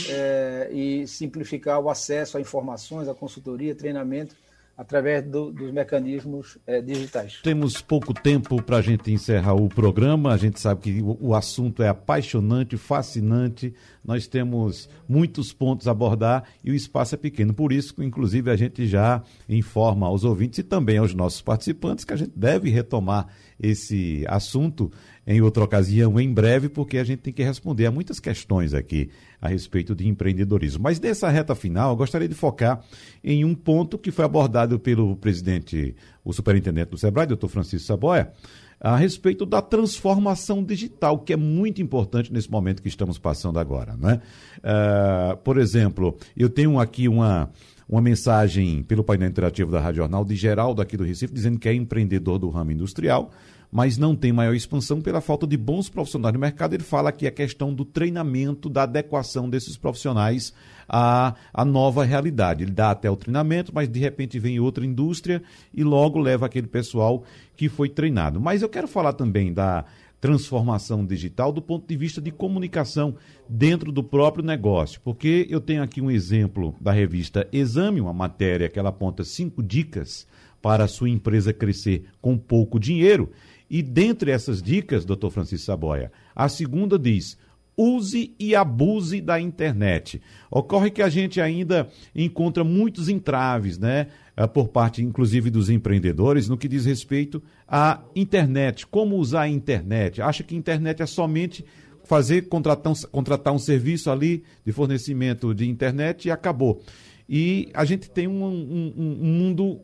é, 0.09 0.71
e 0.73 1.07
simplificar 1.07 1.79
o 1.79 1.91
acesso 1.91 2.39
a 2.39 2.41
informações, 2.41 3.07
a 3.07 3.13
consultoria, 3.13 3.75
treinamento 3.75 4.35
através 4.75 5.23
do, 5.23 5.53
dos 5.53 5.71
mecanismos 5.71 6.57
é, 6.67 6.81
digitais. 6.81 7.41
Temos 7.43 7.83
pouco 7.83 8.15
tempo 8.15 8.63
para 8.63 8.79
a 8.79 8.83
gente 8.83 9.13
encerrar 9.13 9.55
o 9.55 9.69
programa. 9.69 10.33
A 10.33 10.39
gente 10.39 10.59
sabe 10.59 10.81
que 10.81 11.03
o, 11.03 11.19
o, 11.21 11.35
assunto 11.35 11.83
é 11.83 11.89
apaixonante, 11.89 12.79
fascinante. 12.79 13.75
Nós 14.03 14.27
temos 14.27 14.89
muitos 15.07 15.53
pontos 15.53 15.87
a 15.87 15.91
abordar 15.91 16.45
e 16.65 16.71
o 16.71 16.75
espaço 16.75 17.15
é 17.15 17.19
pequeno. 17.19 17.53
Por 17.53 17.73
isso, 17.73 17.95
inclusive, 18.03 18.51
a 18.51 18.57
gente 18.57 18.87
já 18.87 19.23
informa 19.47 20.07
aos 20.07 20.25
ouvintes 20.25 20.61
e 20.61 20.63
também 20.63 20.97
aos 20.97 21.13
nossos 21.13 21.43
participantes 21.43 22.07
que 22.07 22.15
a 22.15 22.17
gente 22.17 22.33
deve 22.35 22.71
retomar 22.71 23.29
esse 23.61 24.25
assunto 24.29 24.91
em 25.27 25.41
outra 25.41 25.65
ocasião, 25.65 26.21
em 26.21 26.33
breve, 26.33 26.69
porque 26.69 26.99
a 26.99 27.05
gente 27.05 27.21
tem 27.21 27.33
que 27.33 27.43
responder 27.43 27.87
a 27.87 27.91
muitas 27.91 28.21
questões 28.21 28.73
aqui 28.75 29.11
a 29.41 29.49
respeito 29.49 29.95
de 29.95 30.07
empreendedorismo. 30.07 30.83
Mas 30.83 31.01
nessa 31.01 31.29
reta 31.29 31.55
final, 31.55 31.91
eu 31.91 31.97
gostaria 31.97 32.29
de 32.29 32.35
focar 32.35 32.81
em 33.25 33.45
um 33.45 33.55
ponto 33.55 33.99
que 33.99 34.11
foi 34.11 34.25
abordado 34.25 34.79
pelo 34.79 35.17
presidente, 35.17 35.97
o 36.25 36.33
superintendente 36.33 36.91
do 36.91 36.99
SEBRAE, 36.99 37.27
doutor 37.27 37.49
Francisco 37.49 37.87
Saboia, 37.87 38.33
a 38.79 38.97
respeito 38.97 39.47
da 39.47 39.63
transformação 39.63 40.63
digital, 40.63 41.19
que 41.19 41.33
é 41.33 41.37
muito 41.37 41.81
importante 41.81 42.33
nesse 42.33 42.51
momento 42.51 42.83
que 42.83 42.89
estamos 42.89 43.19
passando 43.19 43.59
agora. 43.59 43.97
Né? 43.97 44.21
Uh, 44.59 45.37
por 45.39 45.59
exemplo, 45.59 46.17
eu 46.37 46.49
tenho 46.51 46.79
aqui 46.79 47.09
uma, 47.09 47.51
uma 47.89 48.01
mensagem 48.01 48.83
pelo 48.83 49.05
painel 49.05 49.29
interativo 49.29 49.71
da 49.71 49.81
Rádio 49.81 49.99
Jornal 49.99 50.25
de 50.25 50.35
Geraldo 50.35 50.83
aqui 50.83 50.97
do 50.97 51.05
Recife, 51.05 51.33
dizendo 51.33 51.59
que 51.59 51.69
é 51.69 51.75
empreendedor 51.75 52.39
do 52.39 52.49
ramo 52.51 52.73
industrial 52.73 53.31
mas 53.71 53.99
não 53.99 54.15
tem 54.15 54.33
maior 54.33 54.55
expansão 54.55 55.01
pela 55.01 55.21
falta 55.21 55.47
de 55.47 55.57
bons 55.57 55.89
profissionais 55.89 56.33
no 56.33 56.41
mercado. 56.41 56.75
Ele 56.75 56.83
fala 56.83 57.13
que 57.13 57.27
a 57.27 57.31
questão 57.31 57.75
do 57.75 57.85
treinamento, 57.85 58.69
da 58.69 58.85
adequação 58.85 59.49
desses 59.49 59.77
profissionais 59.77 60.53
à, 60.89 61.35
à 61.53 61.65
nova 61.65 62.05
realidade. 62.05 62.65
Ele 62.65 62.71
dá 62.71 62.91
até 62.91 63.11
o 63.11 63.17
treinamento, 63.17 63.73
mas 63.75 63.89
de 63.89 63.99
repente 63.99 64.39
vem 64.39 64.61
outra 64.61 64.85
indústria 64.85 65.43
e 65.75 65.83
logo 65.83 66.19
leva 66.19 66.47
aquele 66.47 66.67
pessoal 66.67 67.25
que 67.57 67.69
foi 67.69 67.89
treinado. 67.89 68.41
Mas 68.41 68.63
eu 68.63 68.69
quero 68.69 68.89
falar 68.89 69.13
também 69.13 69.53
da 69.53 69.85
transformação 70.21 71.05
digital 71.05 71.53
do 71.53 71.61
ponto 71.61 71.87
de 71.87 71.97
vista 71.97 72.21
de 72.21 72.31
comunicação 72.31 73.17
dentro 73.49 73.93
do 73.93 74.03
próprio 74.03 74.45
negócio. 74.45 75.01
Porque 75.03 75.47
eu 75.51 75.61
tenho 75.61 75.83
aqui 75.83 76.01
um 76.01 76.11
exemplo 76.11 76.75
da 76.81 76.93
revista 76.93 77.49
Exame, 77.53 78.01
uma 78.01 78.13
matéria 78.13 78.69
que 78.69 78.79
ela 78.79 78.89
aponta 78.89 79.25
cinco 79.25 79.63
dicas 79.63 80.27
para 80.63 80.85
a 80.85 80.89
sua 80.89 81.09
empresa 81.09 81.53
crescer 81.53 82.07
com 82.21 82.37
pouco 82.37 82.79
dinheiro. 82.81 83.31
E 83.69 83.83
dentre 83.83 84.31
essas 84.31 84.63
dicas, 84.63 85.05
doutor 85.05 85.31
Francisco 85.31 85.67
Saboia, 85.67 86.11
a 86.35 86.49
segunda 86.49 86.99
diz: 86.99 87.37
use 87.77 88.35
e 88.39 88.55
abuse 88.55 89.21
da 89.21 89.41
internet. 89.41 90.21
Ocorre 90.51 90.91
que 90.91 91.03
a 91.03 91.09
gente 91.09 91.41
ainda 91.41 91.89
encontra 92.15 92.65
muitos 92.65 93.09
entraves, 93.09 93.79
né? 93.79 94.09
Eh, 94.37 94.47
por 94.47 94.69
parte, 94.69 95.03
inclusive, 95.03 95.49
dos 95.49 95.71
empreendedores, 95.71 96.49
no 96.49 96.59
que 96.59 96.69
diz 96.69 96.85
respeito 96.85 97.43
à 97.67 98.03
internet. 98.15 98.87
Como 98.87 99.17
usar 99.17 99.43
a 99.43 99.49
internet? 99.49 100.21
Acha 100.21 100.43
que 100.43 100.55
a 100.55 100.59
internet 100.59 101.03
é 101.03 101.07
somente 101.07 101.65
fazer, 102.05 102.43
contratar 102.43 102.93
um, 102.93 102.97
contratar 103.11 103.53
um 103.55 103.59
serviço 103.59 104.11
ali 104.11 104.45
de 104.65 104.73
fornecimento 104.73 105.55
de 105.55 105.67
internet 105.69 106.27
e 106.29 106.31
acabou. 106.31 106.83
E 107.29 107.71
a 107.75 107.85
gente 107.85 108.11
tem 108.11 108.29
um, 108.29 108.45
um, 108.45 108.95
um 108.97 109.33
mundo 109.33 109.81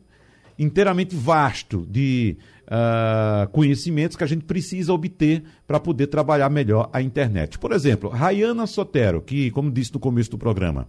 inteiramente 0.57 1.15
vasto 1.15 1.85
de 1.89 2.37
uh, 2.67 3.49
conhecimentos 3.49 4.15
que 4.15 4.23
a 4.23 4.27
gente 4.27 4.45
precisa 4.45 4.93
obter 4.93 5.43
para 5.67 5.79
poder 5.79 6.07
trabalhar 6.07 6.49
melhor 6.49 6.89
a 6.93 7.01
internet. 7.01 7.57
Por 7.57 7.71
exemplo, 7.71 8.09
Rayana 8.09 8.67
Sotero, 8.67 9.19
que, 9.19 9.49
como 9.51 9.71
disse 9.71 9.91
no 9.93 9.99
começo 9.99 10.29
do 10.31 10.37
programa, 10.37 10.87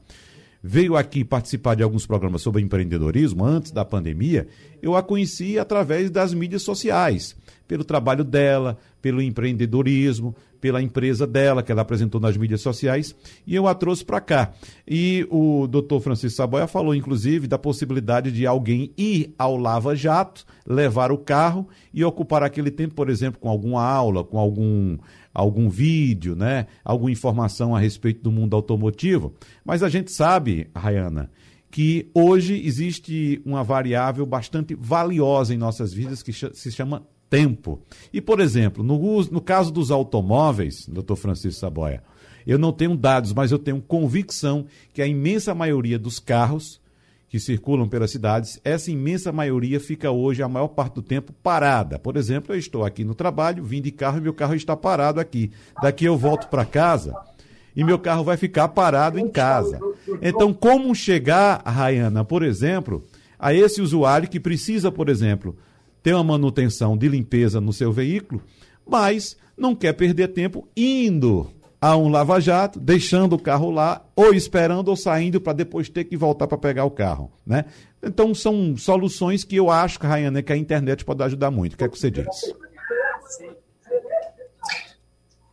veio 0.67 0.97
aqui 0.97 1.23
participar 1.23 1.75
de 1.75 1.83
alguns 1.83 2.07
programas 2.07 2.41
sobre 2.41 2.63
empreendedorismo 2.63 3.45
antes 3.45 3.71
da 3.71 3.85
pandemia, 3.85 4.47
eu 4.81 4.97
a 4.97 5.03
conheci 5.03 5.59
através 5.59 6.11
das 6.11 6.33
mídias 6.33 6.63
sociais, 6.63 7.37
pelo 7.69 7.85
trabalho 7.85 8.25
dela, 8.25 8.79
pelo 9.03 9.21
empreendedorismo, 9.21 10.35
pela 10.63 10.81
empresa 10.81 11.27
dela, 11.27 11.63
que 11.63 11.71
ela 11.71 11.83
apresentou 11.83 12.19
nas 12.19 12.39
mídias 12.39 12.63
sociais, 12.63 13.15
e 13.47 13.55
eu 13.55 13.69
a 13.69 13.75
trouxe 13.75 14.03
para 14.03 14.23
cá. 14.23 14.55
E 14.89 15.27
o 15.31 15.67
doutor 15.67 16.01
Francisco 16.01 16.39
Saboia 16.39 16.67
falou, 16.67 16.95
inclusive, 16.95 17.47
da 17.47 17.59
possibilidade 17.59 18.33
de 18.33 18.47
alguém 18.47 18.91
ir 18.97 19.35
ao 19.37 19.59
Lava 19.59 19.95
Jato, 19.95 20.47
levar 20.67 21.13
o 21.13 21.19
carro 21.19 21.69
e 21.93 22.03
ocupar 22.03 22.43
aquele 22.43 22.71
tempo, 22.71 22.95
por 22.95 23.11
exemplo, 23.11 23.39
com 23.39 23.51
alguma 23.51 23.85
aula, 23.85 24.25
com 24.25 24.39
algum 24.39 24.97
algum 25.35 25.69
vídeo, 25.69 26.37
né? 26.37 26.67
Alguma 26.85 27.11
informação 27.11 27.75
a 27.75 27.81
respeito 27.81 28.23
do 28.23 28.31
mundo 28.31 28.55
automotivo. 28.55 29.35
Mas 29.65 29.83
a 29.83 29.89
gente 29.89 30.13
sabe, 30.13 30.69
Rayana, 30.75 31.31
que 31.71 32.09
hoje 32.15 32.65
existe 32.65 33.43
uma 33.45 33.65
variável 33.65 34.25
bastante 34.25 34.77
valiosa 34.77 35.53
em 35.53 35.59
nossas 35.59 35.93
vidas 35.93 36.23
que 36.23 36.33
se 36.33 36.71
chama 36.71 37.03
tempo. 37.29 37.83
E, 38.13 38.21
por 38.21 38.39
exemplo, 38.39 38.85
no, 38.85 39.23
no 39.25 39.41
caso 39.41 39.73
dos 39.73 39.91
automóveis, 39.91 40.89
doutor 40.89 41.17
Francisco 41.17 41.61
Saboia, 41.61 42.01
eu 42.47 42.59
não 42.59 42.73
tenho 42.73 42.97
dados, 42.97 43.33
mas 43.33 43.51
eu 43.51 43.59
tenho 43.59 43.83
convicção 43.83 44.67
que 44.93 45.03
a 45.03 45.07
imensa 45.07 45.53
maioria 45.53 45.99
dos 45.99 46.21
carros 46.21 46.81
que 47.35 47.41
circulam 47.41 47.89
pelas 47.89 48.13
cidades, 48.13 48.61
essa 48.63 48.93
imensa 48.93 49.33
maioria 49.33 49.81
fica 49.81 50.09
hoje 50.09 50.41
a 50.41 50.49
maior 50.49 50.69
parte 50.69 50.95
do 50.95 51.03
tempo 51.03 51.33
parada. 51.43 51.99
Por 51.99 52.17
exemplo, 52.17 52.55
eu 52.55 52.59
estou 52.61 52.85
aqui 52.85 53.03
no 53.03 53.13
trabalho, 53.13 53.65
vim 53.65 53.83
de 53.83 53.91
carro 53.91 54.19
e 54.19 54.21
meu 54.21 54.33
carro 54.33 54.55
está 54.55 54.77
parado 54.77 55.19
aqui. 55.19 55.51
Daqui 55.83 56.05
eu 56.05 56.17
volto 56.17 56.47
para 56.47 56.65
casa 56.65 57.13
e 57.75 57.83
meu 57.83 57.99
carro 57.99 58.23
vai 58.23 58.37
ficar 58.37 58.69
parado 58.69 59.19
em 59.19 59.29
casa. 59.29 59.81
Então, 60.23 60.55
como 60.55 60.95
chegar, 60.95 61.61
Rayana, 61.67 62.25
por 62.25 62.45
exemplo, 62.45 63.03
a 63.37 63.53
esse 63.53 63.83
usuário 63.83 64.29
que 64.29 64.39
precisa, 64.39 64.93
por 64.93 65.09
exemplo, 65.09 65.57
tem 66.05 66.15
uma 66.15 66.23
manutenção 66.23 66.97
de 66.97 67.09
limpeza 67.09 67.61
no 67.61 67.73
seu 67.73 67.91
veículo, 67.91 68.45
mas 68.89 69.37
não 69.59 69.75
quer 69.75 69.95
perder 69.95 70.29
tempo 70.29 70.69
indo 70.77 71.51
a 71.85 71.99
um 71.99 72.09
lava-jato, 72.09 72.81
deixando 72.81 73.35
o 73.35 73.39
carro 73.39 73.71
lá, 73.71 74.03
ou 74.17 74.33
esperando 74.33 74.89
ou 74.89 74.97
saindo 74.97 75.39
para 75.39 75.53
depois 75.53 75.87
ter 75.87 76.05
que 76.05 76.17
voltar 76.17 76.47
para 76.47 76.57
pegar 76.57 76.87
o 76.87 76.91
carro, 76.91 77.31
né? 77.45 77.67
Então 78.03 78.35
são 78.35 78.75
soluções 78.75 79.45
que 79.45 79.57
eu 79.57 79.69
acho, 79.71 79.99
Rayane, 80.01 80.43
que 80.43 80.51
a 80.51 80.57
internet 80.57 81.05
pode 81.05 81.23
ajudar 81.23 81.51
muito. 81.51 81.75
O 81.75 81.77
que 81.77 81.85
é 81.85 81.89
que 81.91 81.99
você 81.99 82.11
diz? 82.11 82.27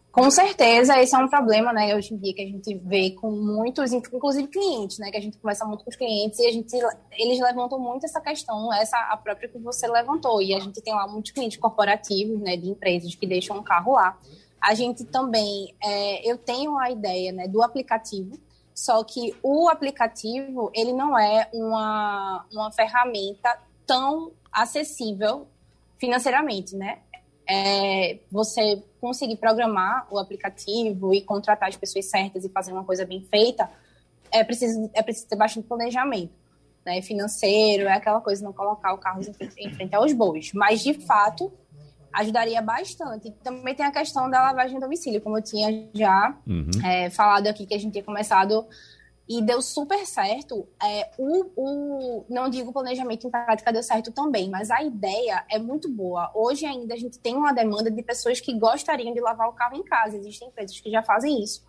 Com 0.09 0.31
certeza, 0.31 0.97
esse 1.01 1.13
é 1.13 1.17
um 1.17 1.27
problema, 1.27 1.73
né, 1.73 1.93
hoje 1.95 2.13
em 2.13 2.17
dia, 2.17 2.33
que 2.33 2.41
a 2.41 2.47
gente 2.47 2.77
vê 2.85 3.11
com 3.11 3.31
muitos, 3.31 3.91
inclusive 3.91 4.47
clientes, 4.47 4.99
né, 4.99 5.11
que 5.11 5.17
a 5.17 5.21
gente 5.21 5.37
conversa 5.37 5.65
muito 5.65 5.83
com 5.83 5.89
os 5.89 5.97
clientes 5.97 6.39
e 6.39 6.47
a 6.47 6.51
gente, 6.51 6.73
eles 7.11 7.41
levantam 7.41 7.77
muito 7.77 8.05
essa 8.05 8.21
questão, 8.21 8.73
essa 8.73 8.97
a 9.09 9.17
própria 9.17 9.49
que 9.49 9.57
você 9.57 9.85
levantou, 9.85 10.41
e 10.41 10.53
a 10.53 10.59
gente 10.59 10.81
tem 10.81 10.93
lá 10.93 11.07
muitos 11.09 11.31
clientes 11.31 11.57
corporativos, 11.57 12.39
né, 12.39 12.55
de 12.55 12.69
empresas 12.69 13.15
que 13.15 13.27
deixam 13.27 13.57
um 13.57 13.63
carro 13.63 13.93
lá. 13.93 14.17
A 14.61 14.73
gente 14.73 15.03
também, 15.05 15.73
é, 15.83 16.29
eu 16.29 16.37
tenho 16.37 16.77
a 16.77 16.91
ideia, 16.91 17.31
né, 17.31 17.47
do 17.47 17.61
aplicativo, 17.61 18.39
só 18.73 19.03
que 19.03 19.35
o 19.41 19.67
aplicativo, 19.69 20.71
ele 20.73 20.93
não 20.93 21.17
é 21.17 21.49
uma, 21.53 22.45
uma 22.51 22.71
ferramenta 22.71 23.59
tão 23.85 24.31
acessível 24.51 25.47
financeiramente, 25.97 26.75
né? 26.75 26.99
é, 27.51 28.19
você 28.31 28.81
conseguir 29.01 29.35
programar 29.35 30.07
o 30.09 30.17
aplicativo 30.17 31.13
e 31.13 31.21
contratar 31.21 31.67
as 31.67 31.75
pessoas 31.75 32.05
certas 32.05 32.45
e 32.45 32.49
fazer 32.49 32.71
uma 32.71 32.85
coisa 32.85 33.05
bem 33.05 33.27
feita, 33.29 33.69
é 34.31 34.41
preciso, 34.41 34.89
é 34.93 35.01
preciso 35.01 35.27
ter 35.27 35.35
bastante 35.35 35.67
planejamento. 35.67 36.39
Né, 36.83 36.99
financeiro, 37.03 37.83
é 37.83 37.93
aquela 37.93 38.19
coisa, 38.21 38.43
não 38.43 38.51
colocar 38.51 38.91
o 38.91 38.97
carro 38.97 39.21
em 39.21 39.71
frente, 39.71 39.93
aos 39.93 40.13
bois. 40.13 40.51
Mas, 40.51 40.81
de 40.81 40.95
fato, 40.95 41.53
ajudaria 42.13 42.61
bastante. 42.61 43.31
Também 43.43 43.75
tem 43.75 43.85
a 43.85 43.91
questão 43.91 44.29
da 44.29 44.41
lavagem 44.41 44.75
de 44.75 44.81
domicílio, 44.81 45.21
como 45.21 45.37
eu 45.37 45.41
tinha 45.41 45.89
já 45.93 46.37
uhum. 46.47 46.69
é, 46.85 47.09
falado 47.09 47.47
aqui, 47.47 47.65
que 47.65 47.73
a 47.73 47.79
gente 47.79 47.91
tinha 47.93 48.03
começado 48.03 48.65
e 49.27 49.41
deu 49.41 49.61
super 49.61 50.05
certo. 50.05 50.67
É, 50.83 51.09
o, 51.17 51.51
o, 51.55 52.25
não 52.29 52.49
digo 52.49 52.73
planejamento 52.73 53.27
em 53.27 53.29
prática 53.29 53.71
deu 53.71 53.81
certo 53.81 54.11
também, 54.11 54.49
mas 54.49 54.69
a 54.69 54.83
ideia 54.83 55.45
é 55.49 55.57
muito 55.57 55.89
boa. 55.89 56.29
Hoje 56.35 56.65
ainda 56.65 56.93
a 56.93 56.97
gente 56.97 57.17
tem 57.17 57.35
uma 57.35 57.53
demanda 57.53 57.89
de 57.89 58.03
pessoas 58.03 58.41
que 58.41 58.53
gostariam 58.57 59.13
de 59.13 59.21
lavar 59.21 59.47
o 59.47 59.53
carro 59.53 59.77
em 59.77 59.83
casa. 59.83 60.17
Existem 60.17 60.49
empresas 60.49 60.77
que 60.79 60.91
já 60.91 61.01
fazem 61.01 61.41
isso. 61.41 61.63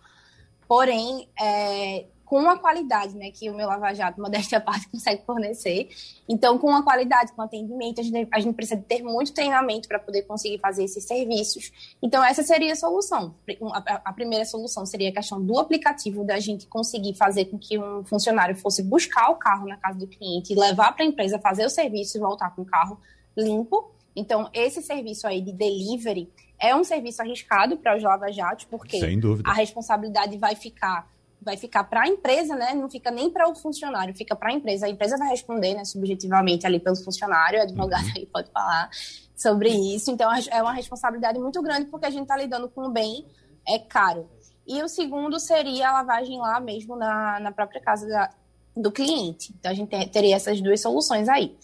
Porém, 0.67 1.29
é, 1.39 2.05
com 2.33 2.49
a 2.49 2.57
qualidade 2.57 3.15
né, 3.15 3.29
que 3.29 3.47
o 3.47 3.53
meu 3.53 3.67
Lava 3.67 3.93
Jato, 3.93 4.17
modéstia 4.19 4.57
à 4.57 4.61
parte, 4.61 4.89
consegue 4.89 5.23
fornecer. 5.23 5.87
Então, 6.27 6.57
com 6.57 6.75
a 6.75 6.81
qualidade, 6.81 7.31
com 7.31 7.43
atendimento, 7.43 8.01
a 8.01 8.03
gente, 8.03 8.27
a 8.31 8.39
gente 8.39 8.55
precisa 8.55 8.81
ter 8.81 9.03
muito 9.03 9.31
treinamento 9.31 9.87
para 9.87 9.99
poder 9.99 10.23
conseguir 10.23 10.57
fazer 10.57 10.85
esses 10.85 11.03
serviços. 11.03 11.71
Então, 12.01 12.23
essa 12.23 12.41
seria 12.41 12.73
a 12.73 12.75
solução. 12.75 13.35
A, 13.71 14.01
a, 14.05 14.13
primeira 14.13 14.45
solução 14.45 14.83
seria 14.83 15.09
a 15.09 15.11
questão 15.11 15.39
do 15.45 15.59
aplicativo, 15.59 16.25
da 16.25 16.39
gente 16.39 16.65
conseguir 16.65 17.13
fazer 17.13 17.45
com 17.45 17.59
que 17.59 17.77
um 17.77 18.03
funcionário 18.03 18.55
fosse 18.55 18.81
buscar 18.81 19.29
o 19.29 19.35
carro 19.35 19.67
na 19.67 19.77
casa 19.77 19.99
do 19.99 20.07
cliente, 20.07 20.55
levar 20.55 20.91
para 20.95 21.05
a 21.05 21.07
empresa, 21.07 21.37
fazer 21.37 21.67
o 21.67 21.69
serviço 21.69 22.17
e 22.17 22.19
voltar 22.19 22.49
com 22.55 22.63
o 22.63 22.65
carro 22.65 22.99
limpo. 23.37 23.91
Então, 24.15 24.49
esse 24.55 24.81
serviço 24.81 25.27
aí 25.27 25.39
de 25.39 25.51
delivery 25.51 26.31
é 26.59 26.75
um 26.75 26.83
serviço 26.83 27.21
arriscado 27.21 27.77
para 27.77 27.95
os 27.95 28.01
lava-jatos, 28.01 28.65
porque 28.65 28.99
a 29.43 29.53
responsabilidade 29.53 30.35
vai 30.39 30.55
ficar 30.55 31.13
vai 31.43 31.57
ficar 31.57 31.83
para 31.83 32.03
a 32.03 32.07
empresa, 32.07 32.55
né? 32.55 32.73
Não 32.73 32.89
fica 32.89 33.11
nem 33.11 33.29
para 33.29 33.49
o 33.49 33.55
funcionário, 33.55 34.15
fica 34.15 34.35
para 34.35 34.49
a 34.49 34.53
empresa. 34.53 34.85
A 34.85 34.89
empresa 34.89 35.17
vai 35.17 35.29
responder, 35.29 35.75
né, 35.75 35.85
subjetivamente 35.85 36.65
ali 36.65 36.79
pelo 36.79 36.95
funcionário, 36.95 37.59
o 37.59 37.63
advogado 37.63 38.05
uhum. 38.05 38.13
aí 38.15 38.25
pode 38.25 38.49
falar 38.51 38.89
sobre 39.35 39.69
isso. 39.69 40.09
Então 40.11 40.31
é 40.31 40.61
uma 40.61 40.73
responsabilidade 40.73 41.39
muito 41.39 41.61
grande 41.61 41.85
porque 41.85 42.05
a 42.05 42.09
gente 42.09 42.23
está 42.23 42.37
lidando 42.37 42.69
com 42.69 42.87
um 42.87 42.91
bem 42.91 43.25
é 43.67 43.79
caro. 43.79 44.29
E 44.65 44.81
o 44.81 44.87
segundo 44.87 45.39
seria 45.39 45.89
a 45.89 45.93
lavagem 45.93 46.37
lá 46.39 46.59
mesmo 46.59 46.95
na, 46.95 47.39
na 47.39 47.51
própria 47.51 47.81
casa 47.81 48.07
da, 48.07 48.29
do 48.75 48.91
cliente. 48.91 49.53
Então 49.59 49.71
a 49.71 49.75
gente 49.75 49.89
teria 50.09 50.35
essas 50.35 50.61
duas 50.61 50.81
soluções 50.81 51.27
aí. 51.27 51.55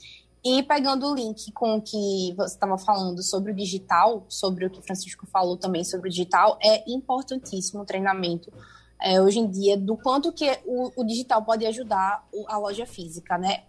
E 0.43 0.63
pegando 0.63 1.05
o 1.05 1.15
link 1.15 1.51
com 1.51 1.75
o 1.75 1.82
que 1.82 2.34
você 2.36 2.53
estava 2.53 2.77
falando 2.77 3.21
sobre 3.21 3.51
o 3.51 3.55
digital, 3.55 4.25
sobre 4.30 4.65
o 4.65 4.69
que 4.69 4.82
Francisco 4.82 5.27
falou 5.27 5.57
também 5.57 5.84
sobre 5.84 6.07
o 6.07 6.11
digital, 6.11 6.57
é 6.63 6.89
importantíssimo 6.89 7.82
o 7.82 7.86
treinamento 7.86 8.51
é, 9.01 9.21
hoje 9.21 9.39
em 9.39 9.49
dia 9.49 9.77
do 9.77 9.95
quanto 9.95 10.31
que 10.31 10.45
o, 10.65 10.91
o 11.01 11.03
digital 11.05 11.43
pode 11.43 11.65
ajudar 11.65 12.27
a 12.47 12.57
loja 12.57 12.85
física, 12.85 13.37
né? 13.37 13.63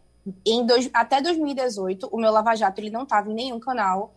Em 0.44 0.66
dois, 0.66 0.90
até 0.92 1.20
2018, 1.20 2.08
o 2.10 2.18
meu 2.18 2.30
Lava 2.30 2.54
Jato 2.54 2.80
ele 2.80 2.90
não 2.90 3.04
estava 3.04 3.30
em 3.30 3.34
nenhum 3.34 3.60
canal 3.60 4.12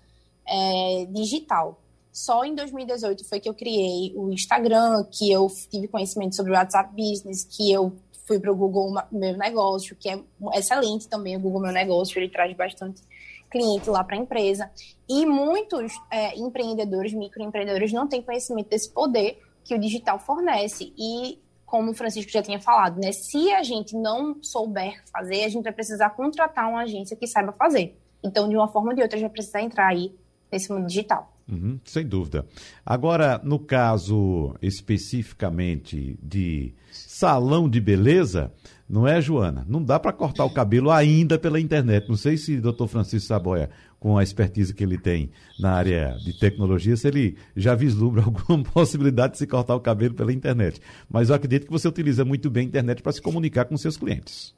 é, 0.45 1.05
digital. 1.09 1.79
Só 2.11 2.43
em 2.43 2.53
2018 2.53 3.27
foi 3.27 3.39
que 3.39 3.49
eu 3.49 3.53
criei 3.53 4.13
o 4.15 4.31
Instagram, 4.31 5.03
que 5.11 5.31
eu 5.31 5.47
tive 5.69 5.87
conhecimento 5.87 6.35
sobre 6.35 6.51
o 6.51 6.55
WhatsApp 6.55 6.91
Business, 6.95 7.43
que 7.43 7.71
eu 7.71 7.93
fui 8.27 8.39
para 8.39 8.51
o 8.51 8.55
Google 8.55 8.93
Meu 9.11 9.37
Negócio, 9.37 9.95
que 9.95 10.09
é 10.09 10.19
excelente 10.53 11.07
também 11.07 11.35
o 11.35 11.39
Google 11.39 11.61
Meu 11.61 11.71
Negócio, 11.71 12.19
ele 12.19 12.29
traz 12.29 12.55
bastante 12.55 13.01
cliente 13.49 13.89
lá 13.89 14.03
para 14.03 14.15
a 14.15 14.19
empresa. 14.19 14.69
E 15.07 15.25
muitos 15.25 15.93
é, 16.11 16.37
empreendedores, 16.37 17.13
microempreendedores, 17.13 17.93
não 17.93 18.07
têm 18.07 18.21
conhecimento 18.21 18.69
desse 18.69 18.91
poder 18.91 19.39
que 19.63 19.73
o 19.73 19.79
digital 19.79 20.19
fornece. 20.19 20.93
E, 20.97 21.39
como 21.65 21.91
o 21.91 21.93
Francisco 21.93 22.31
já 22.31 22.41
tinha 22.41 22.59
falado, 22.59 22.99
né, 22.99 23.11
se 23.11 23.51
a 23.51 23.63
gente 23.63 23.95
não 23.95 24.37
souber 24.41 25.03
fazer, 25.11 25.43
a 25.43 25.49
gente 25.49 25.63
vai 25.63 25.73
precisar 25.73 26.11
contratar 26.11 26.69
uma 26.69 26.81
agência 26.81 27.17
que 27.17 27.27
saiba 27.27 27.51
fazer. 27.53 27.97
Então, 28.23 28.47
de 28.47 28.55
uma 28.55 28.67
forma 28.67 28.89
ou 28.89 28.95
de 28.95 29.01
outra, 29.01 29.17
a 29.17 29.19
gente 29.19 29.27
vai 29.29 29.33
precisar 29.33 29.61
entrar 29.61 29.87
aí 29.87 30.15
nesse 30.51 30.71
mundo 30.71 30.87
digital. 30.87 31.33
Uhum, 31.49 31.79
sem 31.83 32.07
dúvida. 32.07 32.45
Agora, 32.85 33.39
no 33.43 33.59
caso 33.59 34.55
especificamente 34.61 36.17
de 36.21 36.73
salão 36.91 37.69
de 37.69 37.81
beleza, 37.81 38.53
não 38.87 39.07
é, 39.07 39.19
Joana? 39.19 39.65
Não 39.67 39.83
dá 39.83 39.99
para 39.99 40.13
cortar 40.13 40.45
o 40.45 40.53
cabelo 40.53 40.91
ainda 40.91 41.37
pela 41.37 41.59
internet. 41.59 42.07
Não 42.07 42.15
sei 42.15 42.37
se 42.37 42.57
o 42.57 42.61
doutor 42.61 42.87
Francisco 42.87 43.27
Saboia, 43.27 43.69
com 44.03 44.17
a 44.17 44.21
expertise 44.21 44.73
que 44.73 44.83
ele 44.83 44.97
tem 44.97 45.31
na 45.57 45.71
área 45.71 46.17
de 46.25 46.37
tecnologia, 46.37 46.97
se 46.97 47.07
ele 47.07 47.37
já 47.55 47.73
vislumbra 47.73 48.21
alguma 48.27 48.61
possibilidade 48.61 49.31
de 49.31 49.39
se 49.39 49.47
cortar 49.47 49.77
o 49.77 49.79
cabelo 49.79 50.13
pela 50.13 50.33
internet. 50.33 50.81
Mas 51.09 51.29
eu 51.29 51.35
acredito 51.35 51.67
que 51.67 51.71
você 51.71 51.87
utiliza 51.87 52.25
muito 52.25 52.49
bem 52.49 52.65
a 52.65 52.67
internet 52.67 53.01
para 53.01 53.13
se 53.13 53.21
comunicar 53.21 53.63
com 53.63 53.77
seus 53.77 53.95
clientes. 53.95 54.53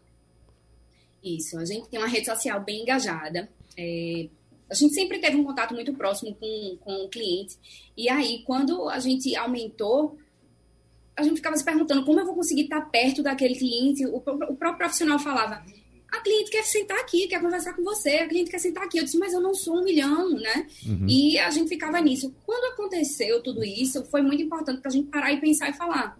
Isso, 1.24 1.60
a 1.60 1.66
gente 1.66 1.88
tem 1.90 2.00
uma 2.00 2.08
rede 2.08 2.26
social 2.26 2.60
bem 2.64 2.82
engajada. 2.82 3.48
É, 3.78 4.28
a 4.68 4.74
gente 4.74 4.96
sempre 4.96 5.20
teve 5.20 5.38
um 5.38 5.44
contato 5.44 5.76
muito 5.76 5.94
próximo 5.94 6.34
com, 6.34 6.78
com 6.80 7.06
o 7.06 7.10
cliente. 7.10 7.56
E 7.96 8.10
aí, 8.10 8.42
quando 8.48 8.90
a 8.90 8.98
gente 8.98 9.36
aumentou, 9.36 10.18
a 11.16 11.22
gente 11.22 11.36
ficava 11.36 11.56
se 11.56 11.64
perguntando 11.64 12.04
como 12.04 12.20
eu 12.20 12.26
vou 12.26 12.34
conseguir 12.34 12.64
estar 12.64 12.82
perto 12.90 13.22
daquele 13.22 13.54
cliente. 13.54 14.08
O, 14.08 14.16
o 14.16 14.56
próprio 14.56 14.78
profissional 14.78 15.20
falava: 15.20 15.64
a 16.18 16.22
cliente 16.22 16.50
quer 16.50 16.64
sentar 16.64 16.98
aqui, 17.00 17.28
quer 17.28 17.42
conversar 17.42 17.74
com 17.74 17.84
você, 17.84 18.18
a 18.18 18.28
cliente 18.28 18.52
quer 18.52 18.60
sentar 18.60 18.84
aqui. 18.84 18.98
Eu 18.98 19.04
disse, 19.04 19.18
mas 19.18 19.34
eu 19.34 19.42
não 19.42 19.54
sou 19.54 19.78
um 19.78 19.84
milhão, 19.84 20.30
né? 20.32 20.68
Uhum. 20.86 21.06
E 21.08 21.38
a 21.40 21.50
gente 21.50 21.70
ficava 21.70 22.00
nisso. 22.00 22.34
Quando 22.46 22.74
aconteceu 22.74 23.42
tudo 23.42 23.64
isso, 23.64 24.06
foi 24.06 24.22
muito 24.22 24.42
importante 24.42 24.82
para 24.82 24.90
a 24.90 24.94
gente 24.94 25.10
parar 25.10 25.32
e 25.32 25.40
pensar 25.40 25.70
e 25.70 25.74
falar: 25.74 26.18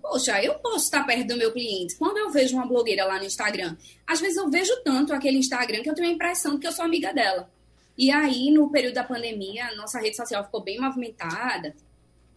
poxa, 0.00 0.42
eu 0.42 0.54
posso 0.54 0.84
estar 0.84 1.04
perto 1.04 1.28
do 1.28 1.36
meu 1.36 1.52
cliente. 1.52 1.96
Quando 1.96 2.16
eu 2.16 2.30
vejo 2.30 2.56
uma 2.56 2.66
blogueira 2.66 3.04
lá 3.04 3.18
no 3.18 3.24
Instagram, 3.24 3.76
às 4.06 4.20
vezes 4.20 4.36
eu 4.36 4.48
vejo 4.48 4.74
tanto 4.82 5.12
aquele 5.12 5.38
Instagram 5.38 5.82
que 5.82 5.90
eu 5.90 5.94
tenho 5.94 6.08
a 6.08 6.12
impressão 6.12 6.54
de 6.54 6.60
que 6.60 6.66
eu 6.66 6.72
sou 6.72 6.84
amiga 6.84 7.12
dela. 7.12 7.50
E 7.96 8.10
aí, 8.12 8.50
no 8.52 8.70
período 8.70 8.94
da 8.94 9.02
pandemia, 9.02 9.74
nossa 9.74 9.98
rede 9.98 10.16
social 10.16 10.44
ficou 10.44 10.62
bem 10.62 10.80
movimentada. 10.80 11.74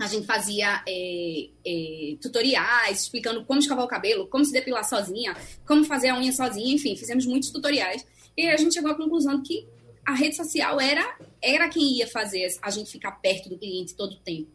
A 0.02 0.08
gente 0.08 0.26
fazia 0.26 0.84
é, 0.88 1.49
é, 1.64 2.16
tutoriais 2.20 3.02
explicando 3.02 3.45
como 3.45 3.60
escovar 3.60 3.86
o 3.86 3.88
cabelo, 3.88 4.28
como 4.28 4.43
se 4.43 4.52
depilar 4.52 4.84
sozinha, 4.84 5.38
como 5.64 5.86
fazer 5.86 6.10
a 6.10 6.18
unha 6.18 6.34
sozinha, 6.34 6.74
enfim, 6.74 6.95
fizemos 6.95 7.24
muitos 7.28 7.52
tutoriais. 7.52 8.04
E 8.36 8.47
a 8.47 8.58
gente 8.58 8.74
chegou 8.74 8.89
à 8.89 8.95
conclusão 8.95 9.43
que 9.43 9.68
a 10.04 10.16
rede 10.16 10.36
social 10.36 10.82
era, 10.82 11.18
era 11.39 11.70
quem 11.70 11.97
ia 11.97 12.08
fazer 12.08 12.47
a 12.64 12.72
gente 12.72 12.89
ficar 12.89 13.12
perto 13.12 13.47
do 13.47 13.60
cliente 13.60 13.93
todo 13.93 14.14
o 14.14 14.20
tempo. 14.20 14.49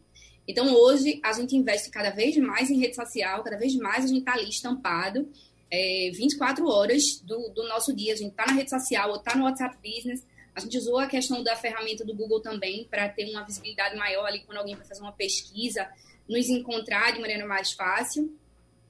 Então, 0.45 0.73
hoje, 0.73 1.19
a 1.23 1.31
gente 1.31 1.55
investe 1.55 1.89
cada 1.89 2.09
vez 2.09 2.35
mais 2.35 2.69
em 2.69 2.79
rede 2.79 2.95
social, 2.95 3.41
cada 3.41 3.57
vez 3.57 3.73
mais 3.75 4.03
a 4.03 4.07
gente 4.07 4.19
está 4.19 4.33
ali 4.33 4.49
estampado. 4.49 5.29
É, 5.71 6.11
24 6.13 6.67
horas 6.67 7.21
do, 7.23 7.49
do 7.49 7.67
nosso 7.69 7.95
dia, 7.95 8.13
a 8.13 8.15
gente 8.17 8.31
está 8.31 8.45
na 8.45 8.53
rede 8.53 8.69
social 8.69 9.11
ou 9.11 9.15
está 9.17 9.33
no 9.35 9.45
WhatsApp 9.45 9.77
Business 9.81 10.23
a 10.57 10.59
gente 10.59 10.75
usou 10.75 10.97
a 10.97 11.05
questão 11.05 11.43
da 11.43 11.55
ferramenta 11.55 12.03
do 12.03 12.15
Google 12.15 12.41
também 12.41 12.87
para 12.89 13.07
ter 13.07 13.29
uma 13.29 13.43
visibilidade 13.43 13.95
maior 13.95 14.25
ali 14.25 14.39
quando 14.39 14.57
alguém 14.57 14.75
vai 14.75 14.85
fazer 14.85 15.01
uma 15.01 15.11
pesquisa, 15.11 15.87
nos 16.27 16.49
encontrar 16.49 17.13
de 17.13 17.21
maneira 17.21 17.45
mais 17.45 17.73
fácil. 17.73 18.35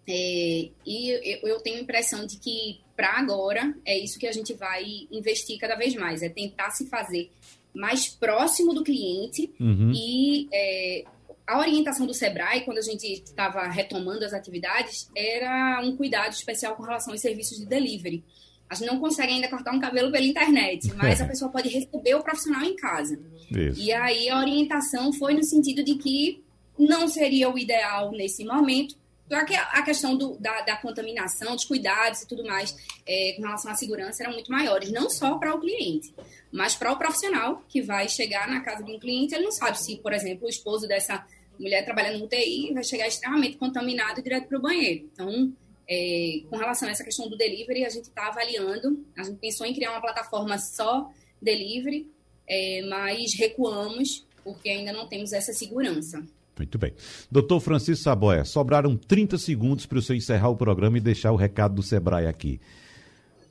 É, 0.08 0.70
e 0.86 1.40
eu, 1.44 1.60
tenho 1.60 1.76
a 1.76 1.82
impressão 1.82 2.26
de 2.26 2.38
que, 2.38 2.80
para 2.96 3.20
agora, 3.20 3.76
é 3.84 4.00
isso 4.00 4.18
que 4.18 4.26
a 4.26 4.32
gente 4.32 4.54
vai 4.54 4.86
investir 5.12 5.60
cada 5.60 5.76
vez 5.76 5.94
mais: 5.96 6.24
é 6.24 6.30
tentar 6.30 6.72
se 6.72 6.88
fazer 6.88 7.30
mais 7.74 8.08
próximo 8.08 8.74
do 8.74 8.82
cliente 8.82 9.54
uhum. 9.60 9.92
e 9.94 10.48
é, 10.54 11.04
a 11.46 11.60
orientação 11.60 12.08
do 12.08 12.14
Sebrae, 12.14 12.62
quando 12.62 12.78
a 12.78 12.82
gente 12.82 13.06
estava 13.12 13.68
retomando 13.68 14.24
as 14.24 14.32
atividades, 14.32 15.10
era 15.14 15.82
um 15.84 15.98
cuidado 15.98 16.32
especial 16.32 16.78
com 16.78 16.84
relação 16.84 17.12
aos 17.12 17.20
serviços 17.20 17.58
de 17.58 17.66
delivery. 17.66 18.24
A 18.70 18.76
gente 18.76 18.88
não 18.88 19.00
consegue 19.00 19.34
ainda 19.34 19.48
cortar 19.48 19.74
um 19.74 19.80
cabelo 19.80 20.12
pela 20.12 20.26
internet, 20.26 20.94
mas 20.96 21.22
a 21.22 21.26
pessoa 21.28 21.52
pode 21.52 21.70
receber 21.70 22.16
o 22.16 22.24
profissional 22.24 22.64
em 22.64 22.76
casa. 22.76 23.20
Isso. 23.52 23.80
E 23.80 23.92
aí 23.92 24.30
a 24.30 24.40
orientação 24.40 25.14
foi 25.14 25.34
no 25.34 25.44
sentido 25.44 25.84
de 25.84 25.96
que 25.96 26.44
não 26.78 27.08
seria 27.08 27.50
o 27.50 27.58
ideal 27.58 28.12
nesse 28.12 28.44
momento, 28.46 28.96
só 29.30 29.44
que 29.44 29.54
a 29.56 29.82
questão 29.82 30.16
do, 30.16 30.38
da, 30.38 30.62
da, 30.62 30.78
contaminação, 30.78 31.54
dos 31.54 31.66
cuidados 31.66 32.22
e 32.22 32.28
tudo 32.28 32.46
mais 32.46 32.76
é, 33.06 33.34
com 33.36 33.42
relação 33.42 33.70
à 33.70 33.76
segurança 33.76 34.24
eram 34.24 34.34
muito 34.34 34.50
maiores, 34.50 34.90
não 34.90 35.10
só 35.10 35.38
para 35.38 35.54
o 35.54 35.60
cliente, 35.60 36.14
mas 36.52 36.76
para 36.76 36.94
o 36.94 36.98
profissional 36.98 37.62
que 37.68 37.82
vai 37.82 38.08
chegar 38.08 38.48
na 38.48 38.62
casa 38.62 38.84
de 38.84 38.92
um 38.92 39.00
cliente, 39.00 39.36
ele 39.36 39.44
não 39.44 39.52
sabe 39.52 39.78
se, 39.80 39.98
por 39.98 40.14
exemplo, 40.14 40.46
o 40.46 40.50
esposo 40.50 40.88
dessa 40.88 41.26
mulher 41.60 41.84
trabalhando 41.84 42.20
no 42.20 42.26
UTI 42.26 42.74
vai 42.74 42.84
chegar 42.84 43.08
extremamente 43.08 43.58
contaminado 43.58 44.22
direto 44.22 44.48
para 44.48 44.58
o 44.58 44.62
banheiro. 44.62 45.10
Então, 45.12 45.52
é, 45.90 46.42
com 46.50 46.58
relação 46.58 46.88
a 46.88 46.92
essa 46.92 47.04
questão 47.04 47.30
do 47.30 47.38
delivery, 47.38 47.86
a 47.86 47.90
gente 47.90 48.06
está 48.06 48.28
avaliando, 48.28 49.06
a 49.18 49.24
gente 49.24 49.38
pensou 49.38 49.66
em 49.66 49.74
criar 49.74 49.92
uma 49.92 50.02
plataforma 50.02 50.58
só 50.58 51.10
delivery, 51.42 52.12
é, 52.48 52.82
mas 52.90 53.34
recuamos 53.38 54.26
porque 54.44 54.70
ainda 54.70 54.94
não 54.94 55.08
temos 55.08 55.34
essa 55.34 55.52
segurança. 55.52 56.24
Muito 56.58 56.78
bem. 56.78 56.94
Doutor 57.30 57.60
Francisco 57.60 58.04
Saboia, 58.04 58.44
sobraram 58.44 58.96
30 58.96 59.38
segundos 59.38 59.86
para 59.86 60.00
o 60.00 60.02
senhor 60.02 60.18
encerrar 60.18 60.50
o 60.50 60.56
programa 60.56 60.98
e 60.98 61.02
deixar 61.02 61.32
o 61.32 61.36
recado 61.36 61.76
do 61.76 61.84
Sebrae 61.84 62.26
aqui. 62.26 62.60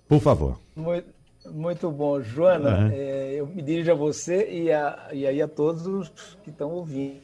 Por 0.09 0.21
favor. 0.21 0.59
Muito, 0.75 1.09
muito 1.53 1.91
bom. 1.91 2.21
Joana, 2.21 2.87
uhum. 2.87 2.91
é, 2.93 3.35
eu 3.35 3.47
me 3.47 3.63
dirijo 3.63 3.93
a 3.93 3.95
você 3.95 4.51
e, 4.51 4.73
a, 4.73 5.11
e 5.13 5.27
aí 5.27 5.41
a 5.41 5.47
todos 5.47 5.87
os 5.87 6.09
que 6.43 6.51
estão 6.51 6.71
ouvindo. 6.71 7.21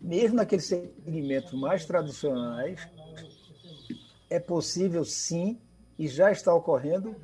Mesmo 0.00 0.36
naqueles 0.36 0.66
segmentos 0.66 1.52
mais 1.52 1.84
tradicionais, 1.84 2.86
é 4.30 4.38
possível 4.38 5.04
sim, 5.04 5.60
e 5.98 6.06
já 6.06 6.30
está 6.30 6.54
ocorrendo, 6.54 7.14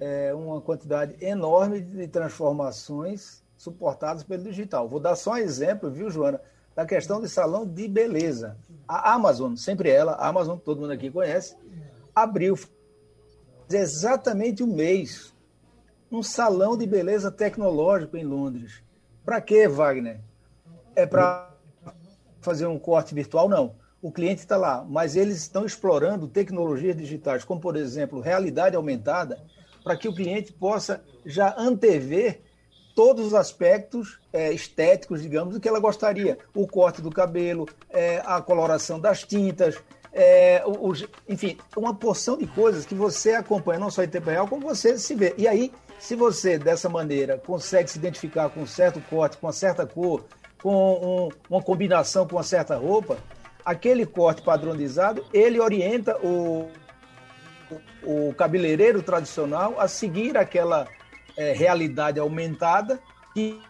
é, 0.00 0.32
uma 0.32 0.60
quantidade 0.60 1.16
enorme 1.22 1.80
de 1.80 2.06
transformações 2.06 3.42
suportadas 3.58 4.22
pelo 4.22 4.44
digital. 4.44 4.88
Vou 4.88 5.00
dar 5.00 5.16
só 5.16 5.32
um 5.32 5.36
exemplo, 5.36 5.90
viu, 5.90 6.08
Joana, 6.08 6.40
da 6.74 6.86
questão 6.86 7.20
de 7.20 7.28
salão 7.28 7.66
de 7.66 7.86
beleza. 7.88 8.56
A 8.88 9.12
Amazon, 9.12 9.54
sempre 9.56 9.90
ela, 9.90 10.12
a 10.12 10.28
Amazon, 10.28 10.56
todo 10.56 10.80
mundo 10.80 10.92
aqui 10.92 11.10
conhece, 11.10 11.56
abriu 12.14 12.58
exatamente 13.68 14.62
um 14.62 14.72
mês 14.72 15.32
um 16.10 16.22
salão 16.22 16.76
de 16.76 16.86
beleza 16.86 17.30
tecnológico 17.30 18.16
em 18.16 18.24
Londres. 18.24 18.82
Para 19.24 19.40
quê, 19.40 19.66
Wagner? 19.66 20.20
É 20.94 21.06
para 21.06 21.50
fazer 22.40 22.66
um 22.66 22.78
corte 22.78 23.14
virtual? 23.14 23.48
Não 23.48 23.81
o 24.02 24.10
cliente 24.10 24.40
está 24.40 24.56
lá, 24.56 24.84
mas 24.88 25.14
eles 25.14 25.36
estão 25.36 25.64
explorando 25.64 26.26
tecnologias 26.26 26.96
digitais, 26.96 27.44
como, 27.44 27.60
por 27.60 27.76
exemplo, 27.76 28.20
realidade 28.20 28.74
aumentada, 28.74 29.40
para 29.84 29.96
que 29.96 30.08
o 30.08 30.14
cliente 30.14 30.52
possa 30.52 31.02
já 31.24 31.54
antever 31.56 32.40
todos 32.96 33.28
os 33.28 33.34
aspectos 33.34 34.18
é, 34.32 34.52
estéticos, 34.52 35.22
digamos, 35.22 35.54
do 35.54 35.60
que 35.60 35.68
ela 35.68 35.78
gostaria. 35.78 36.36
O 36.52 36.66
corte 36.66 37.00
do 37.00 37.10
cabelo, 37.10 37.66
é, 37.88 38.20
a 38.24 38.40
coloração 38.42 38.98
das 38.98 39.22
tintas, 39.22 39.76
é, 40.12 40.62
o, 40.66 40.90
o, 40.90 40.92
enfim, 41.28 41.56
uma 41.76 41.94
porção 41.94 42.36
de 42.36 42.46
coisas 42.46 42.84
que 42.84 42.94
você 42.94 43.34
acompanha 43.34 43.78
não 43.78 43.90
só 43.90 44.02
em 44.02 44.08
tempo 44.08 44.28
real, 44.28 44.48
como 44.48 44.66
você 44.66 44.98
se 44.98 45.14
vê. 45.14 45.32
E 45.38 45.46
aí, 45.46 45.72
se 45.98 46.16
você, 46.16 46.58
dessa 46.58 46.88
maneira, 46.88 47.38
consegue 47.38 47.88
se 47.88 47.98
identificar 47.98 48.50
com 48.50 48.62
um 48.62 48.66
certo 48.66 49.00
corte, 49.08 49.38
com 49.38 49.46
uma 49.46 49.52
certa 49.52 49.86
cor, 49.86 50.24
com 50.60 50.74
um, 50.74 51.28
uma 51.48 51.62
combinação 51.62 52.26
com 52.26 52.36
uma 52.36 52.42
certa 52.42 52.76
roupa, 52.76 53.16
aquele 53.64 54.06
corte 54.06 54.42
padronizado, 54.42 55.24
ele 55.32 55.60
orienta 55.60 56.16
o, 56.18 56.68
o, 58.04 58.28
o 58.28 58.34
cabeleireiro 58.34 59.02
tradicional 59.02 59.78
a 59.78 59.88
seguir 59.88 60.36
aquela 60.36 60.86
é, 61.36 61.52
realidade 61.52 62.18
aumentada 62.18 63.00
que, 63.34 63.60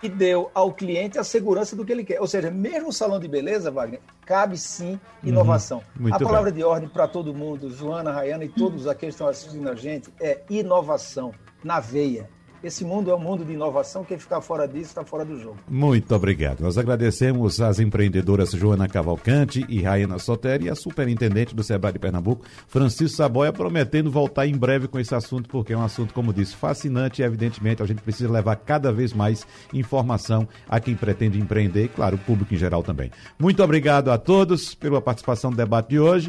que 0.00 0.08
deu 0.08 0.50
ao 0.54 0.72
cliente 0.72 1.18
a 1.18 1.24
segurança 1.24 1.74
do 1.74 1.84
que 1.84 1.92
ele 1.92 2.04
quer. 2.04 2.20
Ou 2.20 2.26
seja, 2.26 2.50
mesmo 2.50 2.88
o 2.88 2.92
salão 2.92 3.18
de 3.18 3.28
beleza, 3.28 3.70
Wagner, 3.70 4.00
cabe 4.24 4.56
sim 4.56 5.00
inovação. 5.22 5.82
Uhum, 5.98 6.14
a 6.14 6.18
palavra 6.18 6.50
bem. 6.50 6.58
de 6.58 6.64
ordem 6.64 6.88
para 6.88 7.08
todo 7.08 7.34
mundo, 7.34 7.70
Joana, 7.70 8.12
Rayana 8.12 8.44
e 8.44 8.48
todos 8.48 8.86
aqueles 8.86 9.14
que 9.14 9.22
estão 9.22 9.28
assistindo 9.28 9.68
a 9.68 9.74
gente, 9.74 10.12
é 10.20 10.40
inovação 10.48 11.32
na 11.62 11.80
veia. 11.80 12.28
Esse 12.62 12.84
mundo 12.84 13.10
é 13.10 13.14
um 13.14 13.18
mundo 13.18 13.42
de 13.42 13.54
inovação, 13.54 14.04
quem 14.04 14.18
ficar 14.18 14.42
fora 14.42 14.68
disso 14.68 14.90
está 14.90 15.02
fora 15.02 15.24
do 15.24 15.40
jogo. 15.40 15.56
Muito 15.68 16.14
obrigado. 16.14 16.60
Nós 16.60 16.76
agradecemos 16.76 17.58
às 17.60 17.78
empreendedoras 17.78 18.50
Joana 18.50 18.86
Cavalcante 18.86 19.64
e 19.66 19.80
Raina 19.80 20.18
Soteri 20.18 20.66
e 20.66 20.70
a 20.70 20.74
superintendente 20.74 21.54
do 21.54 21.62
Sebrae 21.62 21.94
de 21.94 21.98
Pernambuco, 21.98 22.44
Francisco 22.68 23.16
Saboia, 23.16 23.52
prometendo 23.52 24.10
voltar 24.10 24.46
em 24.46 24.56
breve 24.56 24.88
com 24.88 24.98
esse 24.98 25.14
assunto, 25.14 25.48
porque 25.48 25.72
é 25.72 25.76
um 25.76 25.82
assunto, 25.82 26.12
como 26.12 26.34
disse, 26.34 26.54
fascinante 26.54 27.22
e, 27.22 27.24
evidentemente, 27.24 27.82
a 27.82 27.86
gente 27.86 28.02
precisa 28.02 28.30
levar 28.30 28.56
cada 28.56 28.92
vez 28.92 29.14
mais 29.14 29.46
informação 29.72 30.46
a 30.68 30.78
quem 30.78 30.94
pretende 30.94 31.40
empreender 31.40 31.84
e, 31.84 31.88
claro, 31.88 32.16
o 32.16 32.18
público 32.18 32.52
em 32.52 32.58
geral 32.58 32.82
também. 32.82 33.10
Muito 33.38 33.62
obrigado 33.62 34.10
a 34.10 34.18
todos 34.18 34.74
pela 34.74 35.00
participação 35.00 35.50
no 35.50 35.56
debate 35.56 35.88
de 35.90 35.98
hoje. 35.98 36.28